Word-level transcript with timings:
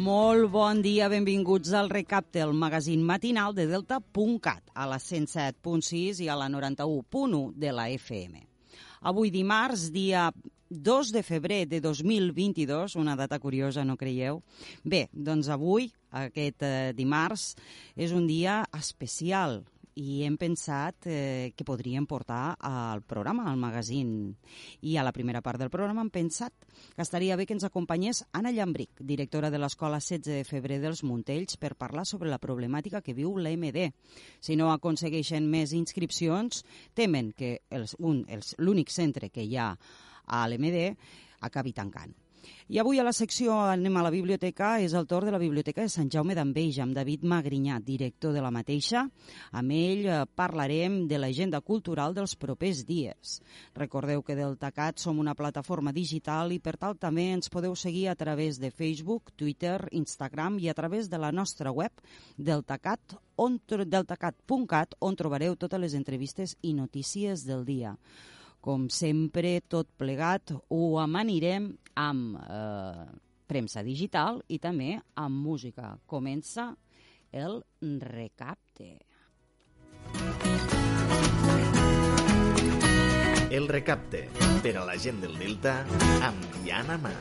Molt 0.00 0.46
bon 0.48 0.78
dia, 0.80 1.10
benvinguts 1.12 1.74
al 1.76 1.90
Recapte, 1.92 2.40
el 2.40 2.54
magazín 2.56 3.02
matinal 3.04 3.52
de 3.52 3.66
Delta.cat, 3.68 4.70
a 4.72 4.86
la 4.88 4.96
107.6 4.96 6.22
i 6.24 6.28
a 6.30 6.36
la 6.40 6.46
91.1 6.48 7.40
de 7.52 7.72
la 7.76 7.84
FM. 7.92 8.40
Avui 9.10 9.28
dimarts, 9.34 9.90
dia 9.92 10.30
2 10.70 11.10
de 11.12 11.22
febrer 11.26 11.66
de 11.68 11.82
2022, 11.84 12.94
una 12.96 13.16
data 13.18 13.36
curiosa, 13.42 13.84
no 13.84 13.98
creieu? 14.00 14.40
Bé, 14.84 15.02
doncs 15.12 15.50
avui, 15.52 15.90
aquest 16.22 16.64
eh, 16.64 16.94
dimarts, 16.96 17.50
és 17.92 18.16
un 18.16 18.24
dia 18.30 18.62
especial, 18.80 19.60
i 20.00 20.22
hem 20.24 20.36
pensat 20.40 21.06
eh, 21.06 21.52
que 21.56 21.66
podríem 21.68 22.06
portar 22.08 22.56
al 22.56 23.02
programa, 23.02 23.50
al 23.50 23.58
magazín. 23.60 24.36
I 24.80 24.96
a 24.96 25.04
la 25.04 25.12
primera 25.12 25.42
part 25.44 25.60
del 25.60 25.70
programa 25.72 26.00
hem 26.00 26.10
pensat 26.10 26.54
que 26.96 27.04
estaria 27.04 27.36
bé 27.36 27.46
que 27.46 27.54
ens 27.56 27.66
acompanyés 27.68 28.22
Anna 28.32 28.52
Llambric, 28.54 29.02
directora 29.04 29.50
de 29.52 29.60
l'Escola 29.60 30.00
16 30.00 30.24
de 30.24 30.44
febrer 30.48 30.80
dels 30.80 31.04
Montells, 31.04 31.58
per 31.60 31.76
parlar 31.76 32.06
sobre 32.08 32.30
la 32.32 32.40
problemàtica 32.40 33.02
que 33.04 33.16
viu 33.16 33.36
l'AMD. 33.36 33.90
Si 34.40 34.56
no 34.56 34.70
aconsegueixen 34.72 35.50
més 35.50 35.74
inscripcions, 35.76 36.64
temen 36.94 37.34
que 37.36 37.58
l'únic 38.58 38.90
centre 38.94 39.28
que 39.28 39.44
hi 39.44 39.56
ha 39.60 39.74
a 40.30 40.46
l'MD 40.48 40.88
acabi 41.44 41.76
tancant. 41.76 42.14
I 42.70 42.78
avui 42.78 43.00
a 43.00 43.04
la 43.04 43.12
secció 43.12 43.56
anem 43.66 43.96
a 43.98 44.04
la 44.06 44.12
biblioteca, 44.14 44.76
és 44.78 44.92
el 44.94 45.08
torn 45.10 45.26
de 45.26 45.32
la 45.34 45.40
Biblioteca 45.42 45.82
de 45.82 45.90
Sant 45.90 46.06
Jaume 46.12 46.36
d'Enveja, 46.38 46.84
amb 46.84 46.94
David 46.94 47.24
Magrinyà, 47.26 47.80
director 47.82 48.30
de 48.32 48.44
la 48.44 48.52
mateixa. 48.54 49.02
Amb 49.58 49.74
ell 49.74 50.06
eh, 50.06 50.20
parlarem 50.38 51.00
de 51.10 51.18
l'agenda 51.18 51.60
cultural 51.66 52.14
dels 52.14 52.36
propers 52.38 52.84
dies. 52.86 53.40
Recordeu 53.74 54.22
que 54.22 54.38
del 54.38 54.54
TACAT 54.60 55.02
som 55.02 55.18
una 55.18 55.34
plataforma 55.34 55.90
digital 55.90 56.54
i 56.54 56.60
per 56.62 56.76
tal 56.78 56.94
també 56.94 57.28
ens 57.34 57.50
podeu 57.50 57.74
seguir 57.74 58.06
a 58.08 58.14
través 58.14 58.62
de 58.62 58.70
Facebook, 58.70 59.34
Twitter, 59.34 59.88
Instagram 59.90 60.62
i 60.62 60.70
a 60.70 60.74
través 60.78 61.10
de 61.10 61.18
la 61.18 61.32
nostra 61.32 61.74
web 61.74 61.90
deltacat 62.36 63.18
on, 63.34 63.58
deltacat.cat 63.66 64.94
on 65.00 65.16
trobareu 65.16 65.56
totes 65.56 65.80
les 65.80 65.98
entrevistes 65.98 66.54
i 66.62 66.74
notícies 66.74 67.46
del 67.48 67.64
dia. 67.66 67.96
Com 68.60 68.88
sempre, 68.92 69.54
tot 69.72 69.88
plegat 69.96 70.52
ho 70.68 70.98
amanirem 71.00 71.70
amb 71.96 72.36
eh, 72.44 73.06
premsa 73.48 73.82
digital 73.82 74.42
i 74.52 74.60
també 74.60 74.98
amb 75.16 75.40
música. 75.46 75.94
Comença 76.06 76.70
el 77.32 77.62
recapte. 78.04 78.92
El 83.50 83.66
recapte 83.66 84.26
per 84.62 84.76
a 84.78 84.86
la 84.86 84.96
gent 85.00 85.24
del 85.24 85.38
Delta 85.40 85.80
amb 86.28 86.60
Diana 86.60 87.00
Mar. 87.00 87.18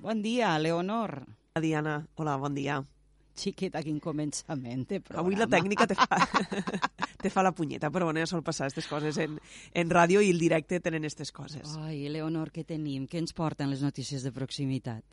Bon 0.00 0.22
dia, 0.24 0.56
Leonor. 0.58 1.20
Diana, 1.58 2.00
hola, 2.16 2.38
bon 2.38 2.54
dia 2.54 2.80
xiqueta, 3.38 3.82
quin 3.86 4.00
començament 4.02 4.84
de 4.88 5.00
programa. 5.00 5.24
Avui 5.24 5.38
la 5.38 5.48
tècnica 5.50 5.86
te 5.88 5.96
fa, 5.98 6.18
te 7.22 7.32
fa 7.32 7.44
la 7.46 7.54
punyeta, 7.56 7.92
però 7.94 8.08
bueno, 8.08 8.20
ja 8.22 8.28
sol 8.30 8.44
passar 8.46 8.66
aquestes 8.66 8.88
coses 8.90 9.18
en, 9.24 9.38
en 9.72 9.90
ràdio 9.94 10.22
i 10.24 10.32
el 10.34 10.42
directe 10.42 10.80
tenen 10.84 11.06
aquestes 11.06 11.32
coses. 11.32 11.76
Ai, 11.84 12.04
Leonor, 12.12 12.52
què 12.54 12.66
tenim? 12.68 13.06
Què 13.08 13.22
ens 13.22 13.36
porten 13.36 13.70
les 13.72 13.84
notícies 13.86 14.26
de 14.26 14.34
proximitat? 14.34 15.04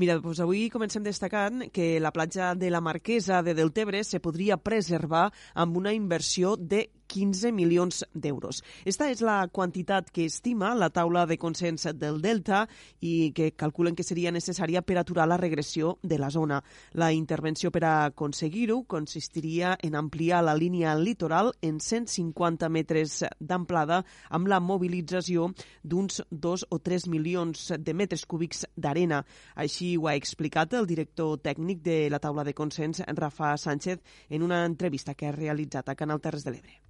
Mira, 0.00 0.16
doncs 0.22 0.40
avui 0.40 0.68
comencem 0.72 1.04
destacant 1.04 1.66
que 1.74 1.98
la 2.00 2.12
platja 2.14 2.54
de 2.54 2.70
la 2.70 2.80
Marquesa 2.80 3.42
de 3.42 3.54
Deltebre 3.58 4.04
se 4.04 4.20
podria 4.22 4.56
preservar 4.56 5.28
amb 5.54 5.76
una 5.80 5.92
inversió 5.92 6.56
de 6.56 6.86
15 7.10 7.50
milions 7.52 8.04
d'euros. 8.14 8.62
Esta 8.86 9.08
és 9.10 9.20
la 9.26 9.48
quantitat 9.50 10.12
que 10.14 10.28
estima 10.30 10.70
la 10.78 10.90
taula 10.94 11.24
de 11.26 11.36
consens 11.42 11.88
del 11.98 12.20
Delta 12.22 12.62
i 13.02 13.32
que 13.34 13.50
calculen 13.58 13.96
que 13.98 14.06
seria 14.06 14.30
necessària 14.30 14.82
per 14.86 15.00
aturar 15.00 15.26
la 15.26 15.38
regressió 15.40 15.96
de 16.02 16.20
la 16.22 16.30
zona. 16.30 16.60
La 16.94 17.10
intervenció 17.12 17.72
per 17.74 17.82
a 17.84 17.94
aconseguir-ho 18.06 18.84
consistiria 18.86 19.76
en 19.82 19.96
ampliar 19.98 20.44
la 20.44 20.54
línia 20.54 20.94
litoral 20.94 21.52
en 21.60 21.80
150 21.80 22.68
metres 22.70 23.24
d'amplada 23.40 24.04
amb 24.30 24.50
la 24.52 24.60
mobilització 24.60 25.50
d'uns 25.82 26.22
2 26.30 26.66
o 26.70 26.78
3 26.78 27.08
milions 27.10 27.72
de 27.78 27.94
metres 27.94 28.26
cúbics 28.26 28.66
d'arena. 28.76 29.24
Així 29.56 29.96
ho 29.96 30.06
ha 30.06 30.14
explicat 30.14 30.78
el 30.78 30.86
director 30.86 31.40
tècnic 31.42 31.82
de 31.82 31.98
la 32.10 32.22
taula 32.22 32.44
de 32.44 32.54
consens, 32.54 33.02
Rafa 33.08 33.56
Sánchez, 33.56 33.98
en 34.28 34.46
una 34.46 34.64
entrevista 34.64 35.14
que 35.14 35.26
ha 35.26 35.34
realitzat 35.34 35.88
a 35.88 35.98
Canal 35.98 36.20
Terres 36.20 36.44
de 36.44 36.54
l'Ebre 36.54 36.80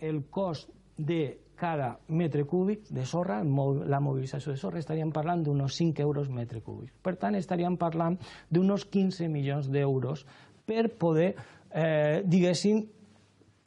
el 0.00 0.24
cost 0.30 0.70
de 0.96 1.38
cada 1.60 1.98
metre 2.08 2.46
cúbic 2.48 2.88
de 2.88 3.04
sorra, 3.04 3.42
la 3.44 4.00
mobilització 4.00 4.54
de 4.54 4.60
sorra, 4.60 4.80
estaríem 4.80 5.12
parlant 5.12 5.42
d'uns 5.44 5.76
5 5.76 6.00
euros 6.00 6.30
metre 6.32 6.62
cúbic. 6.64 6.94
Per 7.04 7.18
tant, 7.20 7.36
estaríem 7.36 7.76
parlant 7.76 8.16
d'uns 8.48 8.86
15 8.88 9.28
milions 9.28 9.68
d'euros 9.68 10.24
per 10.64 10.88
poder, 10.96 11.34
eh, 11.68 12.22
diguéssim, 12.24 12.80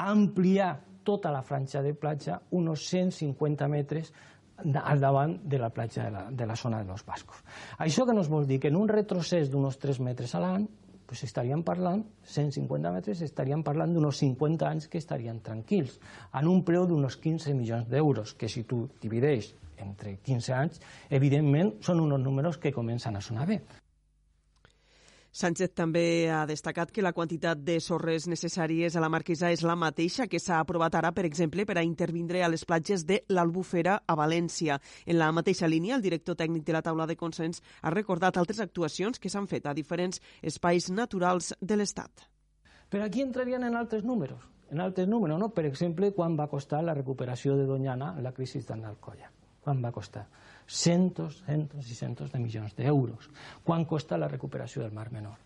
ampliar 0.01 0.79
tota 1.03 1.31
la 1.31 1.43
franja 1.45 1.83
de 1.85 1.93
platja 1.93 2.39
uns 2.51 2.87
150 2.89 3.67
metres 3.67 4.13
al 4.57 4.99
davant 4.99 5.37
de 5.43 5.59
la 5.59 5.69
platja 5.69 6.05
de 6.05 6.11
la, 6.11 6.23
de 6.31 6.45
la 6.45 6.55
zona 6.55 6.79
de 6.81 6.89
los 6.89 7.05
Bascos. 7.05 7.43
Això 7.77 8.05
que 8.05 8.13
nos 8.13 8.29
vol 8.29 8.47
dir 8.47 8.59
que 8.59 8.69
en 8.71 8.77
un 8.79 8.89
retrocés 8.89 9.51
d'uns 9.51 9.77
3 9.77 9.99
metres 9.99 10.33
a 10.33 10.41
l'any 10.41 10.67
pues 11.05 11.23
estaríem 11.23 11.63
parlant, 11.63 12.05
150 12.23 12.91
metres, 12.95 13.21
estaríem 13.21 13.63
parlant 13.63 13.93
d'uns 13.93 14.21
50 14.23 14.69
anys 14.69 14.87
que 14.87 15.01
estarien 15.01 15.41
tranquils, 15.45 15.99
en 16.33 16.49
un 16.49 16.63
preu 16.65 16.87
d'uns 16.87 17.17
15 17.17 17.53
milions 17.57 17.89
d'euros, 17.89 18.33
que 18.33 18.49
si 18.49 18.63
tu 18.63 18.87
divideix 19.01 19.53
entre 19.77 20.17
15 20.23 20.53
anys, 20.57 20.83
evidentment 21.09 21.75
són 21.83 22.03
uns 22.05 22.21
números 22.23 22.57
que 22.57 22.73
comencen 22.73 23.15
a 23.15 23.21
sonar 23.21 23.47
bé. 23.49 23.61
Sánchez 25.33 25.71
també 25.73 26.29
ha 26.29 26.43
destacat 26.45 26.91
que 26.93 27.01
la 27.01 27.11
quantitat 27.11 27.57
de 27.65 27.79
sorres 27.81 28.27
necessàries 28.29 28.93
a 28.93 29.01
la 29.01 29.07
Marquesa 29.09 29.49
és 29.49 29.63
la 29.65 29.73
mateixa 29.73 30.27
que 30.29 30.37
s'ha 30.37 30.59
aprovat 30.61 30.93
ara, 30.93 31.09
per 31.11 31.23
exemple, 31.25 31.65
per 31.65 31.79
a 31.81 31.83
intervindre 31.83 32.43
a 32.45 32.49
les 32.53 32.61
platges 32.69 33.01
de 33.09 33.23
l'Albufera 33.33 33.95
a 34.05 34.15
València. 34.19 34.77
En 35.07 35.17
la 35.17 35.31
mateixa 35.33 35.65
línia, 35.65 35.95
el 35.97 36.05
director 36.05 36.37
tècnic 36.37 36.67
de 36.67 36.77
la 36.77 36.83
taula 36.85 37.07
de 37.09 37.17
consens 37.17 37.63
ha 37.81 37.89
recordat 37.89 38.37
altres 38.37 38.61
actuacions 38.61 39.17
que 39.17 39.33
s'han 39.33 39.49
fet 39.49 39.65
a 39.65 39.73
diferents 39.73 40.21
espais 40.43 40.91
naturals 40.93 41.55
de 41.59 41.81
l'Estat. 41.81 42.27
Però 42.93 43.01
aquí 43.01 43.25
entrarien 43.25 43.65
en 43.65 43.75
altres 43.75 44.05
números. 44.05 44.45
En 44.69 44.85
altres 44.85 45.07
números, 45.07 45.39
no? 45.41 45.49
Per 45.49 45.65
exemple, 45.65 46.11
quan 46.13 46.37
va 46.37 46.45
costar 46.47 46.83
la 46.85 46.93
recuperació 46.93 47.57
de 47.57 47.65
Doñana 47.65 48.13
en 48.15 48.23
la 48.23 48.37
crisi 48.37 48.61
d'Analcoya. 48.61 49.33
Quan 49.65 49.81
va 49.81 49.91
costar? 49.91 50.27
Cientos, 50.73 51.43
cientos 51.45 51.89
y 51.89 51.95
cientos 51.95 52.31
de 52.31 52.39
millones 52.39 52.75
de 52.75 52.85
euros. 52.85 53.29
¿Cuánto 53.63 53.89
costa 53.89 54.17
la 54.17 54.27
recuperació 54.27 54.81
del 54.81 54.91
Mar 54.91 55.11
Menor? 55.11 55.37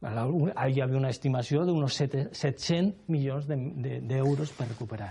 Hi 0.00 0.80
havia 0.80 0.86
una 0.96 1.10
estimació 1.12 1.66
d'uns 1.68 1.98
700 1.98 3.10
milions 3.12 3.44
d'euros 3.50 4.48
de, 4.48 4.54
de, 4.54 4.56
per 4.56 4.68
recuperar. 4.70 5.10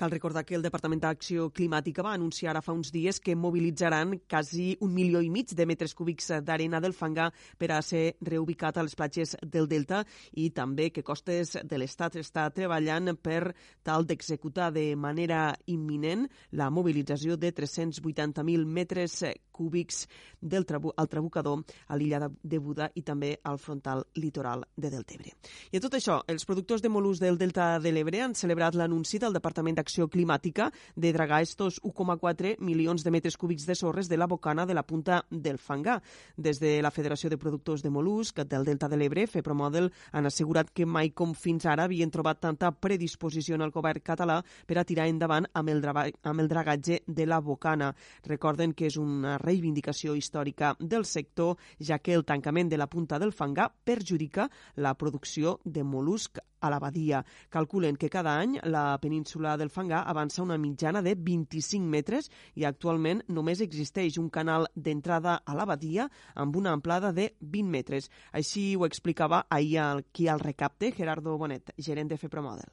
Cal 0.00 0.10
recordar 0.10 0.46
que 0.48 0.54
el 0.56 0.62
Departament 0.64 1.02
d'Acció 1.02 1.50
Climàtica 1.52 2.00
va 2.00 2.14
anunciar 2.16 2.54
ara 2.54 2.62
fa 2.64 2.72
uns 2.72 2.88
dies 2.88 3.18
que 3.20 3.34
mobilitzaran 3.36 4.14
quasi 4.24 4.70
un 4.80 4.94
milió 4.96 5.20
i 5.20 5.28
mig 5.28 5.52
de 5.52 5.66
metres 5.68 5.92
cúbics 5.92 6.30
d'arena 6.40 6.80
del 6.80 6.96
fangar 6.96 7.26
per 7.60 7.68
a 7.76 7.82
ser 7.84 8.16
reubicat 8.24 8.78
a 8.80 8.84
les 8.86 8.96
platges 8.96 9.34
del 9.42 9.68
Delta 9.68 9.98
i 10.40 10.48
també 10.56 10.88
que 10.88 11.04
Costes 11.04 11.52
de 11.68 11.80
l'Estat 11.82 12.16
està 12.16 12.46
treballant 12.48 13.12
per 13.20 13.52
tal 13.84 14.08
d'executar 14.08 14.70
de 14.72 14.96
manera 14.96 15.50
imminent 15.66 16.24
la 16.56 16.70
mobilització 16.72 17.36
de 17.36 17.52
380.000 17.52 18.64
metres 18.64 19.20
cúbics 19.52 20.06
del 20.40 20.64
trabu 20.64 20.94
al 20.96 21.12
trabucador 21.12 21.60
a 21.88 22.00
l'illa 22.00 22.24
de 22.24 22.58
Buda 22.58 22.88
i 22.96 23.02
també 23.04 23.34
al 23.44 23.58
frontal 23.60 24.06
litoral 24.16 24.64
de 24.76 24.88
Deltebre. 24.88 25.36
I 25.68 25.76
a 25.76 25.84
tot 25.84 25.98
això, 25.98 26.22
els 26.24 26.48
productors 26.48 26.80
de 26.80 26.88
molús 26.88 27.20
del 27.20 27.36
Delta 27.36 27.74
de 27.76 27.92
l'Ebre 27.92 28.24
han 28.24 28.32
celebrat 28.34 28.78
l'anunci 28.80 29.20
del 29.20 29.36
Departament 29.36 29.76
d'Acció 29.76 29.89
d'acció 29.90 30.08
climàtica 30.08 30.70
de 30.94 31.12
dragar 31.12 31.42
estos 31.42 31.80
1,4 31.82 32.58
milions 32.60 33.02
de 33.02 33.10
metres 33.10 33.36
cúbics 33.36 33.66
de 33.66 33.74
sorres 33.74 34.08
de 34.08 34.16
la 34.16 34.26
bocana 34.26 34.66
de 34.66 34.74
la 34.74 34.84
punta 34.86 35.24
del 35.30 35.58
Fangar. 35.58 36.00
Des 36.36 36.60
de 36.60 36.80
la 36.82 36.90
Federació 36.90 37.28
de 37.30 37.38
Productors 37.38 37.82
de 37.82 37.90
Molusc 37.90 38.38
del 38.46 38.64
Delta 38.64 38.88
de 38.88 38.96
l'Ebre, 38.96 39.26
FEPROMODEL, 39.26 39.90
han 40.12 40.26
assegurat 40.26 40.70
que 40.70 40.86
mai 40.86 41.10
com 41.10 41.34
fins 41.34 41.66
ara 41.66 41.84
havien 41.84 42.10
trobat 42.10 42.40
tanta 42.40 42.70
predisposició 42.70 43.56
en 43.56 43.66
el 43.66 43.72
govern 43.74 44.00
català 44.04 44.38
per 44.66 44.78
a 44.78 44.84
tirar 44.84 45.08
endavant 45.08 45.48
amb 45.54 45.68
el, 45.74 45.82
amb 45.82 46.40
el 46.40 46.48
dragatge 46.48 47.02
de 47.06 47.26
la 47.26 47.40
bocana. 47.40 47.90
Recorden 48.26 48.74
que 48.74 48.86
és 48.86 48.96
una 48.96 49.38
reivindicació 49.38 50.14
històrica 50.14 50.76
del 50.78 51.04
sector, 51.04 51.56
ja 51.80 51.98
que 51.98 52.14
el 52.14 52.24
tancament 52.24 52.70
de 52.70 52.78
la 52.78 52.86
punta 52.86 53.18
del 53.18 53.32
Fangar 53.32 53.72
perjudica 53.84 54.50
la 54.76 54.94
producció 54.94 55.58
de 55.64 55.82
molusc 55.82 56.38
a 56.60 56.70
la 56.70 56.78
badia. 56.78 57.24
Calculen 57.48 57.96
que 57.96 58.10
cada 58.10 58.36
any 58.38 58.58
la 58.64 58.98
península 59.02 59.56
del 59.56 59.70
Fangar 59.70 60.04
avança 60.06 60.42
una 60.42 60.58
mitjana 60.58 61.02
de 61.02 61.14
25 61.16 61.86
metres 61.86 62.30
i 62.54 62.66
actualment 62.68 63.24
només 63.28 63.60
existeix 63.64 64.18
un 64.18 64.30
canal 64.30 64.68
d'entrada 64.76 65.40
a 65.44 65.56
la 65.56 65.66
badia 65.66 66.08
amb 66.34 66.56
una 66.56 66.72
amplada 66.76 67.12
de 67.12 67.32
20 67.40 67.70
metres. 67.70 68.10
Així 68.32 68.74
ho 68.76 68.86
explicava 68.86 69.46
ahir 69.48 69.78
aquí 69.84 70.28
al 70.28 70.40
recapte 70.40 70.92
Gerardo 70.92 71.36
Bonet, 71.38 71.74
gerent 71.78 72.10
de 72.10 72.18
FEPROMODEL. 72.20 72.70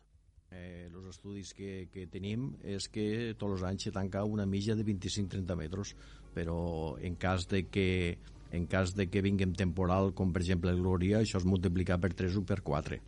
Eh, 0.52 0.88
els 0.88 1.10
estudis 1.12 1.52
que, 1.54 1.88
que 1.92 2.08
tenim 2.08 2.54
és 2.64 2.88
que 2.88 3.34
tots 3.38 3.58
els 3.58 3.66
anys 3.68 3.90
se 3.90 3.94
tanca 3.96 4.24
una 4.24 4.46
mitja 4.48 4.76
de 4.80 4.86
25-30 4.88 5.60
metres, 5.60 5.94
però 6.34 6.60
en 7.04 7.16
cas 7.20 7.48
de 7.52 7.66
que 7.68 8.18
en 8.52 8.66
cas 8.66 8.94
de 8.96 9.10
que 9.12 9.22
vinguem 9.22 9.54
temporal, 9.60 10.14
com 10.16 10.32
per 10.32 10.42
exemple 10.42 10.72
Glòria, 10.78 11.20
això 11.20 11.42
es 11.42 11.48
multiplica 11.48 11.98
per 12.00 12.14
3 12.16 12.40
o 12.40 12.44
per 12.48 12.62
4. 12.64 13.00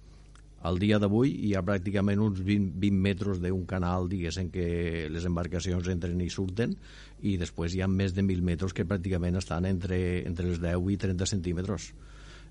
Al 0.62 0.80
dia 0.80 0.98
d'avui 1.00 1.32
hi 1.48 1.54
ha 1.56 1.64
pràcticament 1.64 2.20
uns 2.20 2.42
20, 2.44 2.74
20 2.84 3.04
metres 3.04 3.40
d'un 3.40 3.64
canal, 3.68 4.10
diguéssim, 4.12 4.50
que 4.52 5.08
les 5.12 5.28
embarcacions 5.30 5.88
entren 5.88 6.20
i 6.20 6.30
surten, 6.30 6.76
i 7.24 7.38
després 7.40 7.76
hi 7.76 7.84
ha 7.84 7.88
més 7.88 8.16
de 8.16 8.26
1.000 8.26 8.44
metres 8.44 8.76
que 8.76 8.88
pràcticament 8.88 9.40
estan 9.40 9.70
entre, 9.70 10.00
entre 10.28 10.50
els 10.52 10.60
10 10.60 10.92
i 10.92 10.98
30 11.06 11.30
centímetres. 11.32 11.94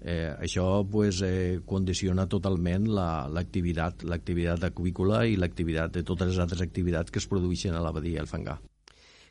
Eh, 0.01 0.31
això 0.39 0.87
pues, 0.89 1.21
eh, 1.27 1.61
condiciona 1.67 2.29
totalment 2.31 2.87
l'activitat 2.89 4.05
la, 4.05 4.15
l'activitat 4.15 4.65
aquícola 4.71 5.25
i 5.27 5.37
l'activitat 5.37 5.93
de 5.99 6.05
totes 6.07 6.31
les 6.31 6.39
altres 6.39 6.63
activitats 6.63 7.11
que 7.11 7.19
es 7.19 7.27
produeixen 7.27 7.75
a 7.75 7.83
la 7.83 7.93
badia 7.93 8.23
del 8.23 8.31
Fangar. 8.31 8.61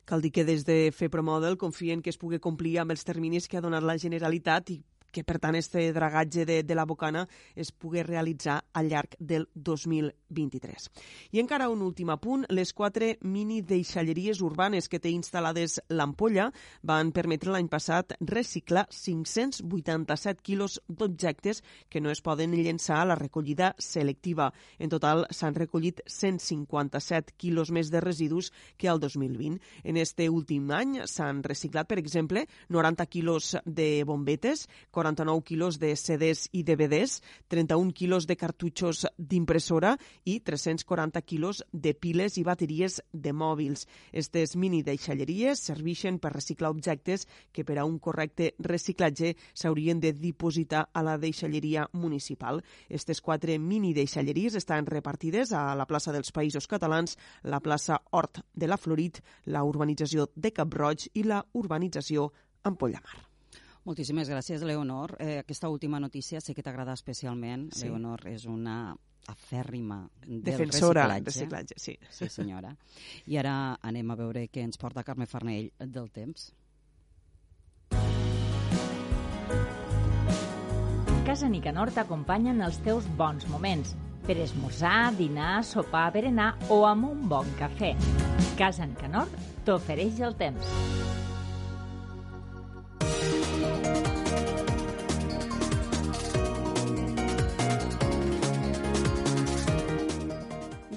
Cal 0.08 0.22
dir 0.22 0.32
que 0.32 0.46
des 0.46 0.66
de 0.68 0.92
FEPROMODEL 0.96 1.58
confien 1.58 2.04
que 2.04 2.12
es 2.14 2.20
pugui 2.20 2.40
complir 2.40 2.78
amb 2.80 2.94
els 2.94 3.04
terminis 3.08 3.48
que 3.48 3.58
ha 3.58 3.64
donat 3.64 3.84
la 3.84 3.98
Generalitat 3.98 4.70
i 4.76 4.78
que 5.12 5.24
per 5.24 5.40
tant 5.40 5.56
este 5.58 5.92
dragatge 5.94 6.46
de, 6.46 6.62
de 6.64 6.76
la 6.76 6.86
bocana 6.86 7.28
es 7.56 7.72
pugui 7.72 8.04
realitzar 8.04 8.60
al 8.74 8.90
llarg 8.90 9.16
del 9.20 9.48
2023. 9.54 10.90
I 11.32 11.42
encara 11.42 11.70
un 11.70 11.82
últim 11.82 12.12
apunt, 12.14 12.46
les 12.50 12.74
quatre 12.74 13.18
mini 13.22 13.62
deixalleries 13.62 14.42
urbanes 14.46 14.90
que 14.90 15.00
té 15.00 15.12
instal·lades 15.14 15.80
l'Ampolla 15.90 16.50
van 16.84 17.12
permetre 17.16 17.52
l'any 17.54 17.70
passat 17.72 18.14
reciclar 18.22 18.88
587 18.92 20.44
quilos 20.44 20.80
d'objectes 20.88 21.64
que 21.90 22.02
no 22.02 22.12
es 22.12 22.22
poden 22.22 22.56
llençar 22.56 23.02
a 23.02 23.10
la 23.12 23.18
recollida 23.20 23.74
selectiva. 23.78 24.52
En 24.80 24.90
total 24.90 25.26
s'han 25.32 25.56
recollit 25.56 26.02
157 26.06 27.36
quilos 27.38 27.72
més 27.72 27.92
de 27.92 28.02
residus 28.02 28.52
que 28.78 28.90
al 28.90 29.00
2020. 29.00 29.60
En 29.84 29.98
este 29.98 30.30
últim 30.30 30.72
any 30.72 31.00
s'han 31.06 31.44
reciclat, 31.44 31.88
per 31.88 32.00
exemple, 32.00 32.46
90 32.70 33.06
quilos 33.08 33.56
de 33.66 34.04
bombetes, 34.06 34.68
49 34.98 35.44
quilos 35.44 35.78
de 35.78 35.96
CDs 35.96 36.50
i 36.54 36.64
DVDs, 36.64 37.22
31 37.50 37.92
quilos 37.94 38.26
de 38.26 38.36
cartutxos 38.36 39.04
d'impressora 39.18 39.92
i 40.26 40.40
340 40.42 41.22
quilos 41.22 41.62
de 41.72 41.94
piles 41.94 42.40
i 42.42 42.44
bateries 42.44 43.04
de 43.14 43.30
mòbils. 43.30 43.86
Estes 44.10 44.56
mini 44.58 44.82
deixalleries 44.82 45.62
serveixen 45.70 46.18
per 46.18 46.34
reciclar 46.34 46.74
objectes 46.74 47.28
que 47.54 47.62
per 47.62 47.78
a 47.78 47.86
un 47.86 48.00
correcte 48.02 48.56
reciclatge 48.58 49.36
s'haurien 49.54 50.02
de 50.02 50.16
dipositar 50.18 50.88
a 50.90 51.06
la 51.06 51.20
deixalleria 51.22 51.86
municipal. 51.94 52.64
Estes 52.90 53.22
quatre 53.22 53.60
mini 53.60 53.94
deixalleries 53.94 54.58
estan 54.58 54.90
repartides 54.90 55.54
a 55.54 55.76
la 55.78 55.86
plaça 55.86 56.10
dels 56.10 56.34
Països 56.34 56.66
Catalans, 56.66 57.20
la 57.44 57.62
plaça 57.62 58.02
Hort 58.18 58.42
de 58.56 58.66
la 58.66 58.82
Florit, 58.82 59.22
la 59.46 59.62
urbanització 59.62 60.32
de 60.34 60.56
Cap 60.58 60.74
Roig 60.74 61.06
i 61.14 61.22
la 61.22 61.46
urbanització 61.54 62.32
Ampollamar. 62.66 63.27
Moltíssimes 63.88 64.28
gràcies, 64.28 64.64
Leonor. 64.68 65.16
Eh, 65.20 65.38
aquesta 65.40 65.70
última 65.72 66.00
notícia 66.00 66.42
sé 66.44 66.54
que 66.54 66.64
t'agrada 66.64 66.92
especialment. 66.98 67.70
Sí. 67.72 67.86
Leonor 67.88 68.26
és 68.28 68.44
una 68.46 68.92
afèrrima 69.32 70.02
del 70.26 70.42
Defensora 70.44 71.06
reciclatge. 71.08 71.26
reciclatge, 71.32 71.76
sí. 71.80 71.98
Sí, 72.12 72.28
senyora. 72.28 72.74
I 73.28 73.38
ara 73.40 73.78
anem 73.82 74.12
a 74.12 74.18
veure 74.20 74.48
què 74.52 74.66
ens 74.68 74.78
porta 74.78 75.06
Carme 75.08 75.26
Farnell 75.26 75.72
del 75.80 76.12
temps. 76.12 76.50
Casa 81.28 81.48
Nicanor 81.48 81.92
t'acompanya 81.96 82.52
en 82.52 82.62
els 82.68 82.80
teus 82.84 83.08
bons 83.16 83.48
moments 83.52 83.96
per 84.28 84.38
esmorzar, 84.44 85.14
dinar, 85.16 85.64
sopar, 85.64 86.10
berenar 86.12 86.58
o 86.70 86.86
amb 86.88 87.08
un 87.08 87.28
bon 87.30 87.48
cafè. 87.60 87.96
Casa 88.60 88.86
Nicanor 88.86 89.32
t'ofereix 89.64 90.20
el 90.28 90.36
temps. 90.36 90.76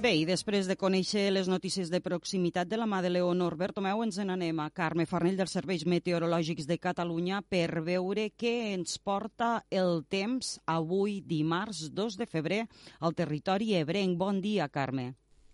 Bé, 0.01 0.15
i 0.17 0.23
després 0.25 0.65
de 0.65 0.79
conèixer 0.81 1.27
les 1.29 1.49
notícies 1.51 1.91
de 1.93 1.99
proximitat 2.01 2.69
de 2.71 2.79
la 2.81 2.87
mà 2.89 3.03
de 3.05 3.11
Leonor 3.13 3.53
Bertomeu, 3.61 4.01
ens 4.01 4.17
n'anem 4.17 4.63
a 4.65 4.71
Carme 4.73 5.05
Farnell 5.05 5.37
dels 5.37 5.53
Serveis 5.53 5.85
Meteorològics 5.85 6.65
de 6.65 6.79
Catalunya 6.81 7.43
per 7.45 7.83
veure 7.85 8.31
què 8.33 8.55
ens 8.73 8.97
porta 8.97 9.59
el 9.69 10.01
temps 10.09 10.55
avui, 10.65 11.19
dimarts 11.21 11.91
2 11.93 12.17
de 12.17 12.31
febrer, 12.33 12.63
al 13.05 13.13
territori 13.13 13.75
ebrenc. 13.77 14.17
Bon 14.17 14.41
dia, 14.41 14.73
Carme. 14.73 15.11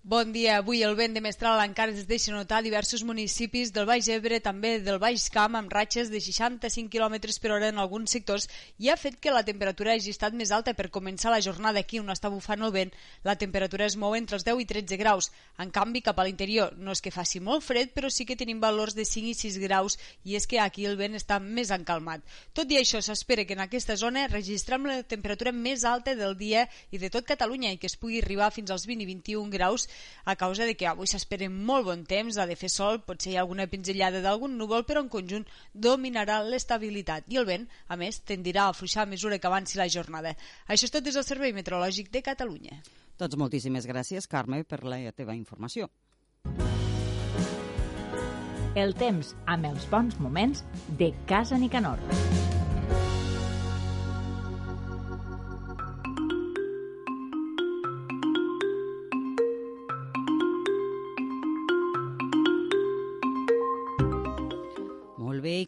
Bon 0.08 0.28
dia. 0.30 0.60
Avui 0.60 0.84
el 0.86 0.92
vent 0.94 1.16
de 1.16 1.20
mestral 1.20 1.58
encara 1.64 1.90
es 1.90 2.04
deixa 2.06 2.30
notar 2.30 2.60
a 2.60 2.62
diversos 2.62 3.02
municipis 3.02 3.72
del 3.74 3.88
Baix 3.88 4.06
Ebre, 4.06 4.36
també 4.38 4.76
del 4.78 5.00
Baix 5.02 5.24
Camp, 5.34 5.56
amb 5.58 5.72
ratxes 5.74 6.12
de 6.12 6.20
65 6.22 6.92
km 6.92 7.16
per 7.42 7.50
hora 7.50 7.72
en 7.72 7.80
alguns 7.82 8.14
sectors, 8.14 8.46
i 8.78 8.86
ha 8.86 8.94
fet 8.94 9.16
que 9.18 9.32
la 9.34 9.42
temperatura 9.42 9.96
hagi 9.96 10.12
estat 10.14 10.36
més 10.38 10.52
alta 10.54 10.76
per 10.78 10.92
començar 10.94 11.32
la 11.34 11.40
jornada 11.42 11.82
aquí 11.82 11.98
on 11.98 12.14
està 12.14 12.30
bufant 12.30 12.62
el 12.62 12.70
vent. 12.70 12.92
La 13.26 13.34
temperatura 13.34 13.88
es 13.90 13.96
mou 13.98 14.14
entre 14.14 14.38
els 14.38 14.46
10 14.46 14.62
i 14.62 14.68
13 14.70 15.00
graus. 15.00 15.32
En 15.58 15.72
canvi, 15.74 16.04
cap 16.06 16.22
a 16.22 16.28
l'interior 16.28 16.78
no 16.78 16.94
és 16.94 17.02
que 17.02 17.10
faci 17.10 17.42
molt 17.42 17.66
fred, 17.66 17.90
però 17.90 18.06
sí 18.06 18.28
que 18.30 18.38
tenim 18.38 18.62
valors 18.62 18.94
de 18.94 19.02
5 19.02 19.32
i 19.32 19.34
6 19.34 19.58
graus, 19.64 19.98
i 20.22 20.38
és 20.38 20.46
que 20.46 20.62
aquí 20.62 20.86
el 20.86 20.94
vent 21.02 21.18
està 21.18 21.40
més 21.42 21.74
encalmat. 21.74 22.22
Tot 22.54 22.70
i 22.70 22.78
això, 22.78 23.02
s'espera 23.02 23.42
que 23.42 23.58
en 23.58 23.64
aquesta 23.66 23.98
zona 23.98 24.28
registrem 24.30 24.86
la 24.86 25.02
temperatura 25.02 25.50
més 25.50 25.82
alta 25.82 26.14
del 26.14 26.38
dia 26.38 26.68
i 26.92 27.02
de 27.02 27.10
tot 27.10 27.26
Catalunya 27.26 27.74
i 27.74 27.82
que 27.82 27.90
es 27.90 27.98
pugui 27.98 28.22
arribar 28.22 28.54
fins 28.54 28.70
als 28.70 28.86
20 28.86 29.02
i 29.02 29.10
21 29.10 29.50
graus 29.50 29.90
a 30.24 30.36
causa 30.36 30.66
de 30.66 30.74
que 30.76 30.88
avui 30.88 31.06
s'espera 31.10 31.48
molt 31.50 31.86
bon 31.86 32.04
temps, 32.04 32.38
ha 32.38 32.46
de 32.46 32.56
fer 32.56 32.70
sol, 32.72 33.00
potser 33.06 33.32
hi 33.32 33.36
ha 33.36 33.44
alguna 33.44 33.68
pinzellada 33.70 34.22
d'algun 34.24 34.56
núvol, 34.58 34.84
però 34.88 35.04
en 35.04 35.10
conjunt 35.12 35.46
dominarà 35.72 36.40
l'estabilitat 36.44 37.28
i 37.28 37.40
el 37.40 37.48
vent, 37.48 37.68
a 37.88 37.96
més, 37.96 38.20
tendirà 38.24 38.66
a 38.66 38.74
afluixar 38.74 39.04
a 39.04 39.10
mesura 39.10 39.38
que 39.38 39.50
avanci 39.50 39.78
la 39.78 39.88
jornada. 39.88 40.36
Això 40.66 40.88
és 40.88 40.94
tot 40.94 41.04
des 41.04 41.14
del 41.14 41.26
Servei 41.26 41.54
Meteorològic 41.56 42.10
de 42.10 42.22
Catalunya. 42.22 42.80
Doncs 43.16 43.36
moltíssimes 43.40 43.86
gràcies, 43.88 44.28
Carme, 44.28 44.62
per 44.64 44.82
la 44.84 45.00
teva 45.16 45.36
informació. 45.36 45.88
El 48.76 48.92
temps 49.00 49.32
amb 49.48 49.70
els 49.70 49.86
bons 49.88 50.18
moments 50.20 50.60
de 51.00 51.14
Casa 51.30 51.56
Nicanor. 51.56 52.02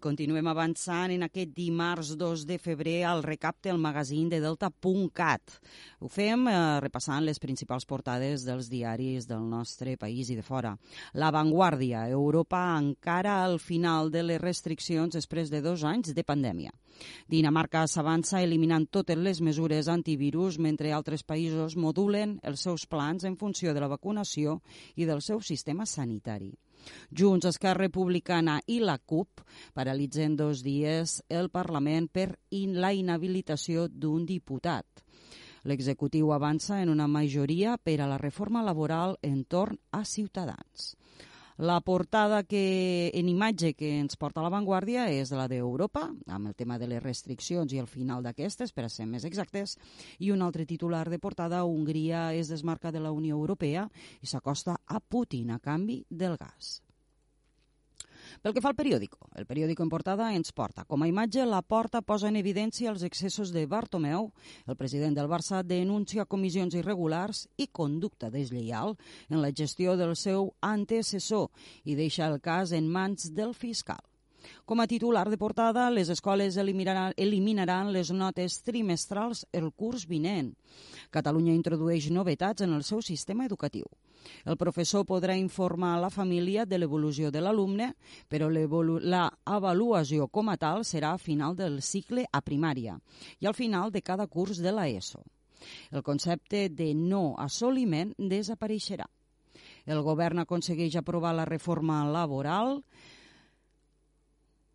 Continuem 0.02 0.46
avançant 0.50 1.12
en 1.14 1.24
aquest 1.26 1.50
dimarts 1.56 2.14
2 2.18 2.44
de 2.48 2.58
febrer 2.58 3.02
al 3.04 3.22
recapte 3.22 3.70
al 3.70 3.80
magazín 3.82 4.28
de 4.32 4.40
Delta.cat. 4.40 5.58
Ho 6.00 6.08
fem 6.08 6.46
eh, 6.48 6.56
repassant 6.84 7.24
les 7.26 7.40
principals 7.42 7.86
portades 7.88 8.44
dels 8.46 8.70
diaris 8.72 9.26
del 9.28 9.46
nostre 9.48 9.96
país 9.96 10.30
i 10.30 10.36
de 10.38 10.44
fora. 10.46 10.74
La 11.14 11.30
Vanguardia, 11.34 12.06
Europa 12.08 12.60
encara 12.78 13.42
al 13.44 13.58
final 13.58 14.12
de 14.14 14.22
les 14.22 14.42
restriccions 14.42 15.14
després 15.14 15.50
de 15.50 15.62
dos 15.64 15.84
anys 15.84 16.14
de 16.14 16.24
pandèmia. 16.24 16.72
Dinamarca 17.30 17.84
s'avança 17.86 18.42
eliminant 18.42 18.88
totes 18.90 19.18
les 19.18 19.40
mesures 19.40 19.90
antivirus 19.92 20.58
mentre 20.58 20.92
altres 20.92 21.22
països 21.22 21.76
modulen 21.76 22.38
els 22.42 22.64
seus 22.66 22.86
plans 22.86 23.24
en 23.24 23.36
funció 23.36 23.74
de 23.74 23.84
la 23.84 23.92
vacunació 23.92 24.60
i 24.96 25.06
del 25.06 25.22
seu 25.22 25.40
sistema 25.52 25.86
sanitari. 25.86 26.54
Junts, 27.10 27.46
Esquerra 27.48 27.86
Republicana 27.86 28.58
i 28.66 28.78
la 28.80 28.98
CUP 28.98 29.42
paralitzen 29.74 30.36
dos 30.36 30.62
dies 30.66 31.18
el 31.28 31.50
Parlament 31.50 32.08
per 32.12 32.30
in 32.50 32.78
la 32.80 32.92
inhabilitació 32.92 33.88
d'un 33.88 34.26
diputat. 34.26 35.04
L'executiu 35.68 36.32
avança 36.32 36.82
en 36.82 36.88
una 36.88 37.08
majoria 37.08 37.76
per 37.76 37.98
a 38.00 38.06
la 38.08 38.18
reforma 38.18 38.62
laboral 38.62 39.16
entorn 39.22 39.78
a 39.90 40.04
Ciutadans. 40.04 40.94
La 41.58 41.80
portada 41.80 42.44
que, 42.44 43.10
en 43.18 43.26
imatge 43.28 43.72
que 43.74 43.88
ens 43.98 44.14
porta 44.14 44.38
a 44.38 44.44
l'avantguàrdia 44.44 45.08
és 45.10 45.32
la 45.34 45.48
d'Europa, 45.50 46.04
amb 46.30 46.46
el 46.46 46.54
tema 46.54 46.78
de 46.78 46.86
les 46.86 47.02
restriccions 47.02 47.74
i 47.74 47.82
el 47.82 47.90
final 47.90 48.22
d'aquestes, 48.22 48.70
per 48.70 48.86
a 48.86 48.92
ser 48.94 49.08
més 49.10 49.26
exactes, 49.26 49.74
i 50.22 50.30
un 50.30 50.46
altre 50.46 50.70
titular 50.70 51.08
de 51.10 51.18
portada, 51.18 51.64
Hongria 51.66 52.28
es 52.38 52.46
desmarca 52.54 52.94
de 52.94 53.02
la 53.02 53.10
Unió 53.10 53.34
Europea 53.34 53.88
i 54.22 54.30
s'acosta 54.30 54.78
a 54.86 55.00
Putin 55.00 55.50
a 55.50 55.58
canvi 55.58 56.04
del 56.08 56.38
gas. 56.38 56.78
Pel 58.42 58.54
que 58.54 58.62
fa 58.64 58.72
al 58.72 58.78
periòdico, 58.78 59.28
el 59.38 59.46
periòdico 59.46 59.84
en 59.84 59.92
portada 59.92 60.28
ens 60.36 60.52
porta. 60.52 60.84
Com 60.88 61.02
a 61.02 61.08
imatge, 61.08 61.44
la 61.46 61.62
porta 61.62 62.02
posa 62.02 62.28
en 62.28 62.36
evidència 62.40 62.90
els 62.92 63.04
excessos 63.06 63.52
de 63.54 63.66
Bartomeu. 63.66 64.30
El 64.66 64.76
president 64.76 65.16
del 65.16 65.30
Barça 65.30 65.62
denuncia 65.62 66.26
comissions 66.26 66.76
irregulars 66.78 67.46
i 67.56 67.68
conducta 67.68 68.30
deslleial 68.30 68.96
en 69.28 69.42
la 69.42 69.52
gestió 69.52 69.96
del 69.96 70.14
seu 70.16 70.52
antecessor 70.60 71.48
i 71.84 71.96
deixa 71.98 72.28
el 72.28 72.40
cas 72.40 72.72
en 72.72 72.88
mans 72.88 73.32
del 73.34 73.54
fiscal. 73.54 74.00
Com 74.64 74.80
a 74.80 74.86
titular 74.86 75.26
de 75.28 75.36
portada, 75.36 75.88
les 75.90 76.08
escoles 76.08 76.56
eliminaran, 76.56 77.12
eliminaran 77.16 77.92
les 77.92 78.12
notes 78.12 78.60
trimestrals 78.64 79.44
el 79.52 79.72
curs 79.72 80.06
vinent. 80.08 80.54
Catalunya 81.10 81.56
introdueix 81.56 82.10
novetats 82.14 82.64
en 82.64 82.76
el 82.76 82.84
seu 82.84 83.02
sistema 83.02 83.48
educatiu. 83.48 83.88
El 84.44 84.56
professor 84.56 85.04
podrà 85.06 85.36
informar 85.38 85.96
la 86.00 86.10
família 86.10 86.64
de 86.66 86.78
l'evolució 86.78 87.30
de 87.30 87.42
l'alumne, 87.42 87.92
però 88.28 88.48
l'avaluació 88.48 90.28
com 90.28 90.48
a 90.48 90.56
tal 90.56 90.84
serà 90.84 91.12
a 91.14 91.22
final 91.22 91.56
del 91.56 91.82
cicle 91.82 92.26
a 92.32 92.40
primària 92.40 92.98
i 93.40 93.46
al 93.46 93.54
final 93.54 93.92
de 93.92 94.02
cada 94.02 94.26
curs 94.26 94.62
de 94.64 94.72
l'ESO. 94.72 95.22
El 95.90 96.02
concepte 96.06 96.68
de 96.68 96.92
no 96.94 97.34
assoliment 97.38 98.14
desapareixerà. 98.18 99.06
El 99.88 100.02
govern 100.04 100.44
aconsegueix 100.44 100.96
aprovar 100.96 101.34
la 101.34 101.48
reforma 101.48 102.04
laboral 102.12 102.82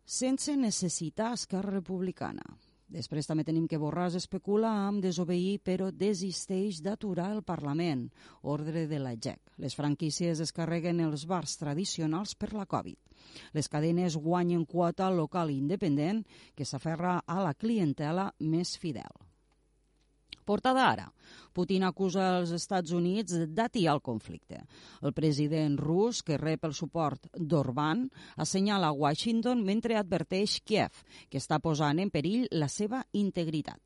sense 0.04 0.56
necessitar 0.56 1.32
Esquerra 1.32 1.78
Republicana. 1.78 2.44
Després 2.92 3.26
també 3.26 3.44
tenim 3.48 3.66
que 3.70 3.78
Borràs 3.80 4.16
especula 4.18 4.70
amb 4.84 5.02
desobeir 5.02 5.58
però 5.64 5.90
desisteix 5.90 6.82
d'aturar 6.84 7.30
el 7.32 7.42
Parlament, 7.42 8.06
ordre 8.42 8.86
de 8.90 9.00
la 9.00 9.14
GEC. 9.16 9.40
Les 9.64 9.74
franquícies 9.74 10.40
es 10.44 10.52
carreguen 10.52 11.00
els 11.00 11.24
bars 11.26 11.56
tradicionals 11.56 12.34
per 12.36 12.52
la 12.52 12.66
Covid. 12.66 12.98
Les 13.56 13.68
cadenes 13.72 14.18
guanyen 14.20 14.66
quota 14.68 15.10
local 15.10 15.50
independent 15.50 16.24
que 16.54 16.68
s'aferra 16.68 17.22
a 17.26 17.40
la 17.42 17.54
clientela 17.54 18.32
més 18.38 18.76
fidel. 18.78 19.23
Portada 20.44 20.84
ara. 20.90 21.06
Putin 21.56 21.86
acusa 21.86 22.26
els 22.38 22.52
Estats 22.52 22.92
Units 22.92 23.36
d'atiar 23.56 23.94
el 23.96 24.02
conflicte. 24.04 24.60
El 25.02 25.14
president 25.16 25.78
rus, 25.80 26.22
que 26.22 26.38
rep 26.40 26.66
el 26.68 26.74
suport 26.76 27.30
d'Orban, 27.34 28.08
assenyala 28.36 28.92
Washington 28.92 29.64
mentre 29.64 29.96
adverteix 29.96 30.60
Kiev, 30.64 31.04
que 31.30 31.40
està 31.40 31.60
posant 31.64 32.00
en 32.02 32.10
perill 32.10 32.48
la 32.52 32.68
seva 32.68 33.04
integritat. 33.12 33.80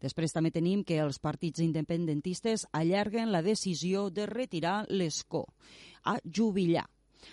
Després 0.00 0.32
també 0.32 0.50
tenim 0.52 0.82
que 0.84 0.98
els 1.04 1.20
partits 1.20 1.60
independentistes 1.60 2.66
allarguen 2.72 3.32
la 3.32 3.44
decisió 3.44 4.08
de 4.10 4.26
retirar 4.26 4.84
l'escó 4.88 5.44
a 6.04 6.16
jubilar 6.24 6.86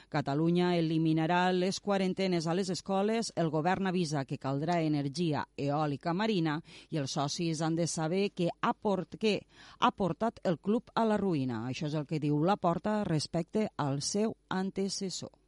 Catalunya 0.09 0.73
eliminarà 0.77 1.51
les 1.51 1.79
quarantenes 1.79 2.47
a 2.47 2.55
les 2.57 2.69
escoles, 2.73 3.33
el 3.35 3.51
govern 3.53 3.91
avisa 3.91 4.25
que 4.25 4.39
caldrà 4.41 4.79
energia 4.81 5.45
eòlica 5.57 6.13
marina 6.13 6.59
i 6.89 7.01
els 7.01 7.17
socis 7.19 7.61
han 7.61 7.75
de 7.75 7.87
saber 7.87 8.29
que 8.31 8.49
ha, 8.61 8.73
port, 8.73 9.17
que 9.19 9.39
ha 9.79 9.91
portat 9.91 10.39
el 10.43 10.59
club 10.59 10.91
a 10.95 11.05
la 11.05 11.19
ruïna. 11.21 11.65
Això 11.69 11.87
és 11.91 11.99
el 11.99 12.07
que 12.09 12.21
diu 12.23 12.41
la 12.43 12.57
porta 12.57 13.01
respecte 13.03 13.69
al 13.77 14.01
seu 14.01 14.37
antecessor. 14.49 15.42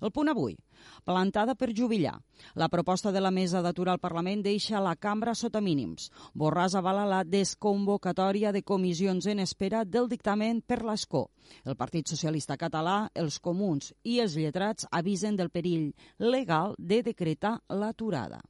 El 0.00 0.12
punt 0.12 0.30
avui 0.32 0.56
plantada 1.04 1.54
per 1.54 1.74
jubilar. 1.76 2.14
La 2.54 2.68
proposta 2.68 3.12
de 3.12 3.20
la 3.20 3.30
mesa 3.30 3.60
d'aturar 3.62 3.94
el 3.98 4.02
Parlament 4.02 4.42
deixa 4.42 4.80
la 4.80 4.96
cambra 4.96 5.34
sota 5.34 5.60
mínims. 5.60 6.10
Borràs 6.34 6.76
avala 6.78 7.06
la 7.06 7.22
desconvocatòria 7.24 8.52
de 8.52 8.62
comissions 8.62 9.26
en 9.26 9.40
espera 9.44 9.84
del 9.84 10.08
dictamen 10.08 10.62
per 10.62 10.82
l'ESCO. 10.82 11.26
El 11.64 11.76
Partit 11.76 12.08
Socialista 12.08 12.56
Català, 12.56 13.10
els 13.14 13.38
comuns 13.38 13.92
i 14.04 14.20
els 14.20 14.36
lletrats 14.36 14.88
avisen 14.90 15.36
del 15.36 15.50
perill 15.50 15.92
legal 16.18 16.74
de 16.78 17.02
decretar 17.02 17.58
l'aturada. 17.68 18.40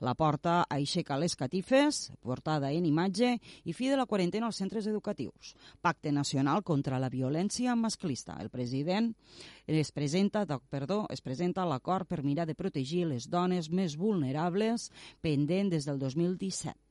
La 0.00 0.14
porta 0.18 0.62
aixeca 0.70 1.18
les 1.20 1.36
catifes, 1.36 2.00
portada 2.24 2.72
en 2.72 2.86
imatge, 2.88 3.34
i 3.64 3.74
fi 3.76 3.90
de 3.90 3.98
la 4.00 4.06
quarantena 4.06 4.48
als 4.48 4.60
centres 4.62 4.86
educatius. 4.86 5.54
Pacte 5.80 6.12
Nacional 6.12 6.64
contra 6.64 6.98
la 6.98 7.10
Violència 7.12 7.76
Masclista. 7.76 8.38
El 8.40 8.50
president 8.50 9.12
es 9.66 9.92
presenta, 9.92 10.46
perdó, 10.70 11.04
es 11.10 11.20
presenta 11.20 11.66
l'acord 11.68 12.08
per 12.08 12.24
mirar 12.24 12.46
de 12.48 12.56
protegir 12.58 13.04
les 13.06 13.28
dones 13.28 13.70
més 13.70 13.96
vulnerables 13.96 14.90
pendent 15.20 15.70
des 15.70 15.88
del 15.88 15.98
2017. 15.98 16.87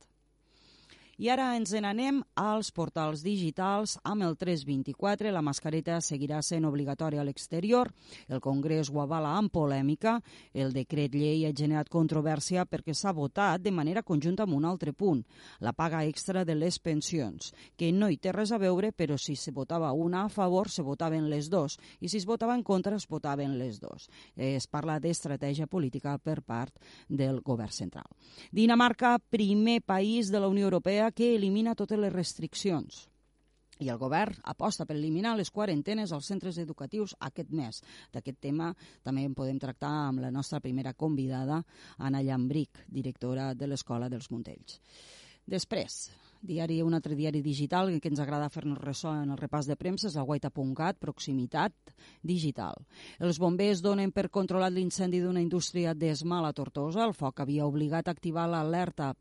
I 1.18 1.32
ara 1.34 1.48
ens 1.58 1.72
n'anem 1.74 2.20
als 2.38 2.68
portals 2.70 3.24
digitals 3.26 3.96
amb 4.06 4.22
el 4.22 4.36
324. 4.38 5.32
La 5.34 5.40
mascareta 5.42 5.96
seguirà 5.98 6.38
sent 6.46 6.62
obligatòria 6.68 7.24
a 7.24 7.26
l'exterior. 7.26 7.88
El 8.30 8.38
Congrés 8.38 8.86
ho 8.86 9.00
avala 9.02 9.32
amb 9.34 9.50
polèmica. 9.50 10.20
El 10.54 10.70
decret 10.76 11.16
llei 11.18 11.42
ha 11.42 11.50
generat 11.50 11.90
controvèrsia 11.90 12.68
perquè 12.70 12.94
s'ha 12.94 13.10
votat 13.16 13.64
de 13.64 13.72
manera 13.74 14.04
conjunta 14.06 14.44
amb 14.46 14.54
un 14.54 14.68
altre 14.70 14.92
punt, 14.94 15.24
la 15.58 15.72
paga 15.72 16.04
extra 16.06 16.44
de 16.46 16.54
les 16.54 16.78
pensions, 16.78 17.50
que 17.74 17.90
no 17.90 18.06
hi 18.06 18.20
té 18.22 18.30
res 18.30 18.54
a 18.54 18.62
veure, 18.62 18.92
però 18.94 19.18
si 19.18 19.34
se 19.34 19.50
votava 19.50 19.90
una 19.90 20.22
a 20.22 20.30
favor, 20.30 20.70
se 20.70 20.86
votaven 20.86 21.26
les 21.28 21.50
dos, 21.50 21.80
i 21.98 22.06
si 22.06 22.22
es 22.22 22.28
votava 22.30 22.54
en 22.54 22.62
contra, 22.62 22.94
es 22.94 23.08
votaven 23.10 23.58
les 23.58 23.82
dos. 23.82 24.06
Es 24.36 24.70
parla 24.70 25.00
d'estratègia 25.02 25.66
política 25.66 26.14
per 26.22 26.44
part 26.46 26.78
del 27.08 27.42
govern 27.42 27.74
central. 27.74 28.06
Dinamarca, 28.52 29.16
primer 29.18 29.80
país 29.82 30.30
de 30.30 30.38
la 30.38 30.46
Unió 30.46 30.70
Europea 30.70 31.07
que 31.12 31.34
elimina 31.36 31.76
totes 31.78 31.98
les 31.98 32.12
restriccions 32.12 33.06
i 33.78 33.88
el 33.92 33.98
govern 33.98 34.34
aposta 34.50 34.86
per 34.86 34.96
eliminar 34.96 35.36
les 35.38 35.50
quarantenes 35.54 36.12
als 36.12 36.28
centres 36.30 36.58
educatius 36.58 37.14
aquest 37.28 37.52
mes. 37.54 37.80
D'aquest 38.12 38.40
tema 38.42 38.72
també 39.06 39.24
en 39.26 39.36
podem 39.38 39.58
tractar 39.62 39.92
amb 40.08 40.22
la 40.24 40.32
nostra 40.34 40.60
primera 40.60 40.94
convidada, 40.94 41.62
Anna 41.98 42.22
Llambric, 42.22 42.84
directora 42.88 43.52
de 43.54 43.68
l'Escola 43.70 44.10
dels 44.10 44.30
Montells. 44.34 44.80
Després, 45.48 46.10
diari, 46.44 46.82
un 46.84 46.92
altre 46.94 47.14
diari 47.16 47.40
digital 47.40 47.88
que 48.02 48.10
ens 48.10 48.20
agrada 48.20 48.50
fer-nos 48.52 48.78
ressò 48.82 49.14
en 49.16 49.30
el 49.32 49.38
repàs 49.40 49.66
de 49.66 49.78
premsa 49.80 50.10
és 50.10 50.16
el 50.20 50.26
guaita.cat, 50.28 50.98
proximitat 51.00 51.94
digital. 52.20 52.76
Els 53.18 53.40
bombers 53.40 53.80
donen 53.80 54.12
per 54.12 54.28
controlat 54.28 54.74
l'incendi 54.74 55.22
d'una 55.22 55.40
indústria 55.40 55.94
d'esmal 55.94 56.44
a 56.44 56.52
Tortosa. 56.52 57.06
El 57.06 57.16
foc 57.16 57.40
havia 57.40 57.66
obligat 57.66 58.08
a 58.08 58.14
activar 58.14 58.44
l'alerta 58.50 59.14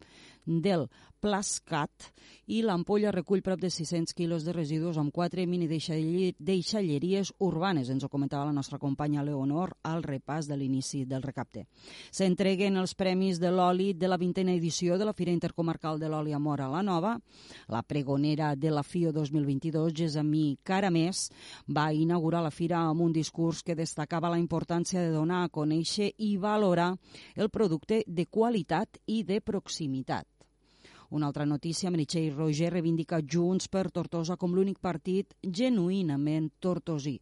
del 0.47 0.87
Plascat 1.19 2.11
i 2.53 2.61
l'ampolla 2.61 3.11
recull 3.11 3.41
prop 3.41 3.59
de 3.59 3.69
600 3.73 4.13
quilos 4.15 4.45
de 4.45 4.53
residus 4.53 4.99
amb 5.01 5.11
quatre 5.11 5.45
mini 5.49 5.67
deixalleries 5.67 7.31
urbanes, 7.43 7.89
ens 7.89 8.05
ho 8.05 8.09
comentava 8.09 8.45
la 8.45 8.53
nostra 8.53 8.77
companya 8.77 9.23
Leonor 9.25 9.73
al 9.83 10.03
repàs 10.05 10.47
de 10.47 10.55
l'inici 10.55 11.03
del 11.09 11.25
recapte. 11.25 11.65
S'entreguen 12.11 12.77
els 12.77 12.93
premis 12.95 13.41
de 13.41 13.51
l'oli 13.51 13.91
de 13.97 14.07
la 14.07 14.19
vintena 14.21 14.53
edició 14.53 14.97
de 14.97 15.09
la 15.09 15.15
Fira 15.17 15.33
Intercomarcal 15.33 15.99
de 15.99 16.07
l'Oli 16.07 16.33
a 16.33 16.39
Mora 16.39 16.69
la 16.69 16.83
Nova. 16.85 17.17
La 17.67 17.83
pregonera 17.83 18.55
de 18.55 18.71
la 18.71 18.83
FIO 18.83 19.11
2022, 19.11 19.91
Gesamí 19.97 20.59
Caramés, 20.63 21.27
va 21.67 21.91
inaugurar 21.93 22.43
la 22.45 22.53
fira 22.53 22.85
amb 22.85 23.01
un 23.01 23.11
discurs 23.11 23.63
que 23.63 23.75
destacava 23.75 24.29
la 24.29 24.39
importància 24.39 25.01
de 25.01 25.11
donar 25.11 25.43
a 25.43 25.51
conèixer 25.51 26.13
i 26.17 26.37
valorar 26.37 26.93
el 27.35 27.49
producte 27.49 28.03
de 28.07 28.27
qualitat 28.29 29.01
i 29.07 29.23
de 29.23 29.41
proximitat. 29.41 30.36
Una 31.09 31.27
altra 31.27 31.45
notícia, 31.45 31.89
Meritxell 31.89 32.33
Roger 32.35 32.73
reivindica 32.73 33.21
Junts 33.23 33.69
per 33.71 33.85
Tortosa 33.95 34.35
com 34.35 34.51
l'únic 34.51 34.81
partit 34.83 35.31
genuïnament 35.41 36.49
tortosí. 36.59 37.13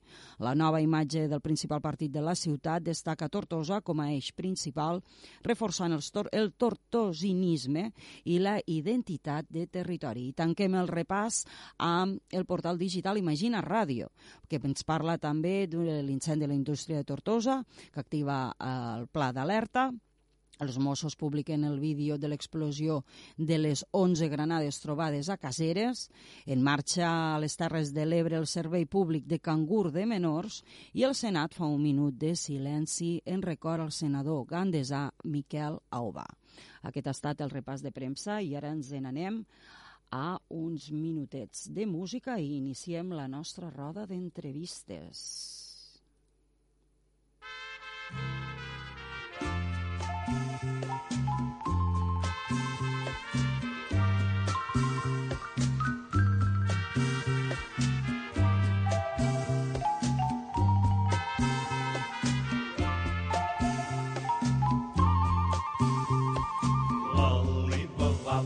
La 0.42 0.56
nova 0.58 0.80
imatge 0.82 1.28
del 1.30 1.42
principal 1.46 1.84
partit 1.84 2.10
de 2.10 2.24
la 2.26 2.34
ciutat 2.34 2.82
destaca 2.82 3.30
Tortosa 3.30 3.84
com 3.86 4.02
a 4.02 4.08
eix 4.10 4.32
principal, 4.34 5.04
reforçant 5.46 5.94
el, 5.94 6.02
tor 6.10 6.32
el 6.34 6.50
tortosinisme 6.58 7.92
i 8.26 8.40
la 8.42 8.56
identitat 8.66 9.46
de 9.54 9.68
territori. 9.70 10.32
I 10.32 10.34
tanquem 10.34 10.80
el 10.82 10.90
repàs 10.90 11.44
amb 11.78 12.18
el 12.34 12.50
portal 12.50 12.82
digital 12.82 13.22
Imagina 13.22 13.62
Ràdio, 13.62 14.10
que 14.50 14.58
ens 14.64 14.82
parla 14.82 15.20
també 15.22 15.68
de 15.70 16.02
l'incendi 16.02 16.48
de 16.48 16.50
la 16.50 16.58
indústria 16.58 16.98
de 16.98 17.06
Tortosa, 17.06 17.62
que 17.94 18.02
activa 18.02 18.50
el 18.58 19.06
pla 19.14 19.30
d'alerta, 19.30 19.92
els 20.60 20.78
Mossos 20.78 21.16
publiquen 21.20 21.64
el 21.68 21.80
vídeo 21.80 22.18
de 22.18 22.30
l'explosió 22.32 23.02
de 23.38 23.58
les 23.58 23.86
11 23.92 24.30
granades 24.30 24.80
trobades 24.84 25.30
a 25.30 25.38
Caseres. 25.38 26.10
En 26.46 26.64
marxa 26.64 27.10
a 27.36 27.40
les 27.40 27.58
Terres 27.60 27.94
de 27.94 28.06
l'Ebre 28.06 28.40
el 28.40 28.48
Servei 28.48 28.86
Públic 28.86 29.26
de 29.28 29.40
Cangur 29.40 29.92
de 29.92 30.06
Menors 30.06 30.62
i 30.94 31.04
el 31.04 31.16
Senat 31.16 31.56
fa 31.58 31.68
un 31.68 31.82
minut 31.84 32.16
de 32.18 32.36
silenci 32.36 33.20
en 33.26 33.44
record 33.44 33.84
al 33.84 33.92
senador 33.92 34.46
gandesà 34.50 35.10
Miquel 35.24 35.80
Aubà. 35.92 36.26
Aquest 36.84 37.08
ha 37.08 37.16
estat 37.16 37.42
el 37.42 37.52
repàs 37.52 37.84
de 37.84 37.92
premsa 37.92 38.40
i 38.42 38.56
ara 38.56 38.72
ens 38.72 38.94
n'anem 38.94 39.44
a 40.16 40.38
uns 40.50 40.92
minutets 40.92 41.68
de 41.74 41.86
música 41.90 42.40
i 42.40 42.56
iniciem 42.62 43.12
la 43.12 43.28
nostra 43.28 43.70
roda 43.74 44.06
d'entrevistes. 44.08 45.26
L'Alibaba 48.16 48.45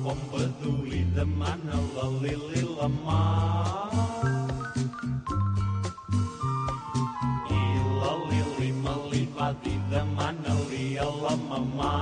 bon 0.04 0.20
beduí 0.32 1.04
demana 1.16 1.76
la 1.96 2.06
Lili 2.22 2.62
la 2.78 2.88
mà. 2.88 3.22
I 7.60 7.64
la 8.02 8.14
Lili 8.30 8.70
me 8.84 8.94
li 9.12 9.24
va 9.36 9.50
dir 9.64 9.80
demana-li 9.92 10.86
a 11.08 11.10
la 11.24 11.36
mamà. 11.50 11.94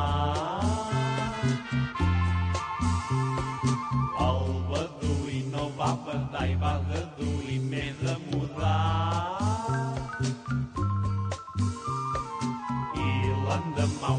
El 4.27 4.45
beduí 4.69 5.39
no 5.53 5.69
va 5.79 5.91
badar 6.05 6.47
i 6.53 6.55
va 6.63 6.73
deduir 6.91 7.59
m'he 7.69 7.85
de 8.03 8.15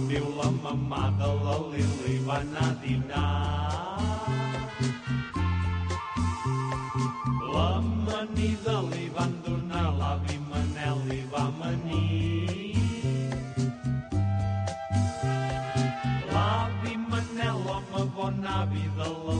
viu 0.09 0.29
la 0.37 0.49
mamà 0.65 1.01
de 1.21 1.31
la 1.45 1.55
Lili 1.71 2.15
va 2.27 2.37
anar 2.45 2.69
a 2.69 2.77
dinar. 2.85 3.25
L'amanida 7.55 8.77
li 8.93 9.05
van 9.17 9.35
donar, 9.49 9.85
l'avi 10.01 10.39
Manel 10.49 11.05
li 11.11 11.21
va 11.35 11.45
amanir. 11.51 12.73
L'avi 16.33 16.97
Manel, 17.11 17.63
home 17.77 18.03
bon 18.17 18.51
avi 18.57 18.89
de 19.03 19.13
la 19.27 19.39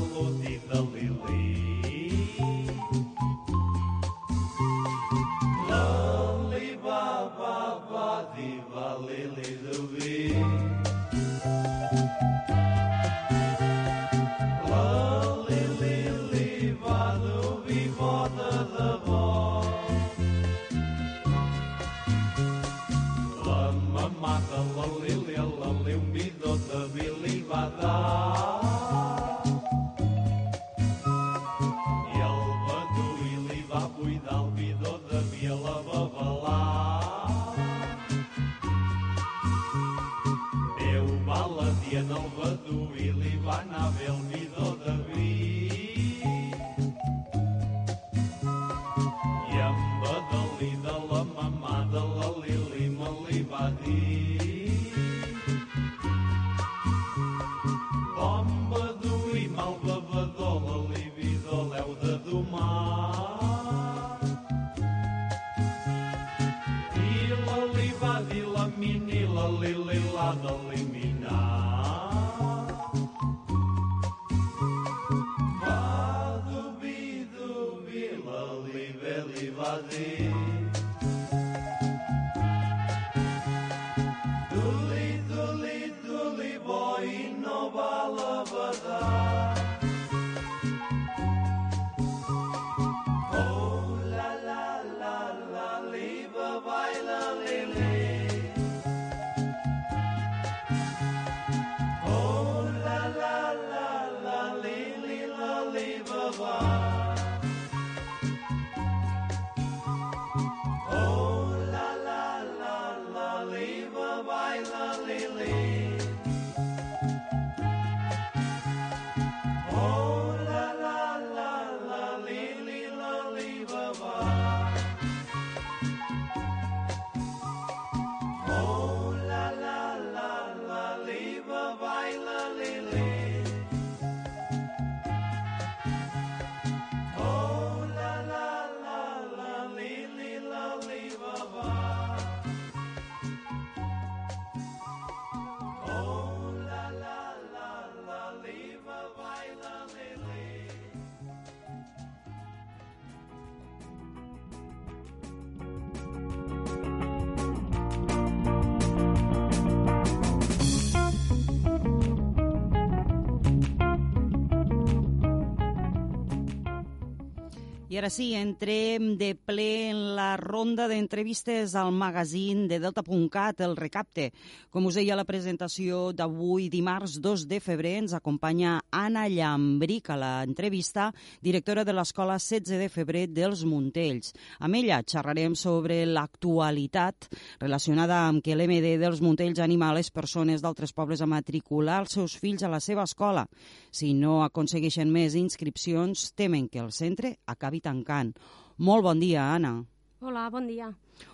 ara 167.99 168.11
sí, 168.15 168.35
entrem 168.39 169.17
de 169.19 169.33
ple 169.35 169.89
en 169.91 170.01
la 170.15 170.37
ronda 170.39 170.85
d'entrevistes 170.87 171.73
al 171.75 171.89
magazín 171.91 172.69
de 172.71 172.79
Delta.cat, 172.79 173.63
el 173.67 173.75
Recapte. 173.75 174.29
Com 174.71 174.87
us 174.87 174.99
deia 175.01 175.17
la 175.19 175.25
presentació 175.27 176.13
d'avui, 176.15 176.69
dimarts 176.71 177.17
2 177.25 177.47
de 177.51 177.59
febrer, 177.59 177.97
ens 178.05 178.15
acompanya 178.15 178.77
Anna 178.95 179.25
Llambric 179.27 180.13
a 180.15 180.19
l'entrevista, 180.21 181.09
directora 181.43 181.83
de 181.83 181.97
l'Escola 181.97 182.37
16 182.39 182.79
de 182.79 182.87
febrer 182.93 183.25
dels 183.33 183.65
Montells. 183.67 184.31
Amb 184.63 184.79
ella 184.79 185.01
xerrarem 185.03 185.57
sobre 185.59 186.05
l'actualitat 186.07 187.27
relacionada 187.59 188.21
amb 188.29 188.45
que 188.47 188.55
l'MD 188.55 188.95
dels 189.03 189.25
Montells 189.25 189.59
anima 189.65 189.91
a 189.91 189.99
les 189.99 190.13
persones 190.15 190.63
d'altres 190.63 190.95
pobles 190.95 191.25
a 191.25 191.27
matricular 191.27 192.05
els 192.05 192.15
seus 192.15 192.39
fills 192.39 192.63
a 192.63 192.71
la 192.71 192.79
seva 192.79 193.09
escola. 193.11 193.49
Si 193.91 194.15
no 194.15 194.45
aconsegueixen 194.47 195.11
més 195.11 195.35
inscripcions, 195.35 196.29
temen 196.39 196.71
que 196.71 196.79
el 196.79 196.95
centre 196.95 197.35
acabi 197.47 197.83
tancant. 197.89 198.37
Molt 198.79 199.09
bon 199.09 199.21
dia, 199.21 199.51
Anna. 199.57 199.79
Hola, 200.21 200.49
bon 200.51 200.67
dia. 200.69 200.93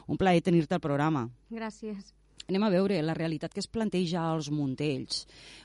Un 0.08 0.20
plaer 0.20 0.42
tenir-te 0.44 0.76
al 0.76 0.84
programa. 0.84 1.26
Gràcies. 1.52 2.14
Anem 2.44 2.66
a 2.66 2.68
veure 2.68 2.98
la 3.00 3.14
realitat 3.16 3.54
que 3.54 3.62
es 3.62 3.68
planteja 3.72 4.20
als 4.28 4.50
Montells 4.52 5.22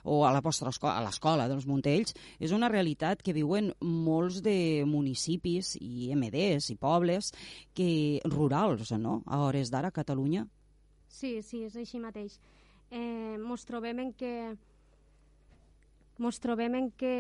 o 0.08 0.22
a 0.24 0.32
la 0.32 0.40
vostra 0.40 0.72
escola, 0.72 0.96
a 0.96 1.04
l'escola 1.04 1.50
dels 1.52 1.68
Montells. 1.68 2.16
És 2.40 2.54
una 2.56 2.70
realitat 2.72 3.24
que 3.24 3.36
viuen 3.36 3.74
molts 3.84 4.40
de 4.46 4.86
municipis 4.88 5.74
i 5.82 6.14
MDs 6.16 6.70
i 6.72 6.78
pobles 6.80 7.34
que 7.76 7.90
rurals, 8.32 8.94
no?, 8.96 9.20
a 9.28 9.42
hores 9.44 9.72
d'ara 9.74 9.92
a 9.92 9.96
Catalunya. 9.96 10.46
Sí, 11.10 11.42
sí, 11.44 11.66
és 11.68 11.76
així 11.76 12.00
mateix. 12.00 12.40
Eh, 12.92 13.36
mos 13.44 13.68
trobem 13.68 14.00
en 14.06 14.14
que 14.16 14.34
mos 16.20 16.40
trobem 16.40 16.76
en 16.76 16.90
que 16.96 17.16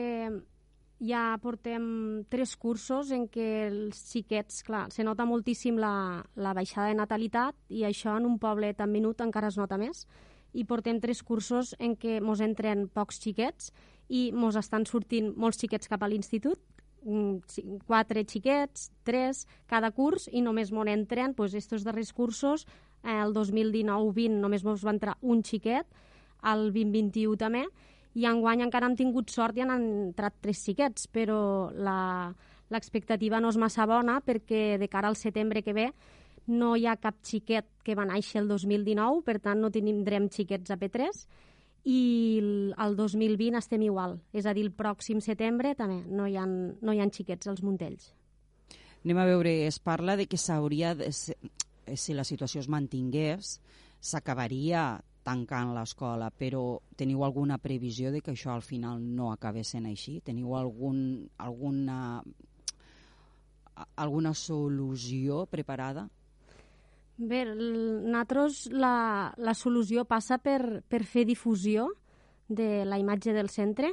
ja 0.99 1.37
portem 1.41 2.25
tres 2.29 2.55
cursos 2.59 3.11
en 3.15 3.27
què 3.31 3.47
els 3.69 3.99
xiquets, 4.11 4.63
clar, 4.67 4.89
se 4.91 5.05
nota 5.07 5.25
moltíssim 5.25 5.79
la, 5.79 6.21
la 6.35 6.53
baixada 6.53 6.89
de 6.91 6.97
natalitat 6.99 7.55
i 7.71 7.85
això 7.87 8.17
en 8.19 8.27
un 8.27 8.35
poble 8.39 8.73
tan 8.75 8.91
minut 8.91 9.21
encara 9.23 9.47
es 9.47 9.57
nota 9.57 9.79
més. 9.79 10.05
I 10.51 10.65
portem 10.65 10.99
tres 10.99 11.21
cursos 11.23 11.75
en 11.79 11.95
què 11.95 12.19
mos 12.21 12.41
entren 12.43 12.87
pocs 12.91 13.21
xiquets 13.23 13.71
i 14.09 14.29
mos 14.33 14.57
estan 14.59 14.85
sortint 14.89 15.31
molts 15.37 15.61
xiquets 15.61 15.87
cap 15.87 16.03
a 16.03 16.09
l'institut, 16.09 16.59
mm, 17.05 17.85
quatre 17.87 18.25
xiquets, 18.25 18.89
tres 19.03 19.45
cada 19.67 19.91
curs, 19.91 20.27
i 20.33 20.41
només 20.41 20.71
m'on 20.71 20.89
entren 20.89 21.33
pues, 21.33 21.53
estos 21.53 21.85
darrers 21.85 22.11
cursos, 22.13 22.65
eh, 23.03 23.21
el 23.21 23.33
2019-20 23.33 24.41
només 24.41 24.65
mos 24.65 24.83
va 24.83 24.91
entrar 24.91 25.17
un 25.21 25.43
xiquet, 25.43 25.85
el 26.43 26.73
2021 26.73 27.37
també, 27.37 27.67
i 28.17 28.25
enguany 28.25 28.63
encara 28.65 28.89
hem 28.89 28.95
tingut 28.97 29.29
sort 29.29 29.57
i 29.57 29.61
han 29.65 29.73
entrat 29.75 30.39
tres 30.41 30.63
xiquets, 30.65 31.07
però 31.13 31.69
l'expectativa 32.69 33.41
no 33.41 33.51
és 33.53 33.59
massa 33.61 33.85
bona 33.89 34.19
perquè 34.25 34.79
de 34.81 34.89
cara 34.89 35.11
al 35.11 35.19
setembre 35.19 35.61
que 35.65 35.75
ve 35.77 35.89
no 36.49 36.73
hi 36.75 36.87
ha 36.89 36.97
cap 36.97 37.19
xiquet 37.21 37.67
que 37.85 37.95
va 37.95 38.07
néixer 38.09 38.41
el 38.41 38.47
2019, 38.49 39.21
per 39.25 39.37
tant 39.43 39.61
no 39.61 39.69
tindrem 39.69 40.29
xiquets 40.33 40.73
a 40.73 40.79
P3, 40.81 41.21
i 41.85 42.01
el 42.41 42.73
el 42.89 42.95
2020 42.97 43.57
estem 43.57 43.83
igual, 43.85 44.17
és 44.33 44.45
a 44.45 44.53
dir, 44.53 44.65
el 44.65 44.73
pròxim 44.75 45.21
setembre 45.21 45.75
també 45.75 46.01
no 46.09 46.27
hi 46.27 46.35
ha, 46.37 46.45
no 46.45 46.93
hi 46.93 46.99
ha 46.99 47.09
xiquets 47.09 47.47
als 47.47 47.61
Montells. 47.63 48.13
Anem 49.05 49.17
a 49.17 49.25
veure, 49.29 49.53
es 49.67 49.79
parla 49.79 50.17
de 50.19 50.25
que 50.27 50.37
s'hauria, 50.37 50.95
si 50.99 52.13
la 52.13 52.25
situació 52.27 52.59
es 52.59 52.67
mantingués, 52.67 53.59
s'acabaria 53.99 54.99
tancant 55.23 55.73
l'escola, 55.75 56.29
però 56.31 56.79
teniu 56.97 57.23
alguna 57.23 57.59
previsió 57.61 58.11
de 58.11 58.21
que 58.21 58.33
això 58.33 58.53
al 58.53 58.63
final 58.65 59.01
no 59.01 59.31
acabés 59.31 59.73
sent 59.75 59.87
així? 59.89 60.19
Teniu 60.25 60.55
algun, 60.57 61.27
alguna, 61.37 62.21
alguna 63.95 64.33
solució 64.33 65.45
preparada? 65.51 66.07
Bé, 67.19 67.43
nosaltres 67.43 68.69
la, 68.71 69.33
la 69.35 69.53
solució 69.53 70.05
passa 70.07 70.37
per, 70.39 70.81
per 70.87 71.03
fer 71.03 71.25
difusió 71.27 71.89
de 72.47 72.85
la 72.87 72.97
imatge 72.97 73.35
del 73.35 73.51
centre 73.51 73.91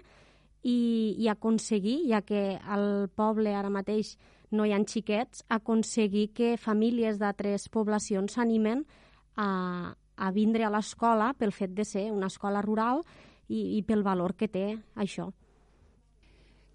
i, 0.62 1.17
i 1.19 1.27
aconseguir, 1.29 2.05
ja 2.11 2.23
que 2.23 2.57
al 2.62 3.09
poble 3.19 3.53
ara 3.55 3.71
mateix 3.71 4.15
no 4.55 4.65
hi 4.65 4.73
ha 4.73 4.79
xiquets, 4.87 5.43
aconseguir 5.51 6.29
que 6.39 6.55
famílies 6.57 7.19
d'altres 7.19 7.69
poblacions 7.69 8.39
s'animen 8.39 8.85
a, 9.35 9.95
a 10.17 10.31
vindre 10.33 10.65
a 10.65 10.73
l'escola 10.73 11.33
pel 11.37 11.53
fet 11.53 11.75
de 11.77 11.85
ser 11.85 12.11
una 12.13 12.31
escola 12.33 12.63
rural 12.65 13.03
i, 13.49 13.79
i 13.79 13.83
pel 13.87 14.03
valor 14.03 14.35
que 14.35 14.49
té 14.49 14.67
això. 14.97 15.31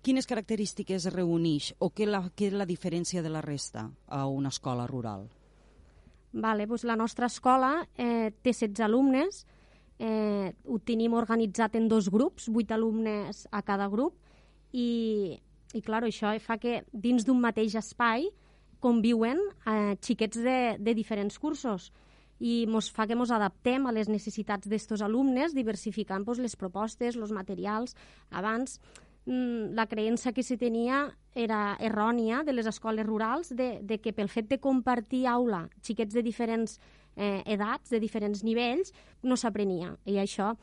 Quines 0.01 0.25
característiques 0.25 1.05
reuneix 1.13 1.75
o 1.77 1.91
què, 1.93 2.07
la, 2.09 2.23
què 2.33 2.49
és 2.49 2.57
la 2.57 2.65
diferència 2.65 3.21
de 3.21 3.29
la 3.29 3.43
resta 3.45 3.85
a 4.07 4.25
una 4.25 4.49
escola 4.49 4.87
rural? 4.89 5.27
Vale, 6.31 6.65
doncs 6.65 6.87
la 6.87 6.95
nostra 6.95 7.27
escola 7.27 7.83
eh, 7.97 8.31
té 8.41 8.53
16 8.53 8.81
alumnes, 8.87 9.43
eh, 9.99 10.53
ho 10.65 10.79
tenim 10.79 11.13
organitzat 11.13 11.75
en 11.77 11.89
dos 11.91 12.09
grups, 12.09 12.47
8 12.49 12.73
alumnes 12.73 13.45
a 13.51 13.61
cada 13.67 13.89
grup, 13.91 14.15
i, 14.71 15.37
i 15.75 15.81
clar, 15.83 16.05
això 16.07 16.31
fa 16.39 16.57
que 16.57 16.81
dins 16.93 17.27
d'un 17.27 17.41
mateix 17.43 17.75
espai 17.75 18.29
conviuen 18.81 19.37
eh, 19.67 19.97
xiquets 20.01 20.39
de, 20.41 20.59
de 20.79 20.95
diferents 20.97 21.37
cursos 21.37 21.91
i 22.41 22.65
mos 22.65 22.89
fa 22.89 23.05
que 23.05 23.15
mos 23.15 23.29
adaptem 23.31 23.85
a 23.85 23.93
les 23.93 24.09
necessitats 24.09 24.67
d'estos 24.69 25.03
alumnes, 25.05 25.53
diversificant 25.53 26.25
pues, 26.25 26.41
les 26.41 26.57
propostes, 26.57 27.15
els 27.15 27.33
materials. 27.35 27.93
Abans, 28.31 28.79
mm, 29.25 29.75
la 29.77 29.85
creença 29.85 30.33
que 30.33 30.43
se 30.43 30.57
tenia 30.57 31.03
era 31.35 31.77
errònia 31.79 32.41
de 32.43 32.57
les 32.57 32.65
escoles 32.65 33.05
rurals 33.05 33.53
de, 33.53 33.77
de 33.83 33.99
que 34.01 34.13
pel 34.13 34.29
fet 34.29 34.49
de 34.49 34.59
compartir 34.59 35.27
aula 35.29 35.67
xiquets 35.85 36.17
de 36.17 36.25
diferents 36.25 36.79
eh, 37.15 37.43
edats, 37.45 37.93
de 37.93 38.01
diferents 38.01 38.41
nivells, 38.43 38.89
no 39.21 39.37
s'aprenia. 39.37 39.93
I 40.09 40.17
això 40.17 40.55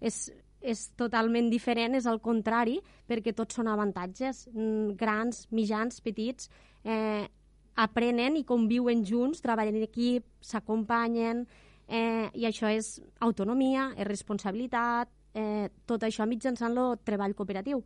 és, 0.00 0.30
és 0.64 0.88
totalment 0.96 1.50
diferent, 1.52 1.94
és 2.00 2.08
al 2.08 2.22
contrari, 2.24 2.80
perquè 3.06 3.36
tots 3.36 3.60
són 3.60 3.68
avantatges. 3.68 4.46
Mm, 4.54 4.96
Grans, 4.96 5.46
mitjans, 5.52 6.00
petits, 6.00 6.48
eh, 6.82 7.28
aprenen 7.76 8.36
i 8.36 8.44
conviuen 8.48 9.04
junts, 9.04 9.42
treballen 9.44 9.76
en 9.76 9.84
equip, 9.86 10.24
s'acompanyen, 10.40 11.44
eh, 11.88 12.30
i 12.34 12.48
això 12.48 12.70
és 12.72 13.00
autonomia, 13.20 13.92
és 13.96 14.08
responsabilitat, 14.08 15.08
eh, 15.34 15.68
tot 15.86 16.02
això 16.02 16.26
mitjançant 16.26 16.76
el 16.76 16.98
treball 17.04 17.34
cooperatiu. 17.34 17.84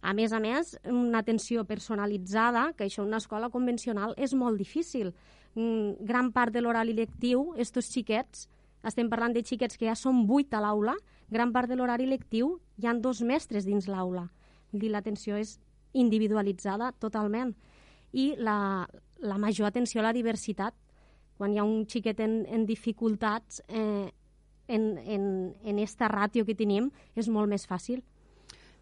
A 0.00 0.14
més 0.14 0.32
a 0.32 0.38
més, 0.40 0.78
una 0.84 1.18
atenció 1.18 1.64
personalitzada, 1.64 2.72
que 2.76 2.84
això 2.86 3.02
en 3.02 3.08
una 3.08 3.18
escola 3.18 3.50
convencional 3.50 4.14
és 4.16 4.32
molt 4.34 4.56
difícil. 4.58 5.12
Mm, 5.54 6.04
gran 6.06 6.32
part 6.32 6.52
de 6.52 6.62
l'horari 6.62 6.94
lectiu, 6.94 7.52
estos 7.56 7.90
xiquets, 7.90 8.48
estem 8.84 9.08
parlant 9.10 9.34
de 9.34 9.42
xiquets 9.42 9.76
que 9.76 9.86
ja 9.86 9.96
són 9.98 10.26
vuit 10.26 10.52
a 10.54 10.60
l'aula, 10.60 10.94
gran 11.30 11.52
part 11.52 11.68
de 11.68 11.76
l'horari 11.76 12.06
lectiu 12.06 12.60
hi 12.78 12.86
han 12.86 13.02
dos 13.02 13.20
mestres 13.22 13.66
dins 13.66 13.88
l'aula. 13.88 14.28
L'atenció 14.72 15.36
és 15.36 15.58
individualitzada 15.92 16.92
totalment. 16.92 17.56
I 18.12 18.34
la, 18.38 18.86
la 19.20 19.38
major 19.38 19.68
atenció 19.68 20.00
a 20.00 20.08
la 20.08 20.14
diversitat. 20.16 20.74
Quan 21.38 21.52
hi 21.54 21.60
ha 21.60 21.66
un 21.66 21.84
xiquet 21.86 22.20
en, 22.20 22.40
en 22.50 22.64
dificultats, 22.66 23.62
eh, 23.68 24.10
en, 24.68 24.86
en, 24.98 25.26
en 25.64 25.78
esta 25.78 26.08
ràtio 26.10 26.44
que 26.44 26.56
tenim, 26.58 26.90
és 27.16 27.28
molt 27.28 27.50
més 27.50 27.66
fàcil. 27.66 28.02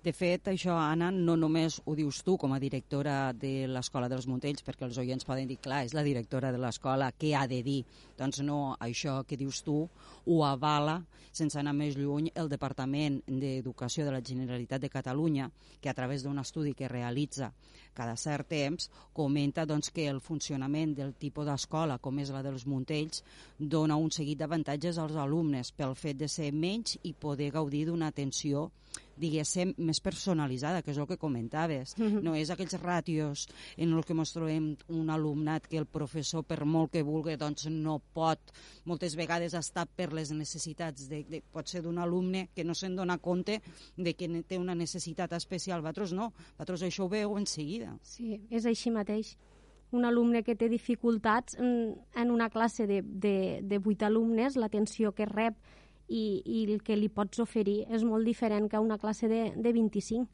De 0.07 0.13
fet, 0.15 0.47
això, 0.53 0.77
Anna, 0.79 1.09
no 1.11 1.35
només 1.35 1.81
ho 1.83 1.97
dius 1.99 2.21
tu 2.23 2.37
com 2.39 2.53
a 2.55 2.61
directora 2.63 3.33
de 3.35 3.65
l'Escola 3.67 4.07
dels 4.07 4.29
Montells, 4.31 4.63
perquè 4.63 4.85
els 4.87 5.01
oients 5.03 5.27
poden 5.27 5.49
dir, 5.51 5.57
clar, 5.59 5.81
és 5.83 5.97
la 5.99 6.05
directora 6.07 6.53
de 6.55 6.61
l'escola, 6.63 7.09
què 7.19 7.33
ha 7.35 7.41
de 7.51 7.59
dir? 7.67 7.81
Doncs 8.15 8.39
no, 8.47 8.77
això 8.87 9.17
que 9.27 9.35
dius 9.41 9.65
tu 9.67 9.81
ho 9.83 10.37
avala, 10.47 11.01
sense 11.35 11.59
anar 11.59 11.75
més 11.75 11.99
lluny, 11.99 12.31
el 12.39 12.53
Departament 12.53 13.19
d'Educació 13.27 14.07
de 14.07 14.15
la 14.15 14.23
Generalitat 14.23 14.87
de 14.87 14.93
Catalunya, 14.95 15.51
que 15.83 15.91
a 15.91 15.97
través 15.99 16.23
d'un 16.23 16.39
estudi 16.39 16.77
que 16.79 16.93
realitza 16.93 17.51
cada 17.99 18.15
cert 18.15 18.47
temps, 18.55 18.87
comenta 19.13 19.67
doncs, 19.67 19.91
que 19.91 20.07
el 20.07 20.23
funcionament 20.23 20.95
del 20.95 21.17
tipus 21.19 21.51
d'escola, 21.51 21.99
com 21.99 22.23
és 22.23 22.31
la 22.31 22.47
dels 22.47 22.69
Montells, 22.71 23.25
dona 23.59 23.99
un 23.99 24.15
seguit 24.15 24.39
d'avantatges 24.39 25.03
als 25.03 25.19
alumnes 25.19 25.75
pel 25.75 25.99
fet 25.99 26.23
de 26.23 26.31
ser 26.31 26.53
menys 26.55 26.95
i 27.03 27.17
poder 27.27 27.51
gaudir 27.59 27.89
d'una 27.91 28.15
atenció 28.15 28.69
diguéssim, 29.17 29.73
més 29.79 30.01
personalitzada, 30.05 30.83
que 30.85 30.93
és 30.93 30.99
el 31.01 31.09
que 31.09 31.19
comentaves. 31.21 31.95
No 32.27 32.35
és 32.37 32.51
aquells 32.53 32.77
ràtios 32.83 33.47
en 33.77 33.95
els 33.97 34.07
que 34.07 34.15
ens 34.17 34.33
trobem 34.35 34.69
un 34.93 35.11
alumnat 35.11 35.67
que 35.71 35.79
el 35.81 35.87
professor, 35.87 36.45
per 36.45 36.65
molt 36.65 36.93
que 36.93 37.05
vulgui, 37.07 37.37
doncs 37.41 37.67
no 37.73 37.99
pot 38.15 38.53
moltes 38.85 39.17
vegades 39.17 39.55
estar 39.55 39.87
per 39.87 40.13
les 40.13 40.33
necessitats 40.33 41.09
de, 41.11 41.23
de 41.29 41.43
pot 41.53 41.69
ser 41.69 41.83
d'un 41.83 41.99
alumne 41.99 42.49
que 42.55 42.65
no 42.65 42.75
se'n 42.75 42.97
dona 42.97 43.19
compte 43.19 43.61
de 43.97 44.15
que 44.15 44.29
té 44.49 44.59
una 44.59 44.75
necessitat 44.75 45.33
especial. 45.33 45.81
Vosaltres 45.81 46.13
no, 46.17 46.33
vosaltres 46.57 46.87
això 46.87 47.07
ho 47.07 47.13
veu 47.13 47.37
en 47.39 47.47
seguida. 47.47 47.97
Sí, 48.03 48.41
és 48.51 48.67
així 48.67 48.93
mateix. 48.93 49.37
Un 49.95 50.05
alumne 50.05 50.43
que 50.43 50.57
té 50.59 50.69
dificultats 50.69 51.55
en, 51.63 51.95
en 52.19 52.31
una 52.35 52.51
classe 52.51 52.89
de, 52.91 53.01
de, 53.07 53.61
de 53.63 53.79
8 53.79 54.09
alumnes, 54.09 54.57
l'atenció 54.59 55.13
que 55.15 55.29
rep 55.31 55.55
i, 56.09 56.43
i 56.45 56.65
el 56.71 56.83
que 56.87 56.97
li 56.97 57.09
pots 57.13 57.41
oferir 57.43 57.85
és 57.91 58.05
molt 58.07 58.27
diferent 58.27 58.69
que 58.71 58.81
una 58.83 58.99
classe 58.99 59.29
de, 59.29 59.51
de 59.57 59.73
25. 59.73 60.27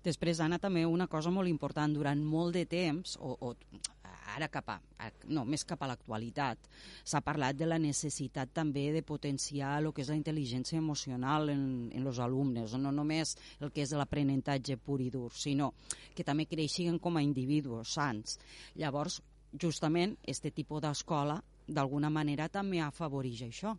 Després, 0.00 0.40
Anna, 0.40 0.56
també 0.58 0.86
una 0.88 1.06
cosa 1.12 1.28
molt 1.30 1.48
important, 1.50 1.92
durant 1.92 2.20
molt 2.24 2.56
de 2.56 2.64
temps, 2.64 3.18
o, 3.20 3.34
o 3.36 3.54
ara 4.34 4.48
cap 4.48 4.70
a, 4.72 4.78
no, 5.28 5.44
més 5.44 5.64
cap 5.68 5.82
a 5.82 5.88
l'actualitat, 5.90 6.68
s'ha 7.04 7.20
parlat 7.24 7.58
de 7.58 7.66
la 7.68 7.78
necessitat 7.82 8.52
també 8.54 8.86
de 8.94 9.02
potenciar 9.06 9.74
el 9.80 9.90
que 9.92 10.04
és 10.04 10.08
la 10.12 10.16
intel·ligència 10.16 10.78
emocional 10.78 11.50
en, 11.52 11.64
en 11.92 12.06
els 12.06 12.20
alumnes, 12.22 12.76
no 12.78 12.94
només 12.94 13.36
el 13.60 13.74
que 13.74 13.84
és 13.84 13.92
l'aprenentatge 13.96 14.78
pur 14.78 15.00
i 15.04 15.10
dur, 15.12 15.28
sinó 15.34 15.72
que 16.16 16.24
també 16.24 16.46
creixin 16.48 16.98
com 16.98 17.18
a 17.18 17.24
individus 17.26 17.96
sants. 17.98 18.38
Llavors, 18.80 19.20
justament, 19.52 20.16
este 20.24 20.54
tipus 20.54 20.80
d'escola, 20.86 21.40
d'alguna 21.68 22.10
manera, 22.10 22.48
també 22.48 22.80
afavoreix 22.80 23.44
això. 23.50 23.76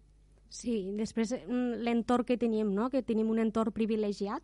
Sí, 0.52 0.92
després 0.98 1.32
mm, 1.32 1.80
l'entorn 1.86 2.28
que 2.28 2.36
tenim, 2.38 2.74
no? 2.76 2.90
que 2.92 3.02
tenim 3.08 3.30
un 3.32 3.40
entorn 3.40 3.72
privilegiat, 3.72 4.44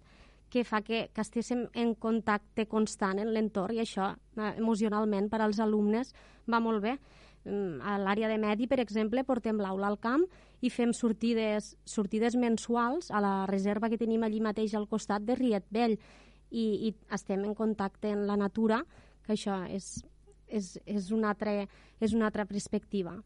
que 0.50 0.63
fa 0.63 0.80
que, 0.80 1.10
que 1.12 1.24
estiguéssim 1.24 1.65
en 1.76 1.91
contacte 2.00 2.63
constant 2.72 3.20
en 3.20 3.34
l'entorn 3.36 3.76
i 3.76 3.82
això 3.84 4.13
eh, 4.15 4.54
emocionalment 4.56 5.28
per 5.28 5.41
als 5.43 5.60
alumnes 5.60 6.13
va 6.48 6.62
molt 6.63 6.86
bé. 6.86 6.96
Mm, 7.43 7.82
A 7.84 7.98
l'àrea 8.00 8.32
de 8.32 8.38
medi, 8.39 8.70
per 8.72 8.80
exemple, 8.80 9.26
portem 9.28 9.60
l'aula 9.60 9.91
al 9.91 10.00
camp 10.00 10.24
i 10.63 10.72
fem 10.72 10.93
sortides, 10.96 11.74
sortides 11.84 12.39
mensuals 12.39 13.12
a 13.12 13.20
la 13.20 13.36
reserva 13.52 13.91
que 13.91 14.00
tenim 14.00 14.24
allí 14.24 14.39
mateix 14.39 14.76
al 14.80 14.88
costat 14.88 15.28
de 15.28 15.36
Riet 15.36 15.67
Vell 15.70 15.98
i, 16.50 16.88
i 16.88 16.96
estem 17.12 17.43
en 17.43 17.54
contacte 17.54 18.15
amb 18.15 18.24
la 18.32 18.39
natura, 18.39 18.80
que 19.28 19.36
això 19.36 19.65
és, 19.67 19.98
és, 20.48 20.78
és, 20.86 21.12
una, 21.12 21.36
altra, 21.36 21.65
és 22.00 22.15
una 22.15 22.32
altra 22.32 22.48
perspectiva. 22.48 23.20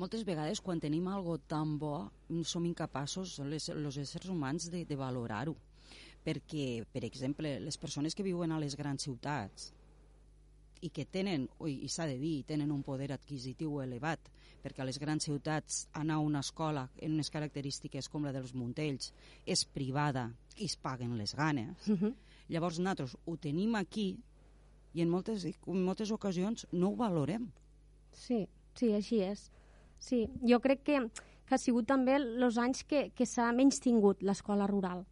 Moltes 0.00 0.24
vegades, 0.24 0.62
quan 0.64 0.80
tenim 0.80 1.08
algo 1.12 1.36
tan 1.38 1.76
bo, 1.78 2.08
som 2.48 2.64
incapaços, 2.64 3.36
les, 3.44 3.68
els 3.68 3.98
éssers 4.00 4.30
humans, 4.32 4.70
de, 4.72 4.86
de 4.88 4.96
valorar-ho. 4.96 5.56
perquè, 6.24 6.84
per 6.92 7.04
exemple, 7.06 7.58
les 7.64 7.78
persones 7.80 8.14
que 8.14 8.24
viuen 8.24 8.52
a 8.52 8.58
les 8.60 8.76
grans 8.76 9.02
ciutats 9.06 9.70
i 10.80 10.90
que 10.92 11.04
tenen, 11.04 11.46
i 11.68 11.88
s'ha 11.88 12.06
de 12.08 12.16
dir, 12.20 12.42
tenen 12.48 12.72
un 12.72 12.82
poder 12.84 13.10
adquisitiu 13.12 13.80
elevat, 13.84 14.30
perquè 14.60 14.80
a 14.80 14.88
les 14.88 14.98
grans 15.00 15.24
ciutats 15.24 15.86
anar 15.96 16.18
a 16.18 16.24
una 16.24 16.40
escola 16.44 16.86
en 17.00 17.16
unes 17.16 17.32
característiques 17.32 18.08
com 18.08 18.24
la 18.24 18.32
dels 18.36 18.52
Montells 18.56 19.12
és 19.46 19.64
privada 19.64 20.30
i 20.56 20.68
es 20.68 20.76
paguen 20.76 21.16
les 21.18 21.34
ganes. 21.34 21.88
Uh 21.88 21.96
-huh. 21.96 22.14
Llavors 22.48 22.78
nosaltres 22.78 23.16
ho 23.24 23.36
tenim 23.36 23.74
aquí 23.74 24.18
i 24.94 25.02
en 25.02 25.08
moltes, 25.08 25.44
en 25.44 25.84
moltes 25.84 26.10
ocasions 26.10 26.66
no 26.72 26.88
ho 26.88 26.96
valorem. 26.96 27.50
Sí, 28.12 28.48
sí, 28.74 28.92
així 28.92 29.20
és. 29.20 29.50
Sí, 30.00 30.24
jo 30.42 30.58
crec 30.64 30.82
que, 30.82 31.00
que 31.46 31.54
ha 31.54 31.60
sigut 31.60 31.86
també 31.86 32.16
els 32.16 32.58
anys 32.58 32.82
que, 32.88 33.10
que 33.14 33.26
s'ha 33.28 33.50
menys 33.52 33.82
tingut 33.84 34.24
l'escola 34.24 34.66
rural, 34.70 35.04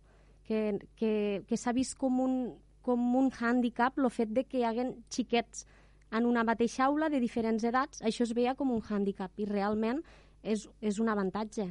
que, 0.48 0.78
que, 0.96 1.12
que 1.46 1.58
s'ha 1.60 1.74
vist 1.76 1.98
com 2.00 2.22
un, 2.24 2.38
com 2.82 3.02
un 3.20 3.28
hàndicap 3.28 4.00
el 4.00 4.08
fet 4.10 4.32
de 4.32 4.46
que 4.48 4.62
hi 4.62 4.64
haguen 4.64 4.94
xiquets 5.12 5.66
en 6.10 6.24
una 6.24 6.44
mateixa 6.44 6.86
aula 6.86 7.10
de 7.12 7.20
diferents 7.20 7.64
edats, 7.68 8.00
això 8.00 8.24
es 8.24 8.32
veia 8.32 8.56
com 8.56 8.72
un 8.72 8.80
hàndicap 8.80 9.36
i 9.36 9.44
realment 9.48 10.00
és, 10.42 10.64
és 10.80 10.98
un 11.02 11.12
avantatge. 11.12 11.68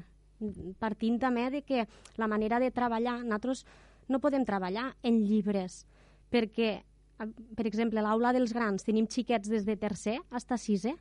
Partint 0.77 1.17
també 1.17 1.47
de 1.49 1.63
que 1.65 1.87
la 2.21 2.27
manera 2.29 2.59
de 2.61 2.69
treballar, 2.69 3.17
nosaltres 3.23 3.65
no 4.07 4.21
podem 4.21 4.45
treballar 4.45 4.91
en 5.03 5.23
llibres, 5.25 5.81
perquè, 6.29 6.83
per 7.17 7.65
exemple, 7.65 8.03
l'aula 8.03 8.31
dels 8.35 8.53
grans 8.53 8.85
tenim 8.85 9.09
xiquets 9.09 9.49
des 9.49 9.65
de 9.65 9.75
tercer 9.75 10.19
fins 10.29 10.51
a 10.53 10.61
sisè. 10.61 10.93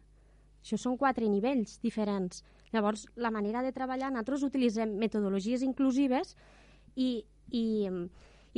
Això 0.67 0.81
són 0.83 0.97
quatre 0.99 1.29
nivells 1.31 1.77
diferents. 1.79 2.43
Llavors, 2.75 3.05
la 3.15 3.31
manera 3.31 3.63
de 3.63 3.71
treballar, 3.71 4.11
nosaltres 4.11 4.43
utilitzem 4.43 4.97
metodologies 4.99 5.63
inclusives 5.63 6.33
i, 6.99 7.23
i, 7.55 7.67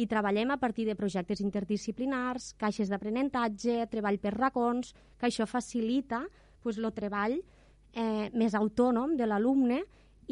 i 0.01 0.07
treballem 0.09 0.55
a 0.55 0.57
partir 0.57 0.87
de 0.89 0.97
projectes 0.97 1.43
interdisciplinars, 1.45 2.55
caixes 2.57 2.89
d'aprenentatge, 2.89 3.83
treball 3.93 4.17
per 4.23 4.33
racons, 4.39 4.95
que 5.21 5.29
això 5.29 5.45
facilita 5.45 6.23
pues, 6.63 6.79
el 6.81 6.89
treball 6.97 7.37
eh, 7.37 8.31
més 8.33 8.57
autònom 8.57 9.13
de 9.19 9.29
l'alumne 9.29 9.83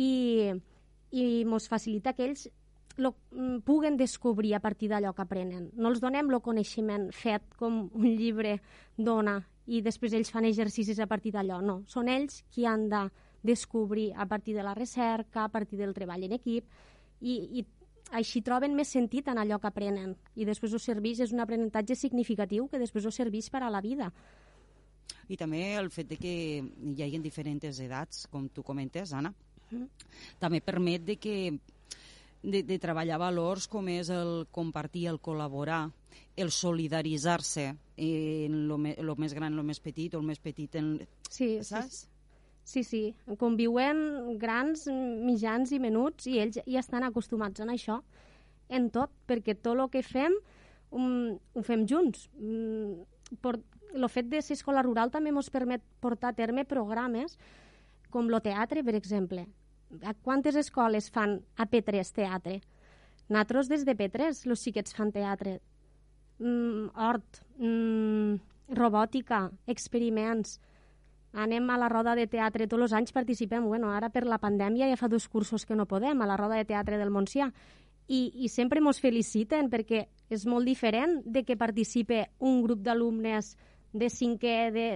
i, 0.01 0.55
i 1.13 1.27
ens 1.45 1.69
facilita 1.69 2.15
que 2.17 2.31
ells 2.31 2.47
lo, 2.97 3.13
mm, 3.37 3.61
puguen 3.69 4.01
descobrir 4.01 4.55
a 4.57 4.63
partir 4.65 4.89
d'allò 4.89 5.13
que 5.13 5.27
aprenen. 5.27 5.69
No 5.77 5.93
els 5.93 6.01
donem 6.01 6.33
el 6.33 6.41
coneixement 6.41 7.11
fet 7.13 7.45
com 7.61 7.85
un 7.93 8.09
llibre 8.17 8.57
dona 8.97 9.43
i 9.67 9.83
després 9.83 10.15
ells 10.15 10.31
fan 10.31 10.47
exercicis 10.47 10.99
a 11.03 11.09
partir 11.11 11.33
d'allò. 11.35 11.61
No, 11.63 11.81
són 11.91 12.09
ells 12.09 12.43
qui 12.55 12.67
han 12.67 12.89
de 12.91 13.07
descobrir 13.47 14.13
a 14.17 14.27
partir 14.27 14.55
de 14.57 14.63
la 14.63 14.75
recerca, 14.75 15.45
a 15.45 15.49
partir 15.49 15.79
del 15.79 15.95
treball 15.95 16.25
en 16.27 16.35
equip 16.39 16.67
i, 17.21 17.61
i 17.61 17.65
així 18.15 18.43
troben 18.47 18.75
més 18.77 18.91
sentit 18.95 19.29
en 19.29 19.39
allò 19.39 19.59
que 19.63 19.71
aprenen 19.71 20.15
i 20.35 20.47
després 20.47 20.75
ho 20.75 20.81
serveix, 20.83 21.21
és 21.21 21.33
un 21.35 21.43
aprenentatge 21.43 21.97
significatiu 21.99 22.69
que 22.71 22.81
després 22.83 23.07
ho 23.07 23.15
serveix 23.15 23.51
per 23.51 23.63
a 23.63 23.71
la 23.71 23.83
vida. 23.83 24.11
I 25.29 25.37
també 25.39 25.75
el 25.75 25.91
fet 25.91 26.11
de 26.13 26.19
que 26.21 26.35
hi 26.63 27.03
hagi 27.03 27.19
diferents 27.23 27.81
edats, 27.83 28.27
com 28.31 28.47
tu 28.49 28.63
comentes, 28.63 29.13
Anna, 29.13 29.33
mm. 29.71 29.87
també 30.39 30.61
permet 30.63 31.03
de 31.07 31.17
que 31.19 31.37
de, 32.47 32.63
de 32.63 32.79
treballar 32.83 33.19
valors 33.21 33.67
com 33.71 33.89
és 33.91 34.11
el 34.15 34.47
compartir, 34.55 35.07
el 35.11 35.21
col·laborar, 35.21 35.85
el 36.39 36.53
solidaritzar-se 36.55 37.71
en 37.97 38.61
lo, 38.69 38.79
me, 38.79 38.95
lo 39.03 39.17
més 39.19 39.35
gran, 39.35 39.57
lo 39.57 39.65
més 39.67 39.81
petit, 39.83 40.15
o 40.15 40.23
el 40.23 40.29
més 40.29 40.43
petit 40.43 40.79
en... 40.79 40.95
Sí, 41.29 41.57
saps? 41.63 42.05
Sí, 42.05 42.13
Sí, 42.67 42.83
sí, 42.83 43.01
conviuen 43.39 44.01
grans, 44.43 44.89
mitjans 44.91 45.71
i 45.71 45.79
menuts 45.79 46.27
i 46.27 46.41
ells 46.43 46.57
ja 46.59 46.81
estan 46.81 47.05
acostumats 47.07 47.63
a 47.63 47.67
això, 47.71 48.01
en 48.67 48.89
tot, 48.91 49.13
perquè 49.31 49.55
tot 49.55 49.79
el 49.79 49.87
que 49.93 50.03
fem 50.03 50.35
um, 50.91 51.37
ho 51.55 51.63
fem 51.63 51.85
junts. 51.87 52.27
Um, 52.35 53.05
por, 53.39 53.61
el 53.95 54.09
fet 54.11 54.27
de 54.33 54.43
ser 54.43 54.57
escola 54.59 54.83
rural 54.83 55.15
també 55.15 55.31
ens 55.31 55.53
permet 55.55 55.85
portar 56.03 56.33
a 56.33 56.37
terme 56.37 56.67
programes 56.67 57.39
com 58.11 58.27
el 58.27 58.41
teatre, 58.43 58.83
per 58.83 58.97
exemple. 58.99 59.47
A 60.03 60.15
quantes 60.15 60.57
escoles 60.57 61.11
fan 61.11 61.41
a 61.57 61.67
P3 61.71 62.13
teatre? 62.13 62.61
Nosaltres 63.29 63.69
des 63.69 63.85
de 63.87 63.95
P3, 63.99 64.45
els 64.47 64.63
xiquets 64.63 64.95
fan 64.95 65.13
teatre. 65.13 65.59
Mm, 66.39 66.91
hort, 66.95 67.43
mm, 67.59 68.37
robòtica, 68.77 69.51
experiments 69.67 70.59
anem 71.37 71.69
a 71.71 71.77
la 71.77 71.89
roda 71.89 72.15
de 72.17 72.27
teatre 72.27 72.67
tots 72.67 72.83
els 72.83 72.93
anys, 72.93 73.13
participem. 73.13 73.65
Bueno, 73.65 73.91
ara 73.93 74.09
per 74.11 74.25
la 74.25 74.39
pandèmia 74.39 74.89
ja 74.89 74.97
fa 74.97 75.09
dos 75.09 75.29
cursos 75.29 75.67
que 75.67 75.77
no 75.77 75.87
podem, 75.87 76.21
a 76.23 76.27
la 76.27 76.37
roda 76.37 76.57
de 76.57 76.65
teatre 76.65 76.99
del 76.99 77.11
Montsià. 77.11 77.51
I, 78.09 78.33
i 78.45 78.49
sempre 78.49 78.81
ens 78.81 79.01
feliciten 79.03 79.69
perquè 79.69 80.07
és 80.31 80.47
molt 80.47 80.65
diferent 80.65 81.23
de 81.25 81.43
que 81.45 81.57
participe 81.57 82.29
un 82.39 82.63
grup 82.63 82.81
d'alumnes 82.81 83.57
de 83.93 84.09
cinquè 84.13 84.71
de, 84.75 84.89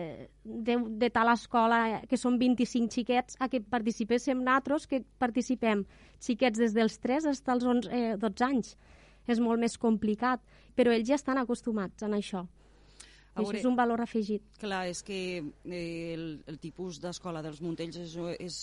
de, 0.44 0.76
de 1.00 1.10
tal 1.10 1.30
escola, 1.32 2.00
que 2.08 2.18
són 2.20 2.38
25 2.40 2.92
xiquets, 2.92 3.36
a 3.40 3.48
que 3.48 3.62
participéssim 3.62 4.42
nosaltres, 4.42 4.86
que 4.90 5.02
participem 5.22 5.84
xiquets 6.20 6.60
des 6.60 6.76
dels 6.76 6.98
3 7.00 7.28
fins 7.30 7.42
als 7.48 7.64
11, 7.64 7.90
eh, 7.90 8.16
12 8.20 8.46
anys. 8.46 8.76
És 9.30 9.40
molt 9.40 9.60
més 9.60 9.76
complicat, 9.78 10.42
però 10.74 10.92
ells 10.92 11.08
ja 11.08 11.18
estan 11.18 11.38
acostumats 11.38 12.02
a 12.02 12.10
això. 12.10 12.46
I 13.30 13.44
això 13.44 13.58
és 13.60 13.66
un 13.68 13.76
valor 13.78 14.02
afegit. 14.02 14.42
Clar, 14.58 14.86
és 14.90 15.04
que 15.06 15.20
eh, 15.38 16.14
el, 16.14 16.24
el 16.50 16.58
tipus 16.58 16.98
d'escola 17.00 17.42
dels 17.44 17.60
Montells 17.62 18.00
és, 18.00 18.16
és 18.40 18.58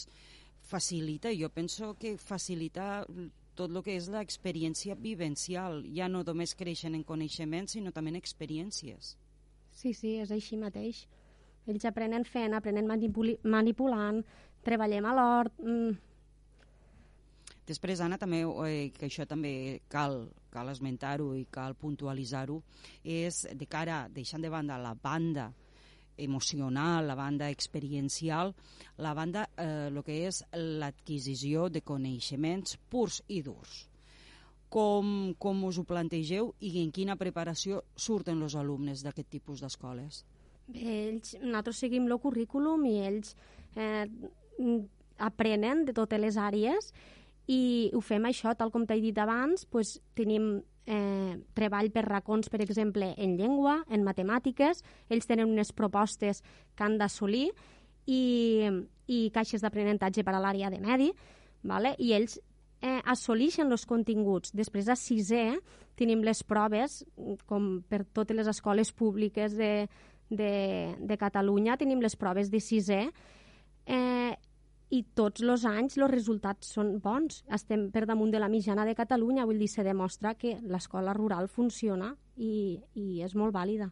facilita, 0.68 1.32
jo 1.32 1.50
penso 1.50 1.94
que 1.96 2.18
facilita 2.20 3.06
tot 3.58 3.72
el 3.72 3.82
que 3.82 3.96
és 3.98 4.10
l'experiència 4.14 4.98
vivencial. 5.00 5.82
Ja 5.96 6.10
no 6.12 6.22
només 6.28 6.54
creixen 6.60 6.98
en 6.98 7.06
coneixements, 7.08 7.74
sinó 7.74 7.94
també 7.96 8.14
en 8.14 8.20
experiències. 8.20 9.16
Sí, 9.78 9.94
sí, 9.94 10.18
és 10.18 10.34
així 10.34 10.58
mateix. 10.58 11.06
Ells 11.70 11.86
aprenen 11.86 12.26
fent, 12.26 12.56
aprenen 12.58 12.88
manipulant, 12.88 14.22
treballem 14.66 15.06
a 15.06 15.14
l'hort, 15.14 15.60
mm, 15.62 15.98
Després, 17.68 18.00
Anna, 18.00 18.16
també, 18.16 18.46
eh, 18.48 18.92
que 18.96 19.10
això 19.10 19.26
també 19.28 19.82
cal, 19.92 20.30
cal 20.50 20.70
esmentar-ho 20.72 21.34
i 21.36 21.44
cal 21.52 21.74
puntualitzar-ho, 21.76 22.62
és 23.04 23.42
de 23.60 23.68
cara, 23.68 24.08
deixant 24.08 24.42
de 24.42 24.50
banda 24.50 24.78
la 24.80 24.94
banda 24.94 25.50
emocional, 26.16 27.06
la 27.06 27.16
banda 27.16 27.50
experiencial, 27.52 28.56
la 28.98 29.14
banda, 29.14 29.50
eh, 29.58 29.90
el 29.92 30.02
que 30.02 30.16
és 30.30 30.46
l'adquisició 30.54 31.68
de 31.68 31.82
coneixements 31.82 32.78
purs 32.90 33.20
i 33.28 33.42
durs. 33.44 33.90
Com, 34.70 35.34
com 35.40 35.62
us 35.64 35.78
ho 35.80 35.86
plantegeu 35.88 36.52
i 36.60 36.74
en 36.82 36.90
quina 36.92 37.16
preparació 37.16 37.86
surten 37.96 38.42
els 38.44 38.58
alumnes 38.60 39.04
d'aquest 39.06 39.30
tipus 39.38 39.64
d'escoles? 39.64 40.26
Bé, 40.68 40.84
ells, 41.08 41.38
nosaltres 41.40 41.80
seguim 41.80 42.10
el 42.10 42.18
currículum 42.20 42.84
i 42.90 42.98
ells 43.08 43.32
eh, 43.80 44.04
aprenen 45.18 45.86
de 45.88 45.96
totes 45.96 46.20
les 46.20 46.36
àrees 46.36 46.92
i 47.48 47.90
ho 47.96 48.02
fem 48.04 48.28
això, 48.28 48.52
tal 48.60 48.74
com 48.74 48.84
t'he 48.84 49.00
dit 49.00 49.18
abans, 49.24 49.64
pues, 49.72 49.98
tenim 50.20 50.58
eh, 50.88 51.38
treball 51.56 51.90
per 51.96 52.04
racons, 52.08 52.50
per 52.52 52.60
exemple, 52.64 53.14
en 53.18 53.38
llengua, 53.40 53.80
en 53.88 54.04
matemàtiques, 54.04 54.84
ells 55.08 55.30
tenen 55.30 55.52
unes 55.52 55.72
propostes 55.72 56.44
que 56.76 56.84
han 56.84 56.98
d'assolir 57.00 57.48
i, 58.08 58.68
i 59.08 59.20
caixes 59.36 59.64
d'aprenentatge 59.64 60.28
per 60.28 60.36
a 60.36 60.44
l'àrea 60.44 60.72
de 60.74 60.84
medi, 60.84 61.14
vale? 61.64 61.96
i 62.00 62.12
ells 62.18 62.40
eh, 62.82 63.00
assolixen 63.06 63.72
els 63.72 63.86
continguts. 63.90 64.54
Després, 64.56 64.90
a 64.90 64.96
sisè, 64.98 65.46
tenim 65.98 66.24
les 66.26 66.44
proves, 66.44 67.02
com 67.50 67.82
per 67.90 68.04
totes 68.14 68.38
les 68.38 68.50
escoles 68.52 68.92
públiques 68.94 69.56
de, 69.58 69.88
de, 70.30 70.52
de 71.00 71.18
Catalunya, 71.18 71.78
tenim 71.78 72.04
les 72.04 72.16
proves 72.16 72.52
de 72.54 72.62
sisè, 72.62 73.02
eh, 73.88 74.34
i 74.90 75.02
tots 75.16 75.44
els 75.44 75.66
anys 75.68 75.98
els 75.98 76.12
resultats 76.12 76.70
són 76.78 76.98
bons. 77.04 77.42
Estem 77.52 77.90
per 77.92 78.06
damunt 78.08 78.32
de 78.32 78.40
la 78.40 78.52
mitjana 78.52 78.86
de 78.88 78.96
Catalunya, 78.96 79.46
vull 79.46 79.60
dir, 79.60 79.68
se 79.72 79.84
demostra 79.84 80.36
que 80.40 80.58
l'escola 80.64 81.16
rural 81.18 81.50
funciona 81.52 82.14
i, 82.38 82.78
i 82.96 83.24
és 83.26 83.36
molt 83.36 83.56
vàlida. 83.56 83.90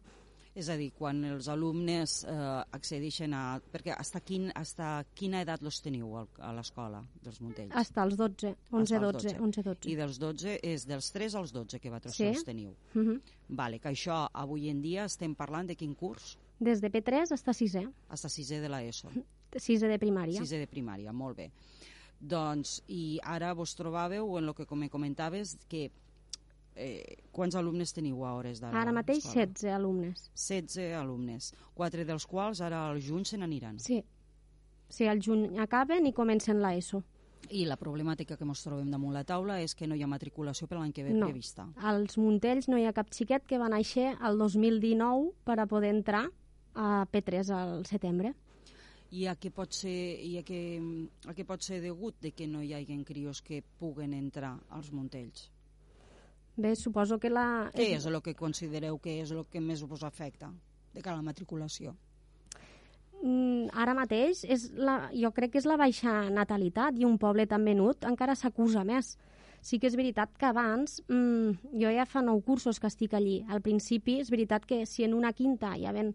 És 0.56 0.70
a 0.72 0.76
dir, 0.80 0.88
quan 0.96 1.18
els 1.28 1.50
alumnes 1.52 2.22
eh, 2.24 2.36
accedeixen 2.78 3.34
a... 3.36 3.42
Perquè 3.72 3.92
hasta, 3.92 4.22
quin, 4.24 4.48
hasta 4.56 5.02
quina 5.16 5.42
edat 5.44 5.60
los 5.64 5.82
teniu 5.84 6.14
a 6.16 6.52
l'escola 6.56 7.02
dels 7.22 7.42
Montells? 7.44 7.74
Hasta 7.76 8.06
els 8.06 8.16
12, 8.16 8.54
11, 8.72 9.00
12, 9.04 9.36
11, 9.48 9.66
12. 9.68 9.90
I 9.92 9.98
dels 10.00 10.20
12 10.22 10.56
és 10.64 10.88
dels 10.88 11.10
3 11.12 11.36
als 11.42 11.52
12 11.52 11.80
que 11.82 11.92
vosaltres 11.92 12.16
sí. 12.16 12.30
els 12.30 12.44
teniu. 12.48 12.72
Uh 12.94 13.02
-huh. 13.02 13.20
Vale, 13.48 13.78
que 13.78 13.90
això 13.92 14.26
avui 14.32 14.70
en 14.70 14.80
dia 14.80 15.04
estem 15.04 15.34
parlant 15.34 15.68
de 15.68 15.76
quin 15.76 15.94
curs? 15.94 16.38
Des 16.58 16.80
de 16.80 16.90
P3 16.90 17.28
fins 17.28 17.48
a 17.48 17.52
6è. 17.52 17.92
Hasta 18.08 18.28
6è 18.28 18.60
de 18.60 18.68
l'ESO. 18.68 19.10
Sisè 19.56 19.88
de 19.88 19.98
primària. 19.98 20.40
Sisè 20.40 20.58
de 20.58 20.66
primària, 20.66 21.12
molt 21.12 21.36
bé. 21.36 21.50
Doncs, 22.18 22.82
i 22.88 23.18
ara 23.22 23.52
vos 23.54 23.74
trobàveu, 23.76 24.38
en 24.38 24.48
el 24.48 24.54
que 24.54 24.76
me 24.76 24.88
comentaves, 24.88 25.58
que 25.68 25.90
eh, 26.76 27.16
quants 27.32 27.56
alumnes 27.56 27.92
teniu 27.92 28.24
a 28.24 28.34
hores 28.36 28.60
d'ara? 28.60 28.80
Ara 28.82 28.92
mateix 28.92 29.24
16 29.24 29.72
alumnes. 29.74 30.30
16 30.34 30.92
alumnes, 30.94 31.52
quatre 31.74 32.04
dels 32.04 32.26
quals 32.26 32.60
ara 32.60 32.84
al 32.90 33.00
juny 33.00 33.24
se 33.24 33.36
n'aniran. 33.38 33.78
Sí. 33.78 34.02
Sí, 34.88 35.06
al 35.10 35.18
juny 35.20 35.58
acaben 35.58 36.06
i 36.06 36.12
comencen 36.12 36.60
l'ESO. 36.62 37.02
I 37.50 37.64
la 37.66 37.76
problemàtica 37.76 38.36
que 38.36 38.44
ens 38.44 38.62
trobem 38.64 38.88
damunt 38.90 39.12
la 39.14 39.22
taula 39.24 39.60
és 39.62 39.74
que 39.74 39.86
no 39.86 39.94
hi 39.94 40.02
ha 40.02 40.06
matriculació 40.10 40.66
per 40.66 40.78
l'any 40.78 40.92
que 40.92 41.04
ve 41.04 41.12
No. 41.14 41.26
prevista. 41.26 41.68
Als 41.76 42.16
Montells 42.18 42.68
no 42.68 42.78
hi 42.78 42.84
ha 42.86 42.92
cap 42.92 43.10
xiquet 43.14 43.46
que 43.46 43.58
va 43.58 43.68
néixer 43.68 44.16
el 44.20 44.38
2019 44.38 45.32
per 45.44 45.60
a 45.60 45.66
poder 45.66 45.90
entrar 45.94 46.28
a 46.74 47.06
P3 47.12 47.50
al 47.54 47.86
setembre. 47.86 48.34
I 49.10 49.26
a 49.30 49.36
què 49.38 49.52
pot 49.54 49.72
ser, 49.72 50.18
i 50.26 50.36
a 50.38 50.42
què, 50.42 50.58
a 51.26 51.32
què 51.34 51.44
pot 51.46 51.62
ser 51.62 51.80
degut 51.80 52.16
de 52.20 52.32
que 52.32 52.48
no 52.50 52.62
hi 52.62 52.72
hagi 52.74 53.04
crios 53.04 53.40
que 53.40 53.62
puguen 53.78 54.12
entrar 54.12 54.58
als 54.70 54.90
Montells? 54.92 55.50
Bé, 56.56 56.74
suposo 56.74 57.18
que 57.20 57.28
la... 57.28 57.68
Què 57.76 57.90
és 57.98 58.06
el 58.08 58.16
que 58.24 58.32
considereu 58.34 58.96
que 59.02 59.18
és 59.20 59.32
el 59.34 59.44
que 59.52 59.60
més 59.60 59.82
us 59.84 60.04
afecta 60.08 60.48
de 60.94 61.02
cara 61.02 61.18
a 61.18 61.20
la 61.20 61.26
matriculació? 61.26 61.92
Mm, 63.22 63.68
ara 63.76 63.94
mateix 63.96 64.42
és 64.44 64.70
la, 64.76 65.10
jo 65.12 65.32
crec 65.36 65.52
que 65.52 65.60
és 65.60 65.68
la 65.68 65.76
baixa 65.80 66.26
natalitat 66.32 66.96
i 67.00 67.04
un 67.08 67.16
poble 67.20 67.46
tan 67.48 67.64
menut 67.64 68.04
encara 68.08 68.36
s'acusa 68.36 68.84
més. 68.88 69.16
Sí 69.60 69.80
que 69.82 69.88
és 69.90 69.96
veritat 69.98 70.32
que 70.38 70.46
abans, 70.46 71.00
mm, 71.08 71.76
jo 71.82 71.92
ja 71.92 72.04
fa 72.06 72.22
nou 72.22 72.40
cursos 72.40 72.80
que 72.80 72.88
estic 72.88 73.14
allí. 73.14 73.42
Al 73.48 73.60
principi 73.60 74.20
és 74.20 74.30
veritat 74.30 74.64
que 74.64 74.84
si 74.86 75.04
en 75.04 75.14
una 75.14 75.32
quinta 75.32 75.74
hi 75.76 75.86
havia 75.86 76.12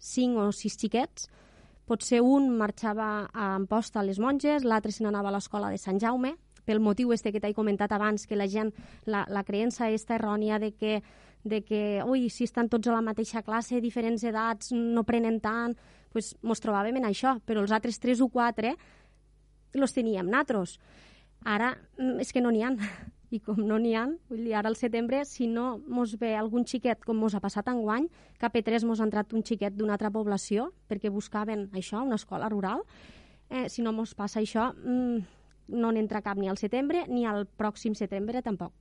cinc 0.00 0.36
o 0.36 0.50
sis 0.52 0.76
xiquets, 0.76 1.28
potser 1.88 2.20
un 2.20 2.50
marxava 2.58 3.28
a 3.32 3.54
Amposta 3.54 4.00
a 4.00 4.04
les 4.04 4.18
monges, 4.18 4.64
l'altre 4.64 4.92
se 4.92 5.04
n'anava 5.04 5.30
a 5.30 5.36
l'escola 5.36 5.70
de 5.70 5.78
Sant 5.78 6.00
Jaume, 6.00 6.34
pel 6.68 6.82
motiu 6.84 7.14
este 7.16 7.32
que 7.32 7.40
t'he 7.40 7.54
comentat 7.56 7.94
abans, 7.96 8.26
que 8.28 8.36
la 8.36 8.46
gent, 8.50 8.74
la, 9.08 9.24
la 9.32 9.44
creença 9.48 9.88
està 9.88 10.18
errònia 10.18 10.60
de 10.60 10.74
que, 10.76 10.98
de 11.48 11.62
que, 11.64 11.82
ui, 12.04 12.28
si 12.28 12.44
estan 12.44 12.68
tots 12.68 12.90
a 12.90 12.96
la 12.96 13.04
mateixa 13.04 13.42
classe, 13.46 13.80
diferents 13.80 14.24
edats, 14.28 14.74
no 14.76 15.06
prenen 15.08 15.40
tant, 15.40 15.78
pues, 16.12 16.34
mos 16.44 16.60
trobàvem 16.60 17.00
en 17.00 17.08
això, 17.08 17.38
però 17.48 17.64
els 17.64 17.72
altres 17.72 18.00
tres 18.02 18.20
o 18.20 18.28
quatre 18.28 18.76
los 19.74 19.94
teníem 19.96 20.28
natros. 20.28 20.78
Ara 21.44 21.76
mm, 21.96 22.18
és 22.20 22.34
que 22.34 22.42
no 22.44 22.52
n'hi 22.52 22.66
han. 22.66 22.76
I 23.28 23.42
com 23.44 23.58
no 23.60 23.76
n'hi 23.76 23.92
han, 23.92 24.14
vull 24.30 24.46
dir, 24.46 24.54
ara 24.56 24.70
al 24.72 24.76
setembre, 24.80 25.18
si 25.28 25.44
no 25.52 25.74
mos 25.84 26.14
ve 26.16 26.30
algun 26.32 26.64
xiquet, 26.64 27.02
com 27.04 27.18
mos 27.20 27.34
ha 27.36 27.42
passat 27.44 27.66
enguany, 27.68 28.06
que 28.40 28.48
a 28.48 28.52
P3 28.52 28.86
mos 28.88 29.02
ha 29.02 29.04
entrat 29.04 29.34
un 29.36 29.44
xiquet 29.44 29.76
d'una 29.76 29.98
altra 29.98 30.08
població, 30.08 30.70
perquè 30.88 31.12
buscaven 31.12 31.66
això, 31.76 32.00
una 32.00 32.16
escola 32.16 32.48
rural, 32.48 32.86
eh, 33.50 33.66
si 33.68 33.84
no 33.84 33.92
mos 33.92 34.14
passa 34.16 34.40
això, 34.40 34.70
mm, 34.72 35.37
no 35.68 35.92
n'entra 35.92 36.22
cap 36.24 36.38
ni 36.38 36.48
al 36.48 36.58
setembre 36.58 37.04
ni 37.08 37.26
al 37.26 37.46
pròxim 37.46 37.94
setembre 37.94 38.42
tampoc. 38.42 38.72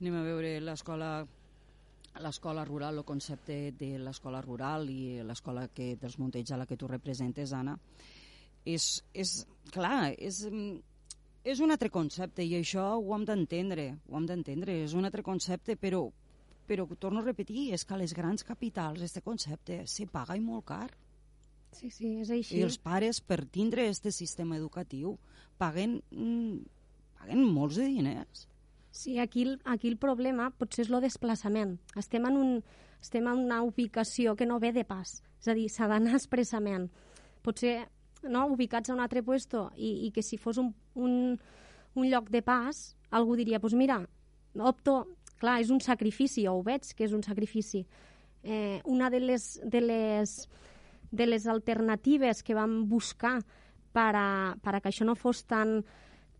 Anem 0.00 0.16
a 0.16 0.24
veure 0.24 0.56
l'escola 0.64 1.12
l'escola 2.18 2.64
rural, 2.64 2.98
el 2.98 3.04
concepte 3.04 3.72
de 3.78 3.98
l'escola 3.98 4.40
rural 4.42 4.88
i 4.90 5.22
l'escola 5.22 5.68
que 5.68 5.94
dels 6.00 6.18
Montells 6.18 6.50
a 6.50 6.58
la 6.58 6.66
que 6.66 6.76
tu 6.76 6.88
representes, 6.90 7.52
Anna, 7.54 7.76
és, 8.66 9.04
és 9.14 9.46
clar, 9.72 10.12
és, 10.18 10.42
és 11.44 11.60
un 11.60 11.70
altre 11.70 11.90
concepte 11.90 12.44
i 12.44 12.56
això 12.58 12.86
ho 12.98 13.14
hem 13.14 13.24
d'entendre, 13.28 13.86
ho 14.08 14.18
hem 14.18 14.26
d'entendre, 14.26 14.80
és 14.84 14.96
un 14.98 15.06
altre 15.06 15.22
concepte, 15.22 15.76
però, 15.76 16.08
però 16.66 16.88
torno 16.98 17.22
a 17.22 17.28
repetir, 17.28 17.70
és 17.74 17.84
que 17.84 17.94
a 17.94 18.00
les 18.00 18.14
grans 18.16 18.44
capitals 18.44 19.06
este 19.06 19.22
concepte 19.22 19.84
se 19.86 20.08
paga 20.10 20.36
i 20.36 20.44
molt 20.44 20.66
car. 20.66 20.90
Sí, 21.72 21.90
sí, 21.90 22.16
és 22.20 22.30
així. 22.34 22.58
I 22.58 22.66
els 22.66 22.78
pares, 22.82 23.20
per 23.20 23.44
tindre 23.46 23.86
este 23.88 24.12
sistema 24.12 24.58
educatiu, 24.58 25.16
paguen, 25.60 26.00
mm, 26.10 26.58
paguen 27.20 27.44
molts 27.44 27.78
de 27.80 27.86
diners. 27.86 28.46
Sí, 28.90 29.18
aquí, 29.18 29.46
aquí 29.64 29.88
el 29.88 29.96
problema 29.96 30.50
potser 30.50 30.84
és 30.84 30.90
el 30.90 31.00
desplaçament. 31.04 31.78
Estem 31.96 32.26
en, 32.26 32.36
un, 32.36 32.64
estem 33.00 33.28
en 33.30 33.44
una 33.46 33.62
ubicació 33.62 34.34
que 34.36 34.46
no 34.46 34.58
ve 34.58 34.72
de 34.72 34.84
pas. 34.84 35.20
És 35.40 35.48
a 35.48 35.54
dir, 35.54 35.68
s'ha 35.70 35.88
d'anar 35.88 36.16
expressament. 36.18 36.88
Potser 37.42 37.86
no, 38.24 38.46
ubicats 38.52 38.90
a 38.90 38.94
un 38.94 39.00
altre 39.00 39.22
puesto 39.22 39.70
i, 39.76 40.06
i 40.06 40.10
que 40.12 40.24
si 40.26 40.36
fos 40.36 40.58
un, 40.58 40.74
un, 40.94 41.38
un 41.94 42.10
lloc 42.10 42.28
de 42.30 42.42
pas, 42.42 42.82
algú 43.10 43.38
diria, 43.38 43.58
doncs 43.58 43.70
pues 43.70 43.78
mira, 43.78 44.02
opto... 44.58 45.02
Clar, 45.40 45.54
és 45.62 45.70
un 45.72 45.78
sacrifici, 45.80 46.42
o 46.44 46.58
ho 46.58 46.60
veig 46.60 46.84
que 46.92 47.06
és 47.06 47.14
un 47.16 47.22
sacrifici. 47.24 47.78
Eh, 48.44 48.82
una 48.84 49.06
de 49.08 49.22
les, 49.22 49.44
de 49.64 49.80
les, 49.80 50.34
de 51.10 51.26
les 51.26 51.46
alternatives 51.46 52.42
que 52.42 52.54
vam 52.54 52.84
buscar 52.88 53.40
per 53.92 54.12
a, 54.14 54.56
per 54.62 54.74
a 54.76 54.80
que 54.80 54.90
això 54.90 55.06
no 55.06 55.16
fos 55.18 55.44
tan, 55.50 55.80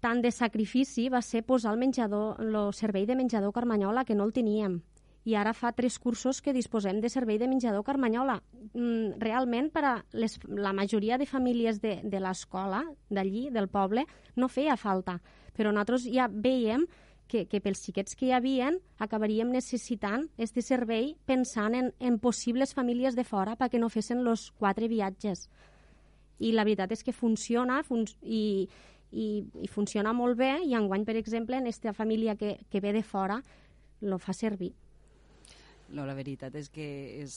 tant 0.00 0.22
de 0.22 0.30
sacrifici 0.33 1.09
va 1.11 1.22
ser 1.22 1.42
posar 1.46 1.74
el 1.74 1.80
menjador, 1.80 2.40
el 2.40 2.72
servei 2.74 3.06
de 3.06 3.16
menjador 3.18 3.52
Carmanyola, 3.52 4.04
que 4.04 4.14
no 4.14 4.24
el 4.24 4.33
teníem. 4.33 4.80
I 5.28 5.35
ara 5.37 5.52
fa 5.52 5.74
tres 5.76 5.98
cursos 6.00 6.40
que 6.40 6.54
disposem 6.56 7.02
de 7.02 7.11
servei 7.12 7.37
de 7.38 7.48
menjador 7.48 7.85
Carmanyola. 7.85 8.38
Mm, 8.72 9.20
realment, 9.20 9.68
per 9.68 9.85
a 9.85 9.94
les, 10.16 10.38
la 10.48 10.72
majoria 10.72 11.18
de 11.20 11.28
famílies 11.28 11.83
de, 11.83 11.98
de 12.02 12.20
l'escola, 12.24 12.80
d'allí, 13.11 13.50
del 13.52 13.68
poble, 13.68 14.06
no 14.37 14.48
feia 14.48 14.78
falta. 14.80 15.18
Però 15.52 15.74
nosaltres 15.74 16.09
ja 16.09 16.30
veiem 16.33 16.87
que, 17.31 17.47
que 17.47 17.61
pels 17.62 17.81
xiquets 17.87 18.16
que 18.19 18.27
hi 18.27 18.35
havien 18.35 18.81
acabaríem 18.99 19.53
necessitant 19.55 20.27
este 20.37 20.64
servei 20.66 21.14
pensant 21.31 21.77
en, 21.79 21.93
en 22.03 22.19
possibles 22.19 22.75
famílies 22.75 23.14
de 23.14 23.25
fora 23.25 23.55
perquè 23.61 23.79
no 23.79 23.88
fessin 23.93 24.25
els 24.27 24.49
quatre 24.59 24.90
viatges. 24.90 25.47
I 26.40 26.51
la 26.57 26.64
veritat 26.66 26.90
és 26.97 27.05
que 27.07 27.14
funciona 27.14 27.81
fun 27.87 28.03
i, 28.23 28.66
i, 29.12 29.27
i 29.62 29.71
funciona 29.71 30.12
molt 30.16 30.38
bé 30.40 30.57
i 30.66 30.75
enguany, 30.75 31.07
per 31.07 31.16
exemple, 31.21 31.59
en 31.59 31.69
aquesta 31.69 31.95
família 31.95 32.35
que, 32.40 32.59
que 32.71 32.83
ve 32.83 32.93
de 32.97 33.05
fora 33.07 33.38
lo 34.01 34.19
fa 34.19 34.35
servir. 34.35 34.73
No, 35.90 36.07
la 36.07 36.14
veritat 36.14 36.55
és 36.57 36.71
que 36.73 36.87
és, 37.21 37.37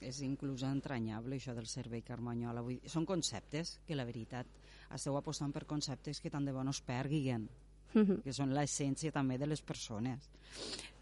és 0.00 0.22
inclús 0.24 0.64
entranyable 0.64 1.36
això 1.36 1.54
del 1.56 1.68
servei 1.68 2.04
Carmanyola. 2.06 2.62
Vull 2.64 2.80
són 2.88 3.04
conceptes 3.08 3.78
que 3.84 3.96
la 3.96 4.06
veritat 4.08 4.48
esteu 4.94 5.16
apostant 5.18 5.52
per 5.52 5.64
conceptes 5.66 6.20
que 6.20 6.30
tant 6.30 6.44
de 6.44 6.52
bo 6.54 6.64
no 6.64 6.72
es 6.72 6.82
perguin 6.84 7.48
que 7.94 8.32
són 8.34 8.54
l'essència 8.54 9.12
també 9.14 9.38
de 9.38 9.46
les 9.46 9.62
persones. 9.62 10.30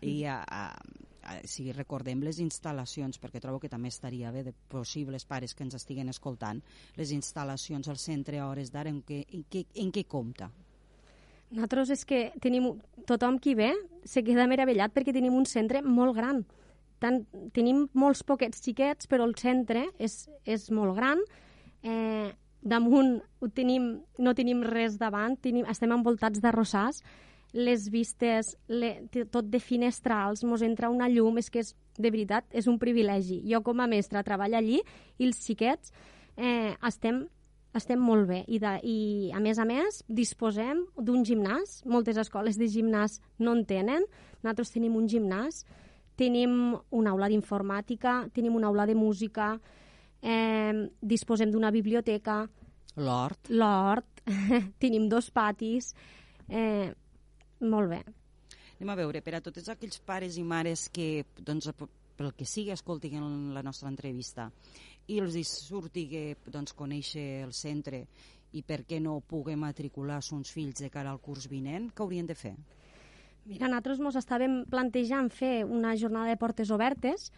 I 0.03 0.25
a, 0.27 0.41
a, 0.43 0.63
a, 1.23 1.37
si 1.49 1.71
recordem 1.73 2.23
les 2.25 2.41
instal·lacions, 2.43 3.19
perquè 3.23 3.41
trobo 3.41 3.61
que 3.63 3.71
també 3.73 3.89
estaria 3.93 4.33
bé 4.35 4.43
de 4.47 4.55
possibles 4.69 5.25
pares 5.29 5.55
que 5.55 5.65
ens 5.65 5.77
estiguen 5.79 6.11
escoltant, 6.13 6.63
les 6.97 7.13
instal·lacions 7.15 7.89
al 7.89 8.01
centre 8.03 8.41
a 8.41 8.49
hores 8.49 8.73
d'ara, 8.73 8.91
en, 8.91 9.03
què, 9.07 9.23
en, 9.33 9.47
què, 9.51 9.67
en 9.85 9.93
què 9.95 10.05
compta? 10.09 10.51
Nosaltres 11.53 11.93
és 11.93 12.05
que 12.09 12.21
tenim, 12.41 12.71
tothom 13.07 13.39
qui 13.39 13.55
ve 13.55 13.71
se 14.09 14.23
queda 14.25 14.49
meravellat 14.49 14.93
perquè 14.95 15.13
tenim 15.13 15.35
un 15.37 15.45
centre 15.49 15.83
molt 15.85 16.17
gran. 16.17 16.45
Tant, 17.03 17.25
tenim 17.53 17.89
molts 17.99 18.23
poquets 18.25 18.63
xiquets, 18.63 19.09
però 19.11 19.27
el 19.29 19.35
centre 19.37 19.89
és, 19.99 20.23
és 20.47 20.71
molt 20.73 20.97
gran. 20.97 21.21
Eh, 21.83 22.31
damunt 22.63 23.19
ho 23.43 23.51
tenim, 23.51 24.01
no 24.19 24.35
tenim 24.39 24.63
res 24.65 24.97
davant, 25.01 25.37
tenim, 25.43 25.67
estem 25.71 25.93
envoltats 25.95 26.41
d'arrossars, 26.43 27.03
les 27.53 27.89
vistes, 27.93 28.55
le, 28.69 28.95
tot 29.31 29.51
de 29.53 29.61
finestrals, 29.61 30.43
mos 30.49 30.63
entra 30.65 30.91
una 30.91 31.09
llum, 31.13 31.37
és 31.39 31.51
que 31.53 31.61
és, 31.61 31.75
de 31.99 32.09
veritat, 32.09 32.47
és 32.57 32.67
un 32.71 32.79
privilegi. 32.81 33.43
Jo 33.45 33.61
com 33.65 33.83
a 33.85 33.89
mestra 33.91 34.25
treballo 34.25 34.57
allí 34.57 34.81
i 35.19 35.27
els 35.27 35.43
xiquets 35.45 35.93
eh, 36.37 36.73
estem, 36.89 37.27
estem 37.77 38.01
molt 38.01 38.27
bé. 38.31 38.41
I, 38.49 38.59
de, 38.63 38.73
I, 38.89 38.97
a 39.37 39.43
més 39.45 39.61
a 39.61 39.67
més, 39.69 40.01
disposem 40.09 40.87
d'un 40.97 41.27
gimnàs. 41.29 41.83
Moltes 41.85 42.17
escoles 42.23 42.57
de 42.57 42.71
gimnàs 42.73 43.21
no 43.39 43.53
en 43.59 43.67
tenen. 43.69 44.09
Nosaltres 44.41 44.73
tenim 44.73 44.97
un 44.97 45.11
gimnàs, 45.13 45.67
tenim 46.17 46.79
una 46.91 47.13
aula 47.13 47.29
d'informàtica, 47.29 48.23
tenim 48.33 48.57
una 48.57 48.73
aula 48.73 48.89
de 48.89 48.97
música, 48.97 49.59
eh, 50.23 50.89
disposem 51.03 51.51
d'una 51.53 51.71
biblioteca, 51.75 52.47
L'hort. 52.97 53.49
l'hort, 53.51 54.23
tenim 54.83 55.09
dos 55.09 55.31
patis, 55.31 55.93
eh, 56.49 56.93
molt 57.61 57.91
bé. 57.91 58.03
Anem 58.79 58.91
a 58.93 58.99
veure, 58.99 59.23
per 59.23 59.37
a 59.39 59.41
tots 59.45 59.69
aquells 59.71 60.01
pares 60.03 60.39
i 60.39 60.45
mares 60.45 60.89
que, 60.91 61.25
doncs, 61.39 61.71
pel 62.17 62.33
que 62.37 62.47
sigui, 62.47 62.73
escoltin 62.75 63.53
la 63.55 63.63
nostra 63.63 63.89
entrevista 63.91 64.51
i 65.11 65.19
els 65.23 65.35
hi 65.39 65.43
surti 65.47 66.07
que 66.11 66.23
doncs, 66.47 66.75
conèixer 66.79 67.43
el 67.47 67.53
centre 67.57 68.05
i 68.53 68.63
per 68.63 68.83
què 68.85 69.01
no 69.01 69.21
poder 69.25 69.57
matricular 69.57 70.21
sons 70.23 70.53
fills 70.53 70.83
de 70.83 70.91
cara 70.93 71.11
al 71.11 71.21
curs 71.25 71.49
vinent, 71.49 71.89
què 71.91 72.05
haurien 72.05 72.29
de 72.29 72.37
fer? 72.37 72.53
Mira, 73.49 73.67
nosaltres 73.67 73.99
ens 73.99 74.19
estàvem 74.21 74.61
plantejant 74.71 75.31
fer 75.35 75.65
una 75.65 75.97
jornada 75.99 76.31
de 76.31 76.39
portes 76.39 76.71
obertes 76.71 77.31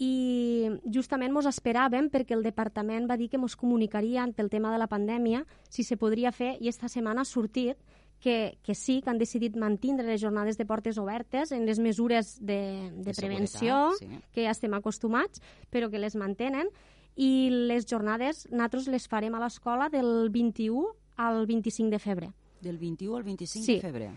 i 0.00 0.70
justament 0.88 1.34
ens 1.36 1.46
esperàvem 1.50 2.08
perquè 2.08 2.32
el 2.32 2.42
departament 2.42 3.04
va 3.10 3.18
dir 3.20 3.28
que 3.28 3.36
ens 3.36 3.56
comunicaria 3.56 4.24
pel 4.32 4.48
tema 4.48 4.72
de 4.72 4.78
la 4.80 4.88
pandèmia 4.88 5.42
si 5.68 5.84
se 5.84 5.98
podria 6.00 6.32
fer 6.32 6.54
i 6.60 6.68
esta 6.72 6.88
setmana 6.88 7.20
ha 7.20 7.28
sortit 7.28 7.76
que, 8.20 8.58
que 8.62 8.74
sí, 8.74 9.00
que 9.00 9.10
han 9.10 9.18
decidit 9.20 9.56
mantindre 9.56 10.06
les 10.06 10.20
jornades 10.20 10.56
de 10.58 10.66
portes 10.68 10.98
obertes 11.00 11.52
en 11.52 11.64
les 11.66 11.78
mesures 11.80 12.38
de, 12.40 12.90
de, 12.96 13.04
De 13.12 13.14
prevenció 13.16 13.92
sí. 13.98 14.08
que 14.32 14.44
ja 14.44 14.50
estem 14.52 14.72
acostumats, 14.76 15.40
però 15.70 15.88
que 15.90 15.98
les 16.00 16.16
mantenen 16.16 16.68
i 17.16 17.48
les 17.68 17.84
jornades 17.88 18.46
nosaltres 18.50 18.88
les 18.88 19.08
farem 19.08 19.34
a 19.36 19.40
l'escola 19.40 19.88
del 19.92 20.28
21 20.30 20.84
al 21.16 21.46
25 21.46 21.90
de 21.90 21.98
febrer. 21.98 22.30
Del 22.60 22.76
21 22.78 23.16
al 23.16 23.22
25 23.24 23.64
Sí. 23.64 23.74
de 23.76 23.80
febrer. 23.80 24.10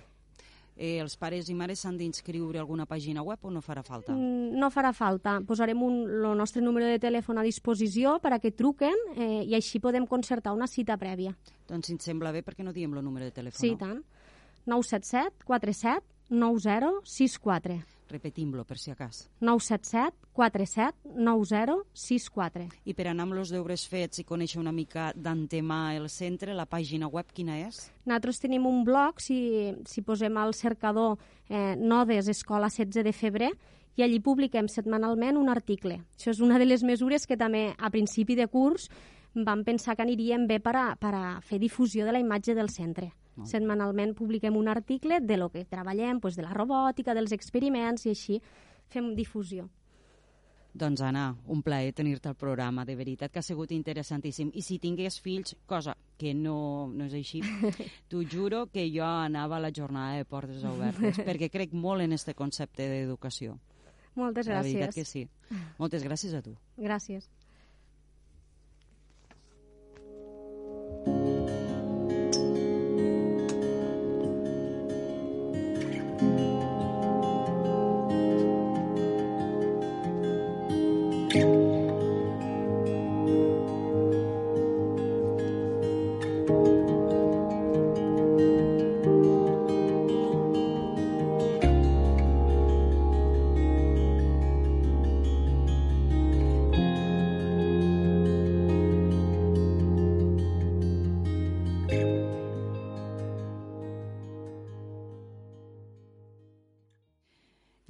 Eh, 0.75 0.99
els 1.01 1.15
pares 1.17 1.49
i 1.49 1.53
mares 1.53 1.79
s'han 1.83 1.97
d'inscriure 1.97 2.57
a 2.57 2.61
alguna 2.61 2.85
pàgina 2.85 3.21
web 3.23 3.39
o 3.45 3.51
no 3.51 3.61
farà 3.61 3.83
falta? 3.83 4.13
Mm, 4.13 4.57
No 4.59 4.69
farà 4.71 4.93
falta. 4.93 5.39
Posarem 5.45 5.81
un, 5.83 6.01
el 6.09 6.37
nostre 6.37 6.61
número 6.61 6.85
de 6.87 6.99
telèfon 6.99 7.37
a 7.37 7.43
disposició 7.43 8.19
per 8.19 8.33
a 8.33 8.39
que 8.39 8.51
truquen 8.51 8.93
eh, 9.15 9.43
i 9.43 9.55
així 9.55 9.79
podem 9.79 10.05
concertar 10.07 10.53
una 10.53 10.67
cita 10.67 10.97
prèvia. 10.97 11.35
Doncs 11.67 11.87
si 11.87 11.93
et 11.95 12.01
sembla 12.01 12.31
bé, 12.31 12.41
per 12.43 12.55
què 12.55 12.63
no 12.63 12.73
diem 12.73 12.93
el 12.93 13.03
número 13.03 13.25
de 13.25 13.31
telèfon? 13.31 13.59
Sí, 13.59 13.73
i 13.73 13.77
tant. 13.77 14.03
977 14.65 15.43
47 15.45 16.03
90 16.29 17.01
64. 17.03 17.81
Repetim-lo, 18.13 18.63
per 18.63 18.77
si 18.77 18.91
acas. 18.93 19.25
977 19.41 20.29
47 20.33 21.13
90 21.17 21.79
64. 21.93 22.67
I 22.85 22.93
per 22.93 23.07
anar 23.09 23.25
amb 23.27 23.37
els 23.41 23.51
deures 23.53 23.85
fets 23.89 24.21
i 24.21 24.25
conèixer 24.27 24.61
una 24.61 24.73
mica 24.73 25.11
d'antemà 25.15 25.95
el 25.97 26.09
centre, 26.13 26.53
la 26.53 26.67
pàgina 26.69 27.09
web 27.09 27.33
quina 27.33 27.57
és? 27.65 27.87
Nosaltres 28.05 28.41
tenim 28.43 28.67
un 28.69 28.83
blog, 28.85 29.21
si, 29.21 29.73
si 29.89 30.05
posem 30.05 30.37
al 30.37 30.53
cercador 30.53 31.17
eh, 31.49 31.73
Nodes 31.79 32.29
Escola 32.29 32.69
16 32.69 33.03
de 33.05 33.15
febrer, 33.17 33.51
i 33.95 34.01
allí 34.01 34.19
publiquem 34.23 34.69
setmanalment 34.69 35.37
un 35.37 35.49
article. 35.53 35.99
Això 36.17 36.31
és 36.33 36.41
una 36.41 36.57
de 36.61 36.65
les 36.65 36.83
mesures 36.85 37.27
que 37.29 37.37
també 37.37 37.71
a 37.77 37.91
principi 37.93 38.37
de 38.37 38.47
curs 38.47 38.89
vam 39.33 39.63
pensar 39.65 39.95
que 39.95 40.05
anirien 40.05 40.47
bé 40.47 40.59
per 40.61 40.75
a, 40.77 40.87
per 40.95 41.13
a 41.13 41.25
fer 41.41 41.59
difusió 41.61 42.05
de 42.05 42.13
la 42.13 42.21
imatge 42.21 42.55
del 42.57 42.69
centre. 42.69 43.11
Setmanalment 43.49 44.13
publiquem 44.13 44.55
un 44.57 44.67
article 44.69 45.19
de 45.21 45.37
lo 45.37 45.49
que 45.49 45.65
treballem, 45.65 46.19
pues, 46.21 46.35
de 46.35 46.43
la 46.45 46.53
robòtica, 46.53 47.15
dels 47.17 47.31
experiments, 47.33 48.05
i 48.05 48.13
així 48.13 48.41
fem 48.93 49.15
difusió. 49.17 49.69
Doncs 50.73 51.01
Anna, 51.05 51.35
un 51.53 51.61
plaer 51.61 51.93
tenir-te 51.93 52.31
al 52.31 52.35
programa, 52.35 52.83
de 52.85 52.95
veritat 52.97 53.31
que 53.31 53.39
ha 53.39 53.45
sigut 53.45 53.71
interessantíssim. 53.71 54.49
I 54.57 54.61
si 54.65 54.79
tingués 54.81 55.19
fills, 55.21 55.55
cosa 55.69 55.93
que 56.17 56.33
no, 56.33 56.87
no 56.89 57.05
és 57.05 57.13
així, 57.13 57.41
t'ho 58.09 58.23
juro 58.25 58.65
que 58.73 58.87
jo 58.93 59.05
anava 59.05 59.57
a 59.57 59.61
la 59.61 59.71
jornada 59.73 60.17
de 60.17 60.25
portes 60.25 60.63
obertes, 60.65 61.21
perquè 61.27 61.51
crec 61.53 61.73
molt 61.73 62.01
en 62.01 62.13
este 62.13 62.33
concepte 62.33 62.89
d'educació. 62.89 63.59
Moltes 64.15 64.47
La 64.49 64.61
veritat 64.61 64.89
gràcies. 64.89 64.95
que 64.95 65.05
sí. 65.05 65.27
Moltes 65.77 66.03
gràcies 66.05 66.33
a 66.33 66.41
tu. 66.41 66.53
Gràcies. 66.77 67.29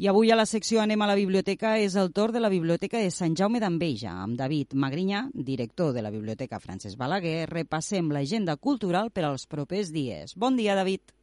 I 0.04 0.08
avui 0.10 0.32
a 0.32 0.36
la 0.36 0.44
secció 0.44 0.82
Anem 0.84 1.00
a 1.00 1.06
la 1.08 1.16
biblioteca 1.16 1.78
és 1.80 1.94
el 1.96 2.10
torn 2.12 2.36
de 2.36 2.40
la 2.44 2.50
Biblioteca 2.52 3.00
de 3.00 3.12
Sant 3.16 3.38
Jaume 3.40 3.62
d'Enveja, 3.64 4.12
amb 4.26 4.36
David 4.36 4.74
Magrinyà, 4.76 5.22
director 5.32 5.94
de 5.96 6.04
la 6.04 6.12
Biblioteca 6.12 6.60
Francesc 6.60 7.00
Balaguer. 7.00 7.46
Repassem 7.48 8.10
l'agenda 8.12 8.58
cultural 8.58 9.14
per 9.16 9.24
als 9.30 9.48
propers 9.48 9.94
dies. 9.96 10.36
Bon 10.36 10.60
dia, 10.60 10.76
David. 10.76 11.16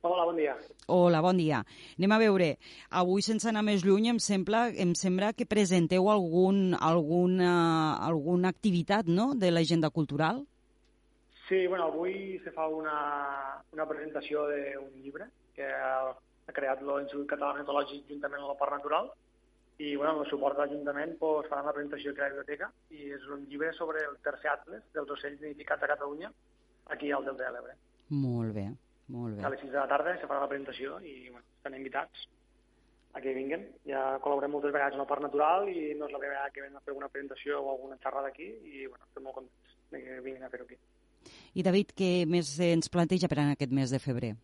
Hola, 0.00 0.24
bon 0.24 0.40
dia. 0.40 0.56
Hola, 0.88 1.20
bon 1.20 1.36
dia. 1.36 1.60
Anem 1.98 2.16
a 2.16 2.20
veure. 2.24 2.50
Avui, 2.88 3.20
sense 3.20 3.52
anar 3.52 3.66
més 3.68 3.84
lluny, 3.84 4.08
em 4.16 4.24
sembla, 4.30 4.70
em 4.72 4.96
sembla 4.96 5.34
que 5.36 5.44
presenteu 5.44 6.08
algun, 6.08 6.78
alguna, 6.80 7.54
alguna 8.08 8.56
activitat 8.56 9.04
no? 9.04 9.34
de 9.36 9.52
l'agenda 9.52 9.92
cultural. 9.92 10.46
Sí, 11.44 11.66
bueno, 11.66 11.92
avui 11.92 12.38
se 12.40 12.56
fa 12.56 12.72
una, 12.72 13.00
una 13.76 13.84
presentació 13.84 14.48
d'un 14.48 14.94
llibre 15.04 15.28
que 15.52 15.68
ha, 16.46 16.52
creat 16.52 16.82
l'Institut 16.82 17.28
Català 17.30 17.54
Metodològic 17.58 18.08
juntament 18.10 18.42
amb 18.42 18.52
el 18.54 18.58
Parc 18.60 18.76
Natural 18.78 19.10
i 19.78 19.96
bueno, 19.96 20.12
amb 20.12 20.22
el 20.22 20.30
suport 20.30 20.56
de 20.56 20.62
l'Ajuntament 20.64 21.16
pues, 21.18 21.48
faran 21.50 21.66
la 21.66 21.72
presentació 21.74 22.12
aquí 22.12 22.20
a 22.20 22.28
la 22.28 22.34
biblioteca 22.34 22.70
i 22.94 23.10
és 23.16 23.24
un 23.34 23.46
llibre 23.50 23.72
sobre 23.74 24.04
el 24.06 24.16
tercer 24.22 24.52
atles 24.52 24.84
dels 24.94 25.10
ocells 25.10 25.40
nidificats 25.42 25.82
a 25.82 25.90
Catalunya 25.90 26.30
aquí 26.94 27.10
al 27.10 27.24
Delta 27.26 27.48
de 27.48 27.56
l'Ebre. 27.56 27.74
Molt 28.14 28.54
bé, 28.54 28.68
molt 29.08 29.40
A 29.40 29.48
bé. 29.48 29.56
les 29.56 29.64
6 29.66 29.72
de 29.72 29.80
la 29.80 29.88
tarda 29.90 30.14
se 30.20 30.28
farà 30.30 30.44
la 30.44 30.48
presentació 30.52 31.00
i 31.00 31.28
bueno, 31.30 31.46
estan 31.56 31.74
invitats 31.74 32.28
a 33.14 33.20
que 33.22 33.34
vinguin. 33.34 33.66
Ja 33.88 34.18
col·laborem 34.22 34.52
moltes 34.54 34.72
vegades 34.74 34.94
amb 34.94 35.06
el 35.06 35.10
Parc 35.10 35.22
Natural 35.26 35.68
i 35.70 35.94
no 35.98 36.06
és 36.06 36.12
la 36.14 36.22
primera 36.22 36.48
que 36.54 36.62
venen 36.62 36.76
a 36.76 36.82
fer 36.84 36.92
alguna 36.94 37.08
presentació 37.08 37.60
o 37.62 37.70
alguna 37.72 37.98
xerrada 38.02 38.30
aquí 38.30 38.46
i 38.46 38.86
bueno, 38.86 39.04
estem 39.08 39.26
molt 39.26 39.40
contents 39.40 39.76
de 39.90 40.02
que 40.02 40.20
vinguin 40.20 40.44
a 40.44 40.50
fer-ho 40.50 40.66
aquí. 40.68 40.78
I 41.54 41.62
David, 41.62 41.94
què 41.96 42.10
més 42.28 42.58
ens 42.60 42.90
planteja 42.92 43.30
per 43.30 43.38
a 43.40 43.52
aquest 43.54 43.72
mes 43.72 43.90
de 43.90 43.98
febrer? 44.02 44.34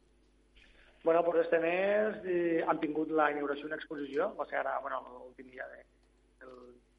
Bueno, 1.02 1.22
doncs 1.22 1.40
este 1.40 1.58
mes 1.58 2.16
eh, 2.28 2.64
han 2.68 2.78
tingut 2.80 3.08
la 3.16 3.30
inauguració 3.32 3.64
d'una 3.64 3.78
exposició, 3.80 4.34
va 4.36 4.44
ser 4.50 4.58
ara, 4.60 4.74
bueno, 4.84 5.00
l'últim 5.08 5.48
dia 5.48 5.64
de, 5.72 5.78
del 6.42 6.58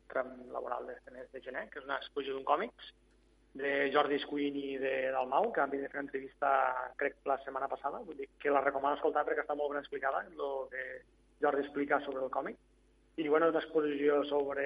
tram 0.10 0.32
laboral 0.50 0.88
d'este 0.90 1.14
mes 1.14 1.28
de 1.30 1.42
gener, 1.46 1.68
que 1.70 1.78
és 1.80 1.86
una 1.86 2.00
exposició 2.02 2.34
d'un 2.34 2.48
còmics 2.48 2.90
de 3.62 3.92
Jordi 3.94 4.18
Escuin 4.18 4.58
i 4.58 4.80
de 4.82 4.94
Dalmau, 5.14 5.52
que 5.52 5.62
van 5.62 5.74
venir 5.76 5.86
a 5.86 5.92
fer 5.92 6.00
una 6.00 6.08
entrevista, 6.08 6.52
crec, 6.98 7.20
la 7.30 7.38
setmana 7.44 7.70
passada, 7.70 8.02
vull 8.08 8.18
dir 8.18 8.30
que 8.42 8.54
la 8.54 8.64
recomano 8.66 8.98
escoltar 8.98 9.26
perquè 9.28 9.44
està 9.46 9.58
molt 9.60 9.76
ben 9.76 9.84
explicada, 9.84 10.24
el 10.32 10.42
que 10.72 10.86
Jordi 11.44 11.66
explica 11.68 12.02
sobre 12.02 12.24
el 12.26 12.34
còmic. 12.34 12.58
I, 13.18 13.28
bueno, 13.28 13.52
una 13.54 13.62
exposició 13.62 14.24
sobre 14.32 14.66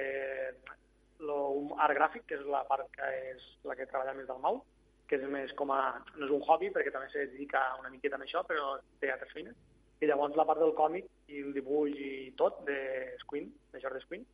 l'art 1.20 1.96
gràfic, 1.98 2.24
que 2.30 2.40
és 2.40 2.48
la 2.48 2.64
part 2.70 2.88
que 2.96 3.12
és 3.34 3.44
la 3.68 3.76
que 3.76 3.88
treballa 3.90 4.16
més 4.16 4.30
Dalmau, 4.30 4.62
que 5.06 5.18
és 5.18 5.26
més 5.30 5.52
com 5.58 5.70
a... 5.74 5.80
no 6.16 6.26
és 6.26 6.32
un 6.34 6.42
hobby, 6.42 6.70
perquè 6.74 6.92
també 6.94 7.08
se 7.12 7.26
dedica 7.30 7.62
una 7.80 7.90
miqueta 7.92 8.18
a 8.18 8.24
això, 8.24 8.42
però 8.46 8.76
té 9.00 9.10
altres 9.12 9.32
feines. 9.34 9.56
I 10.00 10.08
llavors 10.10 10.36
la 10.36 10.44
part 10.48 10.60
del 10.60 10.74
còmic 10.76 11.06
i 11.32 11.42
el 11.42 11.54
dibuix 11.56 11.94
i 11.96 12.32
tot 12.36 12.58
de 12.66 12.78
Squin, 13.22 13.48
de 13.72 13.80
Jordi 13.80 14.02
Squin. 14.04 14.26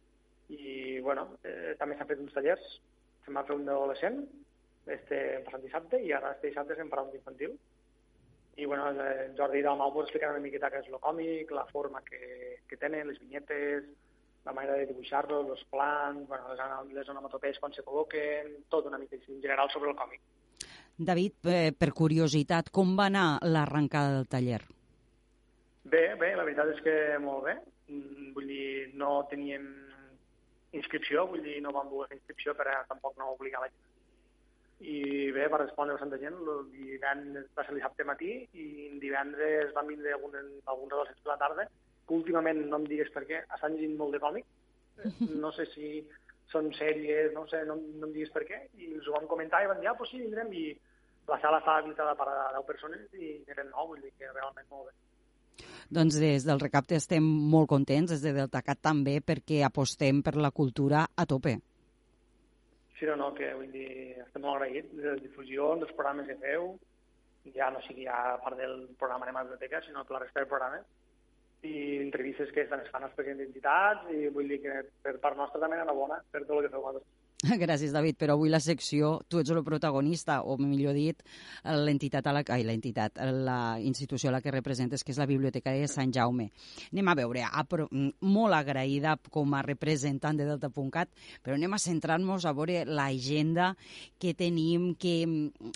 I, 0.53 1.01
bueno, 1.01 1.29
eh, 1.47 1.75
també 1.81 1.97
s'han 1.97 2.09
fet 2.09 2.23
uns 2.25 2.35
tallers. 2.35 2.64
Se'n 3.25 3.37
va 3.39 3.45
fer 3.47 3.55
un 3.55 3.68
d'adolescent, 3.68 4.18
este 4.91 5.20
passat 5.47 5.62
dissabte, 5.62 6.01
i 6.03 6.11
ara 6.16 6.33
este 6.35 6.51
dissabte 6.51 6.75
se'n 6.77 6.91
farà 6.91 7.07
un 7.07 7.12
d'infantil. 7.12 7.55
I, 8.57 8.66
bueno, 8.66 8.91
eh, 8.91 9.31
Jordi 9.39 9.62
Dalmau 9.62 9.93
pues, 9.93 10.09
explicar 10.09 10.33
una 10.35 10.43
miqueta 10.43 10.73
què 10.73 10.83
és 10.83 10.91
el 10.91 10.99
còmic, 11.01 11.55
la 11.55 11.68
forma 11.70 12.03
que, 12.09 12.59
que 12.68 12.81
tenen, 12.81 13.09
les 13.09 13.20
vinyetes, 13.23 13.87
la 14.45 14.53
manera 14.53 14.77
de 14.77 14.89
dibuixar-los, 14.91 15.49
els 15.55 15.64
plans, 15.70 16.27
bueno, 16.29 16.51
les, 16.51 16.95
les 16.99 17.09
onomatopees 17.09 17.61
quan 17.62 17.73
se 17.73 17.85
col·loquen, 17.87 18.57
tot 18.68 18.91
una 18.91 18.99
mica 18.99 19.16
en 19.16 19.41
general 19.41 19.70
sobre 19.70 19.93
el 19.93 19.97
còmic. 19.97 20.20
David, 21.05 21.46
eh, 21.50 21.72
per 21.72 21.92
curiositat, 21.92 22.70
com 22.70 22.96
va 22.98 23.09
anar 23.11 23.26
l'arrencada 23.42 24.16
del 24.16 24.28
taller? 24.28 24.61
Bé, 25.84 26.14
bé, 26.18 26.34
la 26.36 26.44
veritat 26.46 26.70
és 26.74 26.82
que 26.84 26.96
molt 27.22 27.44
bé. 27.48 27.57
Mm, 27.88 28.32
Vull 28.36 28.46
dir, 28.48 28.90
no 28.96 29.26
teníem 29.30 29.66
inscripció, 30.72 31.26
vull 31.28 31.42
dir, 31.44 31.59
no 31.62 31.72
vam 31.74 31.90
voler 31.90 32.09
fer 32.09 32.18
inscripció 32.18 32.55
per 32.57 32.68
a 32.72 32.84
tampoc 32.88 33.18
no 33.18 33.32
obligar 33.34 33.61
la 33.61 33.68
gent. 33.68 33.88
I 34.82 35.30
bé, 35.34 35.46
va 35.53 35.61
respondre 35.61 35.94
bastanta 35.94 36.18
gent. 36.18 36.38
El 36.40 36.64
divendres 36.72 37.50
va 37.57 37.64
ser 37.66 37.76
dissabte 37.76 38.07
matí 38.09 38.32
i 38.59 38.66
divendres 39.03 39.74
van 39.76 39.90
vindre 39.90 40.14
algun, 40.16 40.34
alguns 40.64 40.92
a 40.94 41.03
les 41.03 41.12
7 41.12 41.22
de 41.22 41.30
la 41.30 41.38
tarda, 41.44 41.68
que 42.07 42.16
últimament 42.16 42.64
no 42.66 42.80
em 42.80 42.88
digues 42.90 43.12
per 43.14 43.22
què, 43.28 43.44
estan 43.44 43.76
llegint 43.76 43.98
molt 44.00 44.16
de 44.16 44.22
còmic. 44.24 44.48
No 45.42 45.53
sé 45.57 45.66
si 45.72 46.03
són 46.53 46.68
sèries, 46.76 47.32
no 47.34 47.46
sé, 47.50 47.62
no, 47.68 47.76
no 47.76 48.09
em 48.09 48.14
diguis 48.14 48.32
per 48.34 48.44
què. 48.48 48.59
I 48.78 48.90
ens 48.96 49.07
ho 49.09 49.14
vam 49.16 49.28
comentar 49.30 49.62
i 49.62 49.70
van 49.70 49.80
dir, 49.80 49.88
ah, 49.90 49.96
pues 49.98 50.11
sí, 50.12 50.20
vindrem. 50.20 50.50
I 50.53 50.72
la 51.29 51.39
sala 51.41 51.59
estava 51.62 51.79
habilitada 51.79 52.14
per 52.18 52.29
a 52.29 52.53
10 52.57 52.66
persones 52.66 53.14
i 53.14 53.33
eren 53.55 53.70
9, 53.70 53.89
vull 53.93 54.03
dir 54.03 54.12
que 54.18 54.31
realment 54.33 54.68
molt 54.70 54.91
bé. 54.91 55.66
Doncs 55.93 56.16
des 56.20 56.47
del 56.49 56.61
recapte 56.61 56.97
estem 56.97 57.25
molt 57.25 57.68
contents, 57.68 58.11
des 58.11 58.23
de 58.25 58.33
Deltacat 58.37 58.81
també, 58.81 59.18
perquè 59.20 59.61
apostem 59.66 60.23
per 60.25 60.35
la 60.41 60.51
cultura 60.51 61.05
a 61.14 61.27
tope. 61.29 61.59
Sí 62.99 63.09
o 63.11 63.16
no, 63.18 63.33
que 63.35 63.51
vull 63.59 63.70
dir, 63.75 64.16
estem 64.25 64.43
molt 64.43 64.61
agraïts 64.61 64.95
de 64.97 65.11
les 65.11 65.23
difusions, 65.23 65.83
dels 65.83 65.95
programes 65.99 66.29
que 66.31 66.39
feu, 66.41 66.73
ja 67.57 67.70
no 67.75 67.83
sigui 67.83 68.07
a 68.07 68.39
part 68.43 68.57
del 68.57 68.89
programa 68.99 69.27
la 69.27 69.43
Biblioteca, 69.43 69.83
sinó 69.83 70.05
per 70.05 70.16
la 70.16 70.25
resta 70.25 70.41
del 70.41 70.49
programa, 70.49 70.81
i 71.62 71.99
entrevistes 72.03 72.51
que 72.55 72.62
estan 72.62 72.81
es 72.83 72.91
fan 72.91 73.05
als 73.07 73.14
presidents 73.14 73.43
d'entitats, 73.43 74.09
i 74.11 74.31
vull 74.35 74.49
dir 74.49 74.62
que 74.62 74.79
per 75.03 75.18
part 75.23 75.37
nostra 75.39 75.61
també 75.61 75.79
enhorabona 75.79 76.23
per 76.31 76.45
tot 76.45 76.57
el 76.57 76.66
que 76.66 76.73
feu 76.73 76.83
vosaltres. 76.83 77.22
Gràcies, 77.59 77.90
David, 77.90 78.14
però 78.20 78.36
avui 78.36 78.51
la 78.53 78.61
secció, 78.62 79.16
tu 79.26 79.40
ets 79.40 79.51
el 79.51 79.64
protagonista, 79.66 80.38
o 80.47 80.55
millor 80.61 80.95
dit, 80.95 81.24
l'entitat, 81.64 82.28
a 82.30 82.34
la, 82.36 82.43
ai, 82.55 82.62
l'entitat, 82.62 83.18
la 83.18 83.80
institució 83.82 84.30
a 84.30 84.36
la 84.36 84.40
que 84.45 84.53
representes, 84.55 85.03
que 85.03 85.11
és 85.11 85.18
la 85.18 85.26
Biblioteca 85.26 85.72
de 85.74 85.88
Sant 85.90 86.12
Jaume. 86.14 86.53
Anem 86.93 87.11
a 87.11 87.16
veure, 87.18 87.43
a, 87.43 87.64
molt 88.22 88.59
agraïda 88.59 89.16
com 89.34 89.57
a 89.59 89.64
representant 89.66 90.38
de 90.38 90.47
Delta.cat, 90.47 91.11
però 91.43 91.59
anem 91.59 91.74
a 91.74 91.82
centrar-nos 91.82 92.47
a 92.47 92.55
veure 92.55 92.84
l'agenda 92.86 93.72
que 94.22 94.36
tenim, 94.38 94.93
que, 94.95 95.16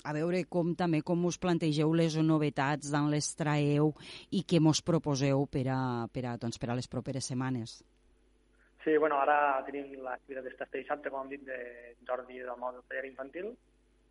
a 0.07 0.15
veure 0.15 0.45
com 0.47 0.71
també 0.79 1.03
com 1.03 1.27
us 1.27 1.35
plantegeu 1.35 1.91
les 1.91 2.15
novetats, 2.15 2.95
d'on 2.95 3.11
les 3.11 3.27
traeu 3.35 3.91
i 4.31 4.45
què 4.47 4.63
mos 4.63 4.79
proposeu 4.79 5.43
per 5.51 5.67
a, 5.67 5.83
per 6.15 6.29
a, 6.31 6.39
doncs, 6.39 6.63
per 6.63 6.71
a 6.71 6.79
les 6.79 6.87
properes 6.87 7.27
setmanes. 7.27 7.81
Sí, 8.87 8.95
bueno, 8.95 9.17
ara 9.19 9.65
tenim 9.67 9.89
l'activitat 9.99 10.45
d'esta 10.45 10.65
dissabte, 10.71 11.09
com 11.11 11.25
hem 11.25 11.31
dit, 11.33 11.41
de 11.43 11.57
Jordi 12.07 12.37
del 12.39 12.59
món 12.61 12.77
del 12.77 12.85
taller 12.87 13.09
infantil. 13.09 13.49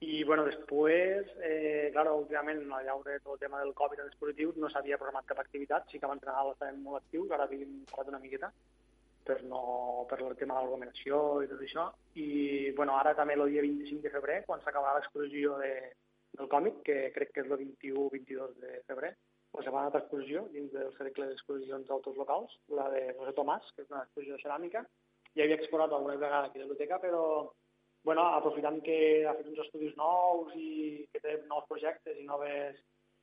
I, 0.05 0.18
bueno, 0.29 0.43
després, 0.45 1.31
eh, 1.41 1.89
clar, 1.95 2.11
últimament, 2.12 2.61
al 2.68 2.85
llaure 2.85 3.14
tot 3.22 3.33
el 3.33 3.41
tema 3.47 3.62
del 3.62 3.72
Covid 3.79 4.03
dels 4.03 4.11
dispositius, 4.11 4.59
no 4.61 4.68
s'havia 4.68 4.99
programat 5.01 5.24
cap 5.31 5.41
activitat, 5.41 5.87
sí 5.89 5.97
que 5.97 6.05
abans 6.05 6.20
de 6.20 6.29
Nadal 6.29 6.53
estàvem 6.53 6.83
molt 6.85 7.01
actius, 7.01 7.33
ara 7.33 7.47
havíem 7.49 7.72
parat 7.89 8.11
una 8.12 8.20
miqueta, 8.27 8.51
per, 9.24 9.39
no, 9.49 9.62
per 10.11 10.20
el 10.20 10.37
tema 10.43 10.59
de 10.59 10.66
l'aglomeració 10.66 11.22
i 11.41 11.49
tot 11.55 11.64
això. 11.64 11.87
I, 12.20 12.29
bueno, 12.77 12.99
ara 13.01 13.16
també 13.16 13.39
el 13.41 13.47
dia 13.55 13.64
25 13.64 14.05
de 14.05 14.12
febrer, 14.18 14.43
quan 14.45 14.61
s'acabarà 14.61 15.01
l'exposició 15.01 15.57
de, 15.64 15.72
del 16.37 16.53
còmic, 16.53 16.85
que 16.91 16.99
crec 17.16 17.33
que 17.33 17.47
és 17.47 17.49
el 17.49 17.64
21-22 17.64 18.61
de 18.61 18.83
febrer, 18.93 19.16
pues, 19.57 19.66
a 19.66 19.72
una 19.72 19.86
altra 19.88 20.02
exposició 20.02 20.44
dins 20.52 20.72
del 20.72 20.92
cercle 20.98 21.26
d'exposicions 21.30 21.86
d'autors 21.88 22.18
locals, 22.20 22.57
la 22.78 22.90
de 22.92 23.07
José 23.18 23.32
Tomàs, 23.38 23.70
que 23.74 23.86
és 23.86 23.90
una 23.90 24.02
exposició 24.04 24.36
de 24.36 24.42
ceràmica. 24.44 24.82
Ja 25.36 25.44
havia 25.44 25.57
exposat 25.57 25.92
alguna 25.96 26.18
vegada 26.20 26.42
aquí 26.50 26.61
a 26.61 26.62
la 26.62 26.68
biblioteca, 26.68 26.98
però 27.00 27.22
bueno, 28.07 28.26
aprofitant 28.36 28.82
que 28.84 28.98
ha 29.26 29.34
fet 29.38 29.48
uns 29.50 29.64
estudis 29.64 29.96
nous 29.98 30.52
i 30.54 31.09
que 31.12 31.22
té 31.24 31.38
nous 31.48 31.66
projectes 31.72 32.20
i 32.20 32.28
noves, 32.28 32.78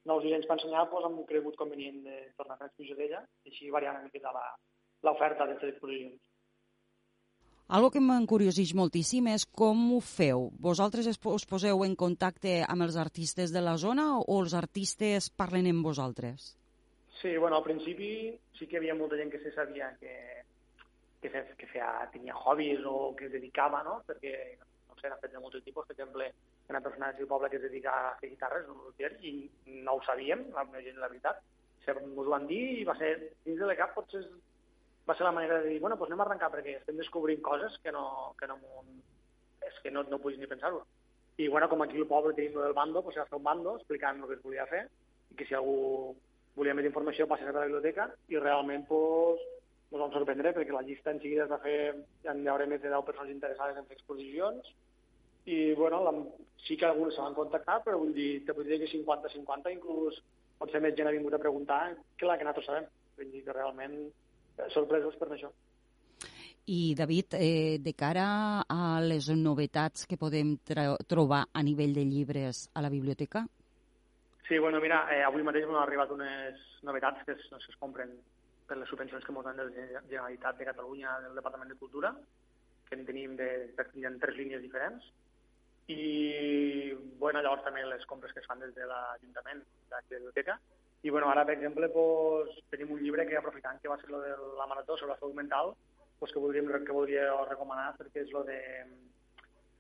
nous 0.09 0.25
dissenys 0.25 0.49
per 0.49 0.57
ensenyar, 0.57 0.89
doncs 0.91 1.07
hem 1.07 1.21
cregut 1.29 1.55
convenient 1.61 2.01
de 2.09 2.17
tornar 2.35 2.57
a 2.57 2.63
fer 2.63 2.71
exposició 2.71 2.97
d'ella 2.97 3.21
així 3.47 3.71
variar 3.71 3.93
una 3.95 4.09
miqueta 4.09 4.33
l'oferta 4.33 5.45
d'aquestes 5.45 5.75
exposicions. 5.75 6.19
Algo 7.71 7.89
que 7.93 8.01
m'encurioseix 8.03 8.73
moltíssim 8.75 9.29
és 9.31 9.45
com 9.47 9.79
ho 9.95 9.99
feu. 10.03 10.49
Vosaltres 10.59 11.07
us 11.07 11.45
poseu 11.47 11.85
en 11.85 11.95
contacte 11.95 12.59
amb 12.67 12.83
els 12.83 12.97
artistes 12.99 13.53
de 13.55 13.61
la 13.63 13.77
zona 13.77 14.19
o 14.19 14.41
els 14.41 14.53
artistes 14.53 15.29
parlen 15.31 15.69
amb 15.71 15.85
vosaltres? 15.87 16.57
Sí, 17.21 17.37
bueno, 17.37 17.55
al 17.55 17.63
principi 17.63 18.35
sí 18.59 18.67
que 18.67 18.75
hi 18.75 18.81
havia 18.81 18.97
molta 18.99 19.15
gent 19.15 19.31
que 19.31 19.39
se 19.39 19.53
sabia 19.55 19.93
que, 19.99 20.11
que, 21.21 21.29
fe, 21.31 21.45
que 21.57 21.69
feia, 21.71 21.87
tenia 22.11 22.35
hobbies 22.35 22.83
o 22.83 23.15
que 23.15 23.29
es 23.29 23.31
dedicava, 23.31 23.79
no? 23.87 24.01
Perquè, 24.07 24.33
no 24.89 24.99
sé, 24.99 25.07
han 25.07 25.21
fet 25.21 25.31
de 25.31 25.39
molts 25.39 25.63
tipus. 25.63 25.87
Per 25.87 25.95
exemple, 25.95 26.33
una 26.69 26.81
persona 26.83 27.13
del 27.15 27.31
poble 27.31 27.49
que 27.49 27.61
es 27.61 27.67
dedica 27.69 27.93
a 27.95 28.15
fer 28.19 28.33
guitarres, 28.33 28.67
un 28.67 28.83
luthier, 28.83 29.15
i 29.23 29.47
no 29.87 29.95
ho 29.95 30.03
sabíem, 30.03 30.49
la 30.51 30.67
gent, 30.75 30.99
la 30.99 31.07
veritat. 31.07 31.39
Ens 31.87 32.03
ho 32.19 32.27
van 32.27 32.45
dir 32.47 32.63
i 32.81 32.83
va 32.87 32.99
ser, 32.99 33.15
dins 33.47 33.59
de 33.59 33.71
la 33.71 33.79
cap, 33.79 33.95
potser 33.95 34.25
va 35.07 35.15
ser 35.15 35.25
la 35.27 35.33
manera 35.35 35.61
de 35.61 35.69
dir, 35.69 35.79
bueno, 35.83 35.97
doncs 35.99 36.11
anem 36.11 36.21
a 36.23 36.25
arrencar 36.27 36.51
perquè 36.53 36.77
estem 36.79 36.99
descobrint 36.99 37.41
coses 37.43 37.75
que 37.83 37.91
no, 37.91 38.33
que 38.39 38.47
no, 38.47 38.57
és 39.67 39.79
que 39.83 39.91
no, 39.91 40.05
no 40.09 40.19
puguis 40.19 40.39
ni 40.39 40.47
pensar-ho. 40.47 40.83
I 41.37 41.47
bueno, 41.49 41.67
com 41.69 41.81
aquí 41.81 41.99
al 41.99 42.07
poble 42.07 42.35
tenim 42.37 42.59
el 42.61 42.75
bando, 42.77 43.01
doncs 43.01 43.17
va 43.19 43.27
fer 43.29 43.39
un 43.39 43.47
bando 43.47 43.75
explicant 43.79 44.21
el 44.21 44.29
que 44.29 44.37
es 44.37 44.45
volia 44.45 44.69
fer 44.69 44.85
i 45.31 45.39
que 45.39 45.47
si 45.49 45.57
algú 45.57 46.13
volia 46.55 46.75
més 46.77 46.85
informació 46.85 47.27
passés 47.27 47.49
a 47.49 47.55
la 47.57 47.65
biblioteca 47.65 48.07
i 48.29 48.39
realment 48.39 48.85
doncs, 48.89 49.43
ens 49.91 50.01
vam 50.01 50.13
sorprendre 50.13 50.53
perquè 50.53 50.73
la 50.73 50.85
llista 50.85 51.11
en 51.11 51.19
seguida 51.21 51.45
es 51.45 51.51
va 51.51 51.59
fer, 51.61 51.77
ja 52.23 52.33
hi 52.33 52.47
haurà 52.49 52.65
més 52.69 52.81
de 52.81 52.89
10 52.89 53.05
persones 53.09 53.33
interessades 53.33 53.77
en 53.77 53.89
fer 53.89 53.97
exposicions 53.97 54.71
i 55.45 55.73
bueno, 55.73 55.99
la, 56.05 56.13
sí 56.65 56.77
que 56.77 56.85
algunes 56.85 57.15
se 57.15 57.21
van 57.21 57.35
contactar, 57.35 57.81
però 57.83 57.99
vull 57.99 58.13
dir, 58.15 58.45
te 58.45 58.55
vull 58.55 58.69
dir 58.69 58.79
que 58.79 58.91
50-50 58.93 59.73
inclús 59.73 60.21
potser 60.59 60.79
més 60.81 60.95
gent 60.95 61.09
ha 61.09 61.15
vingut 61.15 61.35
a 61.35 61.41
preguntar 61.41 61.81
que 62.17 62.29
la 62.29 62.37
que 62.37 62.47
nosaltres 62.47 62.69
sabem. 62.69 62.85
Vull 63.17 63.33
dir 63.33 63.43
que 63.43 63.55
realment 63.55 63.97
sorpresos 64.73 65.15
per 65.19 65.31
això. 65.31 65.51
I, 66.65 66.95
David, 66.95 67.35
eh, 67.35 67.77
de 67.83 67.93
cara 67.93 68.63
a 68.63 69.01
les 69.03 69.27
novetats 69.35 70.05
que 70.07 70.17
podem 70.17 70.55
trobar 70.63 71.41
a 71.51 71.63
nivell 71.63 71.93
de 71.93 72.05
llibres 72.07 72.69
a 72.73 72.81
la 72.81 72.89
biblioteca? 72.89 73.43
Sí, 74.47 74.57
bueno, 74.59 74.79
mira, 74.79 75.07
eh, 75.11 75.23
avui 75.23 75.43
mateix 75.43 75.67
m'han 75.67 75.81
arribat 75.81 76.11
unes 76.15 76.61
novetats 76.83 77.25
que 77.25 77.35
es, 77.35 77.43
que 77.49 77.71
es 77.71 77.79
compren 77.79 78.15
per 78.67 78.77
les 78.77 78.87
subvencions 78.87 79.25
que 79.25 79.31
ens 79.31 79.43
donen 79.43 79.59
de 79.59 79.65
la 79.67 80.01
Generalitat 80.07 80.57
de 80.57 80.67
Catalunya, 80.71 81.17
del 81.25 81.35
Departament 81.35 81.71
de 81.71 81.79
Cultura, 81.79 82.13
que 82.87 82.95
en 82.95 83.05
tenim 83.05 83.35
de, 83.35 83.49
en 83.75 84.19
tres 84.19 84.37
línies 84.37 84.61
diferents. 84.61 85.03
I, 85.91 86.93
bueno, 87.19 87.41
llavors 87.41 87.65
també 87.65 87.83
les 87.83 88.05
compres 88.07 88.31
que 88.31 88.39
es 88.39 88.47
fan 88.47 88.63
des 88.63 88.71
de 88.75 88.87
l'Ajuntament, 88.87 89.63
de 89.89 89.97
la 89.97 90.03
biblioteca, 90.07 90.59
i 91.03 91.09
bueno, 91.09 91.29
ara, 91.29 91.43
per 91.45 91.57
exemple, 91.57 91.89
pues, 91.91 92.55
tenim 92.71 92.93
un 92.95 93.01
llibre 93.03 93.25
que, 93.27 93.35
aprofitant 93.37 93.81
que 93.81 93.91
va 93.91 93.99
ser 93.99 94.09
lo 94.09 94.21
de 94.21 94.35
la 94.57 94.67
marató 94.67 94.97
sobre 94.97 95.13
la 95.13 95.19
salut 95.19 95.35
mental, 95.35 95.73
pues, 96.19 96.31
que, 96.31 96.39
voldríem, 96.39 96.69
que 96.85 96.95
voldria 96.95 97.27
recomanar 97.49 97.89
perquè 97.97 98.23
és 98.23 98.31
lo 98.31 98.43
de 98.47 98.59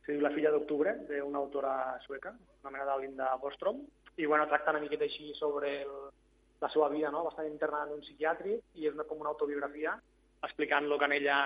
se 0.03 0.11
diu 0.11 0.21
La 0.21 0.33
filla 0.35 0.51
d'octubre, 0.51 0.91
d'una 1.07 1.39
autora 1.39 1.73
sueca, 2.03 2.33
anomenada 2.61 2.97
Linda 2.99 3.29
Bostrom, 3.39 3.79
i 4.17 4.25
bueno, 4.25 4.47
tracta 4.51 4.73
una 4.75 4.81
miqueta 4.83 5.07
així 5.07 5.31
sobre 5.37 5.69
el, 5.85 5.93
la 6.59 6.69
seva 6.69 6.89
vida, 6.89 7.09
no? 7.11 7.23
va 7.23 7.31
estar 7.31 7.47
internada 7.47 7.87
en 7.87 7.95
un 7.95 8.03
psiquiàtric 8.03 8.75
i 8.81 8.89
és 8.89 8.97
una, 8.97 9.07
com 9.07 9.23
una 9.23 9.31
autobiografia 9.31 9.95
explicant 10.43 10.89
el 10.89 10.99
que 10.99 11.07
en 11.09 11.15
ella 11.15 11.37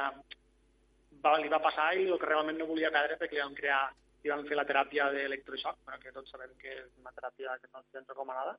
va, 1.24 1.38
li 1.38 1.54
va 1.54 1.62
passar 1.62 1.92
i 1.96 2.08
el 2.08 2.18
que 2.18 2.30
realment 2.30 2.58
no 2.58 2.70
volia 2.70 2.92
perdre 2.94 3.20
perquè 3.22 3.38
li 3.38 3.46
van 3.46 3.58
crear 3.62 3.82
li 4.24 4.34
van 4.34 4.46
fer 4.50 4.58
la 4.58 4.66
teràpia 4.66 5.12
d'electroxoc, 5.14 5.78
bueno, 5.86 6.02
que 6.02 6.12
tots 6.12 6.34
sabem 6.34 6.54
que 6.62 6.74
és 6.74 6.90
una 7.00 7.14
teràpia 7.16 7.54
que 7.62 7.70
no 7.72 7.84
és 7.86 8.08
recomanada, 8.10 8.58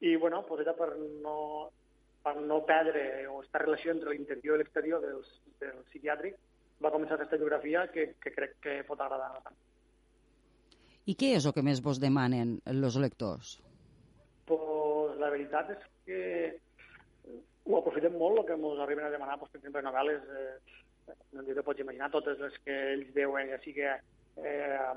i 0.00 0.16
bueno, 0.16 0.44
pues 0.46 0.62
ella 0.62 0.74
per 0.76 0.96
no, 0.98 1.70
per 2.22 2.36
no 2.40 2.62
perdre 2.66 3.26
o 3.28 3.38
aquesta 3.38 3.62
relació 3.62 3.92
entre 3.92 4.12
l'interior 4.12 4.56
i 4.56 4.62
l'exterior 4.62 5.04
del, 5.04 5.22
del 5.60 5.84
psiquiàtric 5.90 6.36
va 6.82 6.92
començar 6.92 7.18
aquesta 7.18 7.38
biografia 7.40 7.86
que, 7.92 8.14
que 8.20 8.32
crec 8.34 8.58
que 8.64 8.80
pot 8.88 9.00
agradar 9.00 9.32
bastant. 9.36 9.56
I 11.04 11.14
què 11.20 11.34
és 11.36 11.46
el 11.46 11.52
que 11.52 11.64
més 11.64 11.82
vos 11.84 12.00
demanen 12.00 12.58
els 12.70 12.96
lectors? 12.96 13.58
Pues 14.48 15.18
la 15.20 15.30
veritat 15.32 15.74
és 15.74 15.82
que 16.08 16.22
ho 17.64 17.76
aprofitem 17.78 18.16
molt, 18.20 18.40
el 18.40 18.46
que 18.48 18.56
ens 18.56 18.80
arriben 18.84 19.06
a 19.06 19.12
demanar, 19.12 19.38
pues, 19.40 19.52
per 19.52 19.60
exemple, 19.60 19.82
novel·les, 19.84 20.24
eh, 20.40 21.14
no 21.32 21.44
te 21.44 21.62
pots 21.64 21.80
imaginar 21.80 22.10
totes 22.12 22.40
les 22.40 22.56
que 22.64 22.76
ells 22.94 23.12
veuen, 23.16 23.52
ja 23.52 23.60
sigui 23.64 23.84
eh, 23.88 24.00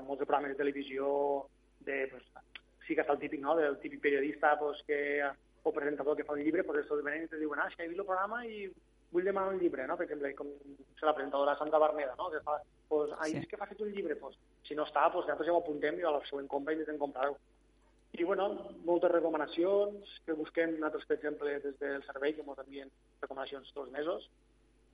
molts 0.04 0.24
programes 0.24 0.52
de 0.52 0.60
televisió, 0.60 1.08
de, 1.88 2.00
pues, 2.12 2.28
sí 2.88 2.96
que 2.96 3.04
està 3.04 3.12
el 3.14 3.20
típic, 3.20 3.42
no?, 3.44 3.54
del 3.56 3.78
típic 3.78 4.00
periodista 4.00 4.54
pues, 4.58 4.80
que, 4.86 5.22
o 5.62 5.72
presentador 5.72 6.16
que 6.16 6.24
fa 6.24 6.32
un 6.32 6.42
llibre, 6.42 6.64
pues, 6.64 6.84
eso 6.84 6.96
venen 7.02 7.26
i 7.26 7.28
te 7.28 7.38
diuen, 7.38 7.60
ah, 7.60 7.68
que 7.74 7.84
he 7.84 7.90
vist 7.90 8.00
el 8.00 8.08
programa 8.08 8.40
i 8.48 8.64
vull 9.12 9.28
demanar 9.28 9.52
un 9.52 9.60
llibre, 9.60 9.86
no? 9.88 9.96
Per 9.96 10.06
exemple, 10.06 10.32
com 10.36 10.48
la 11.02 11.14
presentadora 11.14 11.56
Santa 11.60 11.78
Berneda, 11.78 12.14
no? 12.16 12.30
Que 12.32 12.40
fa, 12.44 12.56
pues, 12.88 13.12
ah, 13.18 13.28
sí. 13.28 13.44
que 13.46 13.60
fa 13.60 13.68
fet 13.68 13.84
un 13.84 13.92
llibre, 13.92 14.16
pues, 14.16 14.36
si 14.64 14.74
no 14.74 14.88
està, 14.88 15.06
pues, 15.12 15.26
nosaltres 15.26 15.48
ja 15.48 15.54
ho 15.54 15.62
apuntem 15.62 16.00
i 16.00 16.08
a 16.08 16.14
la 16.16 16.24
següent 16.28 16.48
compra 16.48 16.76
intentem 16.76 17.00
comprar-ho. 17.00 17.36
I, 18.16 18.24
bueno, 18.24 18.48
moltes 18.88 19.12
recomanacions 19.12 20.14
que 20.24 20.36
busquem 20.36 20.78
nosaltres, 20.78 21.04
per 21.06 21.18
exemple, 21.18 21.58
des 21.60 21.76
del 21.80 22.04
servei, 22.08 22.34
que 22.34 22.44
ens 22.44 22.64
envien 22.64 22.92
recomanacions 23.20 23.68
tots 23.74 23.86
els 23.86 23.92
mesos, 23.92 24.30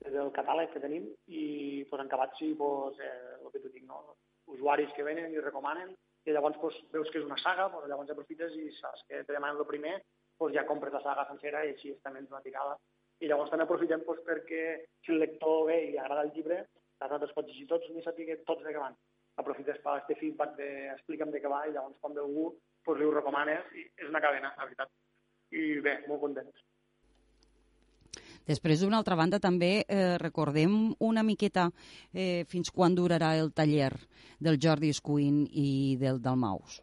des 0.03 0.13
del 0.13 0.33
catàleg 0.35 0.73
que 0.73 0.83
tenim, 0.83 1.07
i 1.27 1.85
pues, 1.89 2.01
en 2.01 2.11
acabat 2.11 2.35
sí, 2.39 2.53
pues, 2.59 2.99
eh, 2.99 3.39
el 3.39 3.51
que 3.51 3.63
tu 3.63 3.71
dic, 3.71 3.87
no? 3.87 4.03
usuaris 4.51 4.91
que 4.93 5.03
venen 5.03 5.33
i 5.33 5.41
recomanen, 5.41 5.95
i 6.25 6.33
llavors 6.33 6.57
doncs, 6.57 6.77
veus 6.93 7.09
que 7.11 7.19
és 7.21 7.25
una 7.25 7.37
saga, 7.41 7.67
doncs, 7.73 7.87
llavors 7.89 8.11
aprofites 8.13 8.53
i 8.57 8.69
saps 8.79 9.03
que 9.09 9.23
te 9.23 9.33
demanen 9.33 9.61
el 9.61 9.69
primer, 9.69 9.95
doncs 10.41 10.55
ja 10.57 10.65
compres 10.69 10.93
la 10.93 11.03
saga 11.05 11.27
sencera 11.29 11.63
i 11.65 11.73
així 11.73 11.93
està 11.93 12.13
menys 12.13 12.31
maticada. 12.33 12.77
I 13.21 13.29
llavors 13.31 13.51
també 13.51 13.67
aprofitem 13.67 14.03
doncs, 14.07 14.23
perquè 14.27 14.63
si 15.05 15.13
el 15.13 15.21
lector 15.21 15.67
ve 15.69 15.77
i 15.83 15.91
li 15.93 16.01
agrada 16.01 16.25
el 16.27 16.33
llibre, 16.35 16.63
nosaltres 17.01 17.35
pots 17.35 17.51
llegir 17.51 17.67
tots 17.69 17.91
ni 17.93 18.03
saber 18.03 18.39
tots 18.47 18.63
de 18.65 18.73
què 18.73 18.81
van. 18.81 18.95
Aprofites 19.41 19.81
per 19.83 19.97
aquest 19.99 20.21
feedback 20.21 20.55
de 20.57 20.69
explica'm 20.95 21.31
de 21.31 21.41
què 21.43 21.51
va 21.51 21.65
i 21.67 21.73
llavors 21.75 21.99
quan 22.01 22.15
ve 22.15 22.23
algú 22.23 22.47
doncs, 22.85 22.99
li 22.99 23.05
ho 23.05 23.13
recomanes 23.13 23.73
i 23.75 23.85
és 24.01 24.09
una 24.09 24.23
cadena, 24.23 24.53
la 24.57 24.69
veritat. 24.69 24.91
I 25.51 25.81
bé, 25.85 25.99
molt 26.09 26.21
contents. 26.23 26.65
Després, 28.45 28.81
d'una 28.81 28.99
altra 29.01 29.17
banda, 29.17 29.39
també 29.41 29.83
eh, 29.87 30.17
recordem 30.21 30.93
una 30.99 31.23
miqueta 31.25 31.69
eh, 32.13 32.45
fins 32.49 32.69
quan 32.71 32.95
durarà 32.95 33.33
el 33.39 33.51
taller 33.53 33.91
del 34.39 34.59
Jordi 34.61 34.91
Escuin 34.93 35.45
i 35.51 35.95
del 36.01 36.21
Dalmaus. 36.21 36.81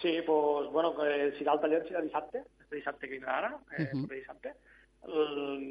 Sí, 0.00 0.14
doncs, 0.26 0.70
bueno, 0.72 0.94
eh, 1.04 1.34
si 1.36 1.44
el 1.44 1.60
taller 1.60 1.82
serà 1.88 2.00
dissabte, 2.04 2.44
este 2.62 2.76
dissabte 2.76 3.08
que 3.08 3.16
vindrà 3.18 3.38
ara, 3.38 3.52
eh, 3.76 3.88
uh 3.92 3.98
-huh. 3.98 4.08
dissabte, 4.14 4.54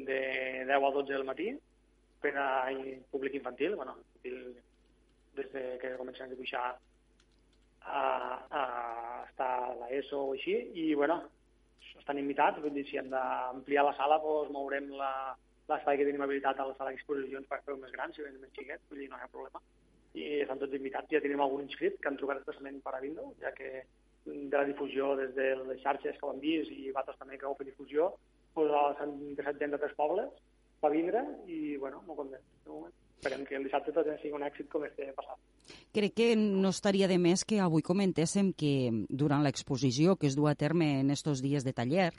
de 0.06 0.20
10 0.66 0.70
a 0.70 0.90
12 0.90 1.12
del 1.12 1.24
matí, 1.24 1.56
per 2.20 2.36
a 2.36 2.68
públic 3.10 3.34
infantil, 3.34 3.76
bueno, 3.76 3.96
des 4.22 5.52
de 5.52 5.78
que 5.80 5.96
comencem 5.96 6.26
a 6.26 6.28
dibuixar 6.28 6.78
a, 7.80 8.00
a 8.50 9.24
estar 9.28 9.50
a 9.70 9.74
l'ESO 9.80 10.24
o 10.26 10.32
així, 10.34 10.56
i 10.74 10.94
bueno, 10.94 11.22
estan 11.98 12.20
invitats, 12.20 12.60
vull 12.62 12.74
dir, 12.74 12.86
si 12.88 12.98
hem 13.00 13.10
d'ampliar 13.12 13.84
la 13.86 13.94
sala, 13.98 14.20
doncs 14.22 14.52
mourem 14.54 14.88
l'espai 14.94 15.98
que 15.98 16.06
tenim 16.08 16.24
habilitat 16.24 16.60
a 16.60 16.68
la 16.70 16.76
sala 16.78 16.94
d'exposicions 16.94 17.48
per 17.50 17.60
fer-ho 17.64 17.78
més 17.80 17.92
gran, 17.92 18.12
si 18.12 18.24
venen 18.24 18.40
més 18.40 18.54
xiquets, 18.56 18.84
vull 18.90 19.02
dir, 19.02 19.10
no 19.12 19.20
hi 19.20 19.26
ha 19.26 19.32
problema. 19.34 19.62
i 20.18 20.40
estan 20.42 20.58
tots 20.58 20.74
invitats. 20.74 21.10
Ja 21.12 21.20
tenim 21.20 21.40
algun 21.44 21.62
inscrit 21.62 21.98
que 22.00 22.08
han 22.08 22.16
trucat 22.18 22.40
expressament 22.40 22.80
per 22.82 22.94
a 22.96 23.00
vindre, 23.02 23.26
ja 23.42 23.52
que 23.54 23.84
de 24.24 24.56
la 24.56 24.64
difusió 24.64 25.14
des 25.16 25.34
de 25.36 25.50
les 25.56 25.82
xarxes 25.82 26.16
que 26.18 26.26
ho 26.26 26.30
han 26.32 26.40
vist 26.40 26.72
i 26.72 26.90
altres 26.94 27.18
també 27.20 27.38
que 27.38 27.46
ho 27.46 27.54
fet 27.58 27.70
difusió, 27.70 28.08
doncs 28.56 28.98
s'han 28.98 29.14
interessat 29.28 29.60
gent 29.62 29.76
de 29.76 29.80
tres 29.84 29.94
pobles 30.00 30.32
per 30.80 30.90
vindre 30.94 31.22
i, 31.46 31.76
bueno, 31.76 32.02
molt 32.06 32.24
moment. 32.24 32.90
Esperem 33.18 33.44
que 33.46 33.56
el 33.58 33.68
dissabte 33.68 33.94
tot 33.94 34.10
sigui 34.18 34.34
un 34.36 34.46
èxit 34.46 34.68
com 34.72 34.84
este 34.88 35.12
passat. 35.16 35.38
Crec 35.92 36.14
que 36.14 36.28
no 36.36 36.68
estaria 36.70 37.08
de 37.08 37.18
més 37.18 37.44
que 37.44 37.60
avui 37.60 37.82
comentéssim 37.82 38.52
que 38.52 38.72
durant 39.08 39.42
l'exposició 39.42 40.16
que 40.16 40.26
es 40.28 40.36
du 40.36 40.46
a 40.48 40.54
terme 40.54 41.00
en 41.00 41.10
estos 41.10 41.42
dies 41.42 41.64
de 41.64 41.72
taller, 41.72 42.12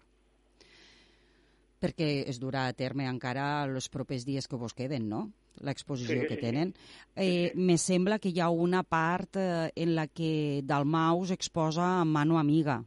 perquè 1.80 2.26
es 2.28 2.40
durà 2.44 2.66
a 2.68 2.74
terme 2.76 3.06
encara 3.08 3.64
els 3.64 3.88
propers 3.90 4.26
dies 4.28 4.48
que 4.52 4.58
vos 4.60 4.74
queden, 4.76 5.08
no? 5.10 5.30
L'exposició 5.64 6.22
Sí, 6.22 6.28
que 6.28 6.36
sí, 6.36 6.42
tenen. 6.42 6.74
sí. 6.74 7.10
Eh, 7.16 7.52
me 7.56 7.78
sembla 7.78 8.20
que 8.20 8.30
hi 8.32 8.40
ha 8.40 8.50
una 8.50 8.84
part 8.84 9.36
eh, 9.40 9.72
en 9.76 9.96
la 9.96 10.08
que 10.08 10.62
Dalmau 10.64 11.24
exposa 11.32 12.04
mano 12.06 12.38
amiga. 12.40 12.82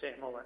Sí, 0.00 0.10
molt 0.20 0.36
bé. 0.36 0.42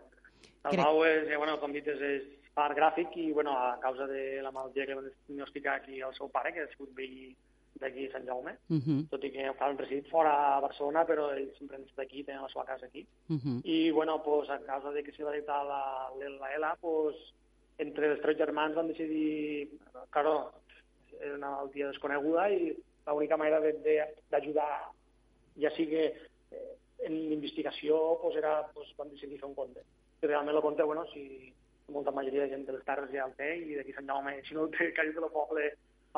El 0.69 0.77
Crec- 0.77 1.05
és, 1.09 1.29
eh, 1.33 1.37
bueno, 1.37 1.59
com 1.61 1.73
dit, 1.73 1.87
és, 1.89 2.01
és 2.01 2.51
part 2.55 2.77
gràfic 2.77 3.17
i, 3.17 3.31
bueno, 3.33 3.53
a 3.57 3.79
causa 3.81 4.07
de 4.07 4.41
la 4.43 4.51
malaltia 4.53 4.87
que 4.87 4.95
va 4.95 5.03
diagnosticar 5.29 5.77
aquí 5.81 6.01
el 6.01 6.15
seu 6.17 6.29
pare, 6.29 6.53
que 6.53 6.61
ha 6.65 6.69
sigut 6.73 6.93
veí 6.97 7.35
d'aquí 7.81 8.09
Sant 8.11 8.27
Jaume, 8.27 8.57
Uh 8.69 8.77
-huh, 8.77 9.09
tot 9.11 9.25
i 9.25 9.31
que 9.31 9.45
ha 9.47 9.73
residit 9.73 10.09
fora 10.09 10.57
a 10.57 10.61
Barcelona, 10.61 11.05
però 11.07 11.31
ell 11.35 11.51
sempre 11.59 11.77
ha 11.77 11.81
estat 11.81 12.05
aquí, 12.05 12.25
tenen 12.25 12.43
la 12.43 12.49
seva 12.49 12.65
casa 12.65 12.87
aquí. 12.87 13.07
uh 13.29 13.37
-huh. 13.37 13.61
I, 13.65 13.91
bueno, 13.91 14.23
pues, 14.23 14.49
a 14.51 14.59
causa 14.61 14.91
de 14.91 15.03
que 15.03 15.13
se 15.13 15.25
va 15.25 15.33
dictar 15.33 15.65
la, 15.65 16.11
la 16.41 16.55
ELA, 16.55 16.77
pues, 16.81 17.15
entre 17.79 18.13
els 18.13 18.21
tres 18.21 18.37
germans 18.37 18.75
van 18.75 18.89
decidir... 18.89 19.69
Claro, 20.11 20.53
era 21.21 21.35
una 21.35 21.51
malaltia 21.51 21.89
desconeguda 21.89 22.51
i 22.51 22.77
l'única 23.07 23.37
manera 23.37 23.61
d'ajudar, 24.31 24.91
ja 25.57 25.71
sigui 25.71 25.97
eh, 25.97 26.75
en 27.01 27.33
investigació, 27.33 28.19
pues, 28.21 28.37
era, 28.37 28.67
pues, 28.75 28.89
van 28.97 29.11
decidir 29.11 29.39
fer 29.39 29.49
un 29.49 29.55
conte. 29.55 29.81
I 30.23 30.27
realment 30.27 30.57
el 30.57 30.63
conte, 30.63 30.83
bueno, 30.83 31.07
si 31.13 31.53
molta 31.89 32.11
majoria 32.11 32.43
de 32.43 32.51
gent 32.51 32.67
de 32.67 32.73
les 32.73 32.85
terres 32.85 33.11
ja 33.11 33.25
el 33.25 33.35
té 33.39 33.57
i 33.57 33.77
d'aquí 33.77 33.93
Sant 33.93 34.07
Jaume, 34.07 34.43
si 34.45 34.55
no 34.55 34.67
el 34.67 34.71
té, 34.71 34.93
que 34.93 35.03
de 35.03 35.19
el 35.19 35.33
poble 35.33 35.73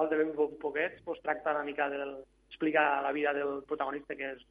té 0.08 0.16
ben 0.16 0.32
po- 0.36 0.52
poquets, 0.62 1.02
pues, 1.04 1.20
tracta 1.22 1.52
una 1.52 1.64
mica 1.64 1.88
del... 1.90 2.16
explica 2.48 3.00
la 3.02 3.12
vida 3.12 3.32
del 3.32 3.62
protagonista, 3.62 4.16
que 4.16 4.32
és 4.32 4.46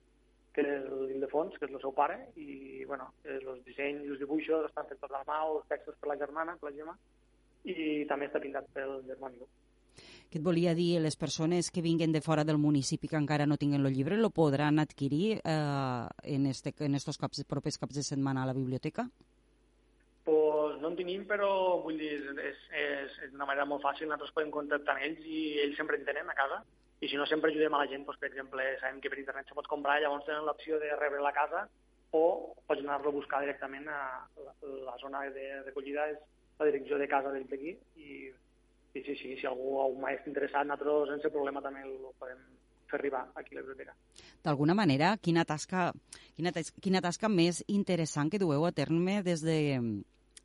que 0.54 0.64
és 0.66 0.86
l'Ildefons, 0.90 1.58
que 1.60 1.68
és 1.68 1.74
el 1.74 1.82
seu 1.82 1.92
pare, 1.94 2.16
i 2.42 2.84
bueno, 2.86 3.12
els 3.24 3.64
dissenys 3.66 4.06
i 4.06 4.10
els 4.10 4.20
dibuixos 4.20 4.66
estan 4.66 4.88
fets 4.90 5.00
per 5.00 5.10
l'Armau, 5.12 5.60
els 5.60 5.68
textos 5.70 5.96
per 6.02 6.10
la 6.10 6.18
germana, 6.18 6.56
per 6.58 6.72
la 6.72 6.76
Gemma, 6.76 6.96
i 7.70 8.06
també 8.10 8.26
està 8.26 8.42
pintat 8.42 8.66
pel 8.74 9.02
germà 9.06 9.30
meu. 9.30 9.46
Què 10.30 10.40
et 10.40 10.46
volia 10.46 10.74
dir? 10.78 11.00
Les 11.02 11.16
persones 11.18 11.70
que 11.72 11.82
vinguen 11.86 12.12
de 12.12 12.22
fora 12.22 12.44
del 12.44 12.58
municipi 12.58 13.08
que 13.08 13.18
encara 13.18 13.46
no 13.46 13.58
tinguen 13.58 13.86
el 13.86 13.94
llibre 13.94 14.18
lo 14.18 14.30
podran 14.30 14.80
adquirir 14.80 15.40
eh, 15.44 16.08
en, 16.24 16.46
este, 16.48 16.74
en 16.80 16.96
estos 16.96 17.18
caps, 17.18 17.44
propers 17.46 17.78
caps 17.78 17.96
de 17.96 18.04
setmana 18.04 18.44
a 18.44 18.50
la 18.50 18.54
biblioteca? 18.54 19.10
No 20.80 20.90
en 20.92 20.96
tenim, 21.00 21.26
però 21.28 21.50
vull 21.84 21.98
dir, 22.00 22.14
és, 22.40 22.60
és, 22.72 23.16
és 23.28 23.34
una 23.36 23.46
manera 23.50 23.66
molt 23.68 23.84
fàcil, 23.84 24.08
nosaltres 24.08 24.32
podem 24.36 24.52
contactar 24.54 24.96
amb 24.96 25.04
ells 25.08 25.26
i 25.28 25.42
ells 25.66 25.78
sempre 25.80 25.98
en 26.00 26.06
tenen 26.08 26.30
a 26.32 26.36
casa, 26.38 26.62
i 27.00 27.08
si 27.08 27.16
no 27.20 27.26
sempre 27.28 27.52
ajudem 27.52 27.74
a 27.76 27.82
la 27.84 27.88
gent, 27.92 28.06
doncs, 28.08 28.20
per 28.20 28.28
exemple, 28.30 28.66
sabem 28.82 29.00
que 29.04 29.12
per 29.12 29.20
internet 29.22 29.48
se 29.48 29.56
pot 29.58 29.68
comprar, 29.72 30.00
llavors 30.04 30.26
tenen 30.28 30.46
l'opció 30.48 30.80
de 30.80 30.92
rebre 31.00 31.22
la 31.24 31.32
casa 31.36 31.66
o 32.12 32.24
pots 32.68 32.82
anar-lo 32.82 33.12
a 33.12 33.18
buscar 33.20 33.40
directament 33.44 33.88
a 33.88 34.00
la, 34.46 34.54
la 34.88 34.96
zona 35.02 35.22
de 35.36 35.62
recollida 35.68 36.08
és 36.12 36.18
la 36.60 36.68
direcció 36.68 36.98
de 37.00 37.08
casa 37.08 37.32
d'ells 37.32 37.48
d'aquí 37.52 37.76
i, 38.02 38.16
i 38.98 39.04
sí, 39.06 39.16
sí, 39.16 39.36
si 39.40 39.46
algú, 39.48 39.78
algú 39.84 40.02
més 40.04 40.26
interessat, 40.28 40.66
nosaltres 40.68 41.14
sense 41.14 41.32
problema 41.36 41.62
també 41.64 41.86
el 41.86 41.94
podem 42.20 42.42
fer 42.90 42.98
arribar 42.98 43.28
aquí 43.38 43.54
a 43.54 43.60
la 43.60 43.66
biblioteca. 43.68 43.94
D'alguna 44.44 44.74
manera, 44.74 45.14
quina 45.22 45.46
tasca, 45.46 45.92
quina, 46.36 46.52
tas- 46.52 46.74
quina 46.82 47.04
tasca 47.06 47.30
més 47.30 47.62
interessant 47.70 48.32
que 48.34 48.42
dueu 48.42 48.66
a 48.66 48.72
terme 48.74 49.20
des 49.24 49.46
de, 49.46 49.60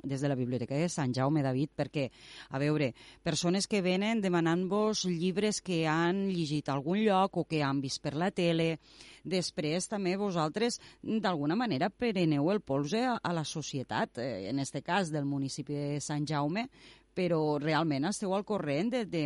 des 0.05 0.21
de 0.21 0.29
la 0.31 0.37
Biblioteca 0.39 0.77
de 0.79 0.89
Sant 0.93 1.15
Jaume, 1.17 1.43
David, 1.43 1.73
perquè, 1.77 2.09
a 2.51 2.61
veure, 2.63 2.93
persones 3.23 3.67
que 3.67 3.83
venen 3.83 4.21
demanant-vos 4.25 5.05
llibres 5.09 5.61
que 5.65 5.85
han 5.91 6.27
llegit 6.31 6.69
a 6.69 6.77
algun 6.79 7.03
lloc 7.03 7.37
o 7.41 7.47
que 7.49 7.63
han 7.65 7.81
vist 7.83 8.03
per 8.05 8.15
la 8.15 8.31
tele, 8.31 8.79
després 9.25 9.89
també 9.89 10.17
vosaltres, 10.21 10.81
d'alguna 11.03 11.57
manera, 11.57 11.91
preneu 11.91 12.51
el 12.53 12.61
polze 12.61 13.05
a, 13.09 13.17
a 13.23 13.33
la 13.33 13.45
societat, 13.45 14.19
eh, 14.19 14.51
en 14.51 14.61
este 14.61 14.83
cas 14.83 15.11
del 15.13 15.25
municipi 15.25 15.75
de 15.75 16.03
Sant 16.05 16.29
Jaume, 16.29 16.69
però 17.15 17.59
realment 17.63 18.11
esteu 18.11 18.35
al 18.35 18.45
corrent 18.45 18.91
de, 18.93 19.05
de, 19.07 19.25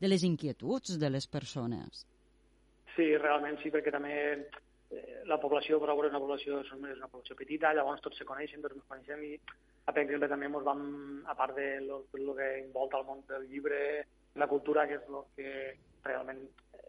de 0.00 0.10
les 0.10 0.24
inquietuds 0.24 0.98
de 0.98 1.10
les 1.12 1.28
persones. 1.28 2.06
Sí, 2.94 3.10
realment 3.18 3.58
sí, 3.62 3.70
perquè 3.74 3.92
també 3.94 4.14
eh, 4.14 5.22
la 5.30 5.38
població, 5.42 5.80
per 5.82 5.90
veure, 5.90 6.08
és 6.08 6.14
una 6.14 6.22
població, 6.22 6.60
és 6.62 6.72
una 6.74 7.10
població 7.10 7.36
petita, 7.38 7.74
llavors 7.74 8.02
tots 8.04 8.18
se 8.20 8.26
coneixen, 8.28 8.62
tots 8.62 8.78
ens 8.78 8.86
coneixem 8.90 9.24
i, 9.26 9.32
per 9.92 10.02
exemple, 10.02 10.28
també 10.32 10.48
ens 10.48 10.66
vam, 10.66 10.84
a 11.28 11.34
part 11.38 11.56
de 11.56 11.68
lo, 11.84 12.04
lo 12.20 12.34
que 12.36 12.50
envolta 12.60 13.00
el 13.00 13.08
món 13.08 13.24
del 13.28 13.48
llibre, 13.50 13.80
la 14.40 14.48
cultura, 14.48 14.86
que 14.88 14.96
és 15.00 15.10
el 15.10 15.24
que 15.36 15.50
realment 16.04 16.40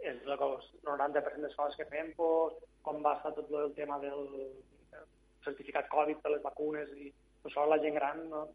és 0.05 0.21
el 0.25 0.37
que 0.37 0.45
el 0.45 0.55
90% 0.85 1.35
de 1.35 1.47
les 1.47 1.55
coses 1.55 1.77
que 1.79 1.87
fem, 1.89 2.11
pues, 2.17 2.55
com 2.85 3.01
va 3.03 3.15
estar 3.17 3.33
tot 3.33 3.51
el 3.61 3.73
tema 3.73 3.97
del 3.99 4.27
certificat 5.43 5.89
Covid 5.89 6.21
de 6.23 6.35
les 6.35 6.43
vacunes 6.43 6.91
i 6.97 7.11
això 7.45 7.65
la 7.69 7.79
gent 7.81 7.97
gran, 7.97 8.23
no? 8.29 8.45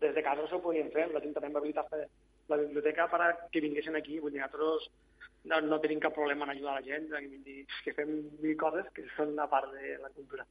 des 0.00 0.14
de 0.14 0.22
casa 0.22 0.46
s'ho 0.46 0.60
podien 0.62 0.90
fer, 0.94 1.08
l'Ajuntament 1.10 1.54
va 1.54 1.60
habilitar 1.62 1.84
la 2.48 2.56
biblioteca 2.56 3.08
per 3.10 3.22
que 3.52 3.62
vinguessin 3.62 3.98
aquí, 3.98 4.18
vull 4.22 4.32
dir, 4.32 4.40
nosaltres 4.40 4.88
no, 5.50 5.60
no 5.66 5.80
tenim 5.82 6.00
cap 6.00 6.14
problema 6.14 6.46
en 6.46 6.54
ajudar 6.54 6.78
la 6.78 6.86
gent, 6.86 7.08
que 7.84 7.94
fem 7.94 8.14
mil 8.42 8.56
coses 8.60 8.88
que 8.94 9.06
són 9.16 9.34
una 9.34 9.48
part 9.50 9.72
de 9.74 9.96
la 10.02 10.10
cultura, 10.14 10.46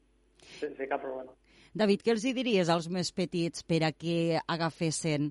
sense 0.59 0.89
cap 0.91 1.03
problema. 1.03 1.33
David, 1.77 2.01
què 2.01 2.13
els 2.15 2.23
hi 2.25 2.33
diries 2.33 2.69
als 2.73 2.87
més 2.89 3.11
petits 3.13 3.61
per 3.67 3.83
a 3.85 3.91
que 3.93 4.39
agafessin 4.49 5.29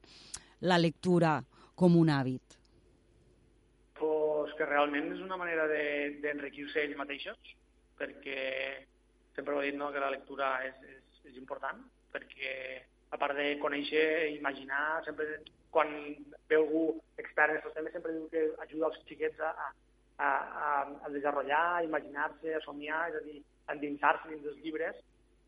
la 0.71 0.79
lectura 0.79 1.41
com 1.75 1.97
un 1.99 2.13
hàbit? 2.13 2.55
Pues 3.99 4.53
que 4.59 4.69
realment 4.69 5.11
és 5.15 5.23
una 5.25 5.39
manera 5.41 5.67
de- 5.67 6.19
d'enriquir-se 6.23 6.85
ells 6.85 6.97
mateixos, 7.01 7.39
perquè 7.99 8.85
sempre 9.35 9.55
ho 9.55 9.63
he 9.63 9.71
dit, 9.71 9.79
no?, 9.81 9.91
que 9.93 10.01
la 10.01 10.11
lectura 10.11 10.53
és, 10.69 10.77
és, 10.93 11.03
és 11.33 11.37
important, 11.41 11.83
perquè 12.13 12.53
a 13.11 13.19
part 13.19 13.37
de 13.37 13.59
conèixer, 13.59 14.07
imaginar, 14.37 15.03
sempre 15.05 15.41
quan 15.71 15.91
ve 16.49 16.57
algú 16.57 16.85
expert 17.19 17.51
en 17.51 17.59
aquests 17.59 17.75
temes 17.77 17.93
sempre 17.93 18.15
diu 18.15 18.31
que 18.31 18.47
ajuda 18.65 18.93
els 18.93 19.03
xiquets 19.09 19.41
a, 19.41 19.51
a, 20.17 20.31
a, 20.31 20.71
a 21.05 21.11
desenvolupar, 21.11 21.65
a 21.81 21.85
imaginar-se, 21.85 22.55
a 22.55 22.63
somiar, 22.65 23.03
és 23.11 23.19
a 23.19 23.25
dir, 23.27 23.43
endinsar-se 23.75 24.31
dins 24.31 24.47
dels 24.47 24.63
llibres, 24.65 24.97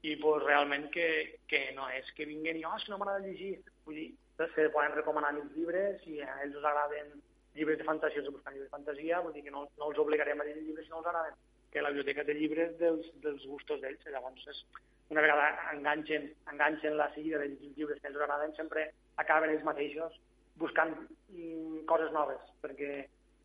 i 0.03 0.14
pues, 0.16 0.42
realment 0.44 0.88
que, 0.94 1.09
que 1.51 1.62
no 1.74 1.88
és 1.90 2.11
que 2.16 2.26
vinguin 2.28 2.61
i, 2.61 2.64
oh, 2.66 2.76
si 2.78 2.90
no 2.92 2.99
m'agrada 3.01 3.24
llegir, 3.24 3.57
vull 3.86 3.99
dir, 3.99 4.09
se 4.38 4.68
poden 4.74 4.94
recomanar 4.94 5.32
mil 5.34 5.49
llibres, 5.57 5.99
si 6.05 6.20
a 6.22 6.36
ells 6.44 6.57
us 6.57 6.64
agraden 6.64 7.16
llibres 7.59 7.78
de 7.78 7.86
fantasia, 7.88 8.22
els 8.22 8.30
busquen 8.30 8.55
llibres 8.55 8.70
de 8.70 8.76
fantasia, 8.76 9.22
vull 9.24 9.34
dir 9.34 9.42
que 9.46 9.55
no, 9.55 9.64
no 9.78 9.90
els 9.90 9.99
obligarem 9.99 10.40
a 10.40 10.46
llegir 10.46 10.62
llibres 10.68 10.86
si 10.86 10.94
no 10.94 11.01
els 11.03 11.11
agraden, 11.11 11.34
que 11.72 11.82
la 11.82 11.90
biblioteca 11.90 12.24
té 12.24 12.36
llibres 12.38 12.78
dels, 12.78 13.11
dels 13.24 13.44
gustos 13.51 13.82
d'ells, 13.82 14.07
llavors 14.14 14.46
és, 14.55 14.62
una 15.11 15.24
vegada 15.24 15.51
enganxen, 15.72 16.30
enganxen 16.53 16.96
la 16.96 17.11
seguida 17.14 17.40
dels 17.42 17.61
llibres 17.76 18.01
que 18.01 18.11
els 18.12 18.20
agraden, 18.20 18.55
sempre 18.57 18.90
acaben 19.16 19.51
ells 19.51 19.64
mateixos 19.66 20.18
buscant 20.61 20.94
mm, 20.94 21.84
coses 21.90 22.12
noves, 22.12 22.42
perquè 22.62 22.92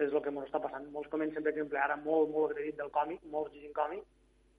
és 0.01 0.09
el 0.11 0.21
que 0.21 0.31
ens 0.33 0.47
està 0.47 0.59
passant. 0.61 0.85
Molts 0.91 1.09
comencen, 1.13 1.43
per 1.45 1.53
exemple, 1.53 1.79
ara 1.79 1.95
molt, 2.01 2.31
molt 2.33 2.51
acredit 2.51 2.77
del 2.79 2.91
còmic, 2.93 3.23
molts 3.33 3.53
llegint 3.55 3.75
còmic, 3.77 4.05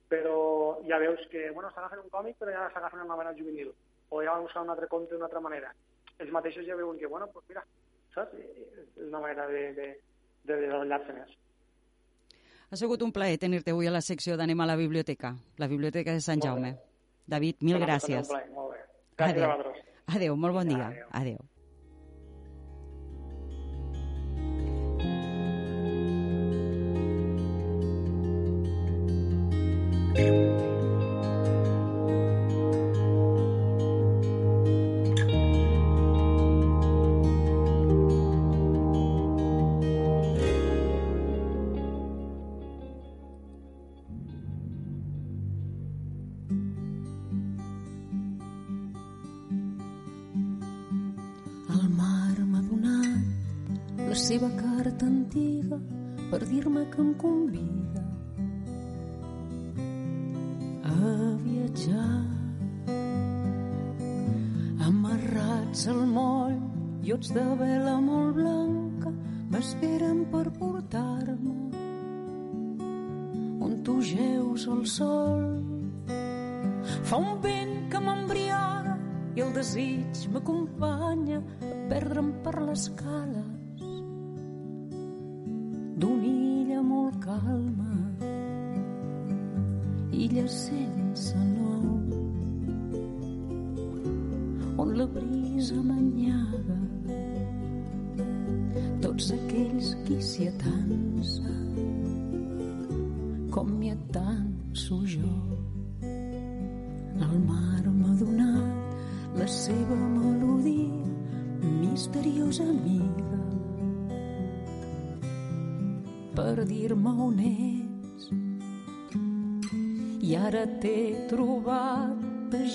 però 0.09 0.79
ja 0.87 0.99
veus 1.01 1.19
que, 1.31 1.49
bueno, 1.51 1.71
s'agafen 1.73 1.99
un 2.03 2.09
còmic, 2.09 2.37
però 2.37 2.51
ja 2.51 2.69
s'agafen 2.73 3.01
una 3.01 3.13
novela 3.15 3.33
juvenil, 3.37 3.71
o 4.09 4.21
ja 4.21 4.31
van 4.35 4.43
buscar 4.45 4.61
un 4.63 4.69
altre 4.69 4.87
conte 4.87 5.13
d'una 5.13 5.25
altra 5.25 5.41
manera. 5.41 5.73
Ells 6.19 6.31
mateixos 6.31 6.65
ja 6.67 6.75
veuen 6.75 6.97
que, 6.99 7.07
bueno, 7.07 7.27
pues 7.33 7.45
mira, 7.49 7.63
saps? 8.13 8.33
És 8.37 9.07
una 9.07 9.19
manera 9.19 9.47
de, 9.47 9.63
de, 9.73 9.87
de 10.45 10.59
desenvolupar-se 10.61 11.13
més. 11.13 11.33
Ha 12.71 12.77
sigut 12.79 13.01
un 13.05 13.11
plaer 13.13 13.37
tenir-te 13.37 13.71
avui 13.71 13.87
a 13.87 13.91
la 13.93 14.01
secció 14.01 14.37
d'Anem 14.37 14.61
a 14.61 14.65
la 14.65 14.75
biblioteca, 14.75 15.35
la 15.61 15.67
Biblioteca 15.67 16.11
de 16.11 16.21
Sant 16.21 16.41
Jaume. 16.41 16.75
David, 17.27 17.61
mil 17.61 17.77
gràcies. 17.81 18.27
plaer, 18.29 18.49
Molt 18.53 18.73
bé. 18.73 18.81
Gràcies 19.17 19.37
Adéu. 19.41 19.49
a 19.49 19.55
vosaltres. 19.57 19.83
Adéu, 20.15 20.35
molt 20.35 20.53
bon 20.53 20.67
dia. 20.67 20.87
Adéu. 20.87 21.07
Adéu. 21.11 21.37
Seva 54.25 54.47
carta 54.57 55.05
antiga 55.05 55.77
per 56.31 56.39
dir-me 56.49 56.85
que 56.93 57.01
em 57.03 57.13
convida 57.23 57.84
viatjar. 61.75 62.23
Amarrats 64.85 65.87
al 65.87 66.05
moll, 66.07 66.59
iots 67.03 67.33
de 67.33 67.43
vela 67.59 67.99
molt 68.01 68.35
blanca 68.35 69.11
m'esperen 69.51 70.25
per 70.31 70.49
portar-me 70.59 71.55
on 73.61 73.81
tu 73.83 74.01
geus 74.01 74.67
al 74.67 74.85
sol. 74.85 75.43
Fa 77.03 77.17
un 77.17 77.41
vent 77.41 77.89
que 77.89 77.99
m'embriaga 77.99 78.97
i 79.35 79.41
el 79.41 79.53
desig 79.53 80.27
m'acompanya 80.31 81.41
a 81.41 81.73
perdre'm 81.89 82.31
per 82.43 82.59
les 82.61 82.89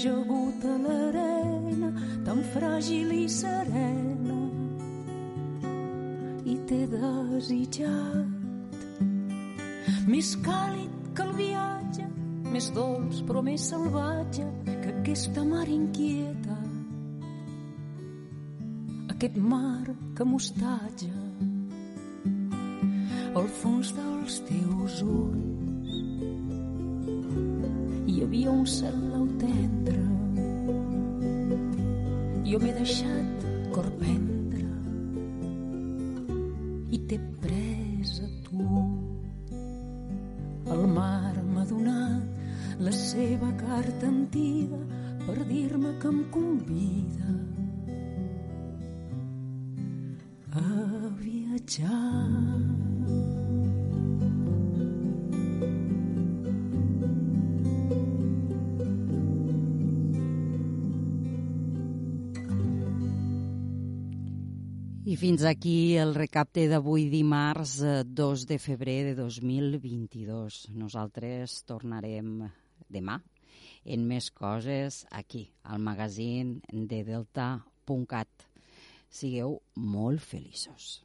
ajagut 0.01 0.65
a 0.65 0.75
l'arena 0.85 1.91
tan 2.25 2.39
fràgil 2.53 3.11
i 3.13 3.29
serena 3.29 4.39
i 6.53 6.55
t'he 6.69 6.83
desitjat 6.95 8.31
més 10.13 10.31
càlid 10.47 10.95
que 11.13 11.27
el 11.27 11.33
viatge 11.43 12.07
més 12.55 12.71
dolç 12.79 13.21
però 13.29 13.43
més 13.51 13.67
salvatge 13.73 14.47
que 14.71 14.89
aquesta 14.95 15.45
mar 15.53 15.69
inquieta 15.69 16.57
aquest 19.17 19.37
mar 19.53 19.85
que 20.17 20.25
m'hostatja 20.33 21.19
al 23.37 23.53
fons 23.61 23.93
dels 24.01 24.41
teus 24.49 25.03
ulls. 25.05 25.93
Hi 28.11 28.17
havia 28.25 28.51
un 28.51 28.67
cel 28.67 29.10
blau 29.41 29.49
tendre 29.49 30.03
jo 32.51 32.59
m'he 32.59 32.73
deixat 32.79 33.45
corprendre 33.75 34.65
i 36.97 36.99
t'he 37.09 37.19
pres 37.43 38.13
a 38.27 38.29
tu 38.47 38.67
el 40.75 40.83
mar 40.97 41.35
m'ha 41.53 41.65
donat 41.73 42.25
la 42.87 42.93
seva 42.93 43.51
carta 43.65 44.07
antiga 44.15 44.81
per 45.27 45.39
dir-me 45.53 45.93
que 46.03 46.09
em 46.15 46.21
convida 46.37 47.50
I 65.11 65.17
fins 65.19 65.43
aquí 65.43 65.97
el 65.99 66.13
recapte 66.15 66.69
d'avui 66.71 67.09
dimarts 67.11 67.73
2 68.07 68.45
de 68.47 68.59
febrer 68.63 69.01
de 69.09 69.15
2022. 69.19 70.59
Nosaltres 70.79 71.57
tornarem 71.67 72.45
demà 72.87 73.17
en 73.97 74.07
més 74.07 74.31
coses 74.31 75.01
aquí, 75.11 75.49
al 75.67 75.83
magazín 75.83 76.61
de 76.71 77.03
delta.cat. 77.11 78.47
Sigueu 79.11 79.59
molt 79.75 80.23
feliços. 80.23 81.01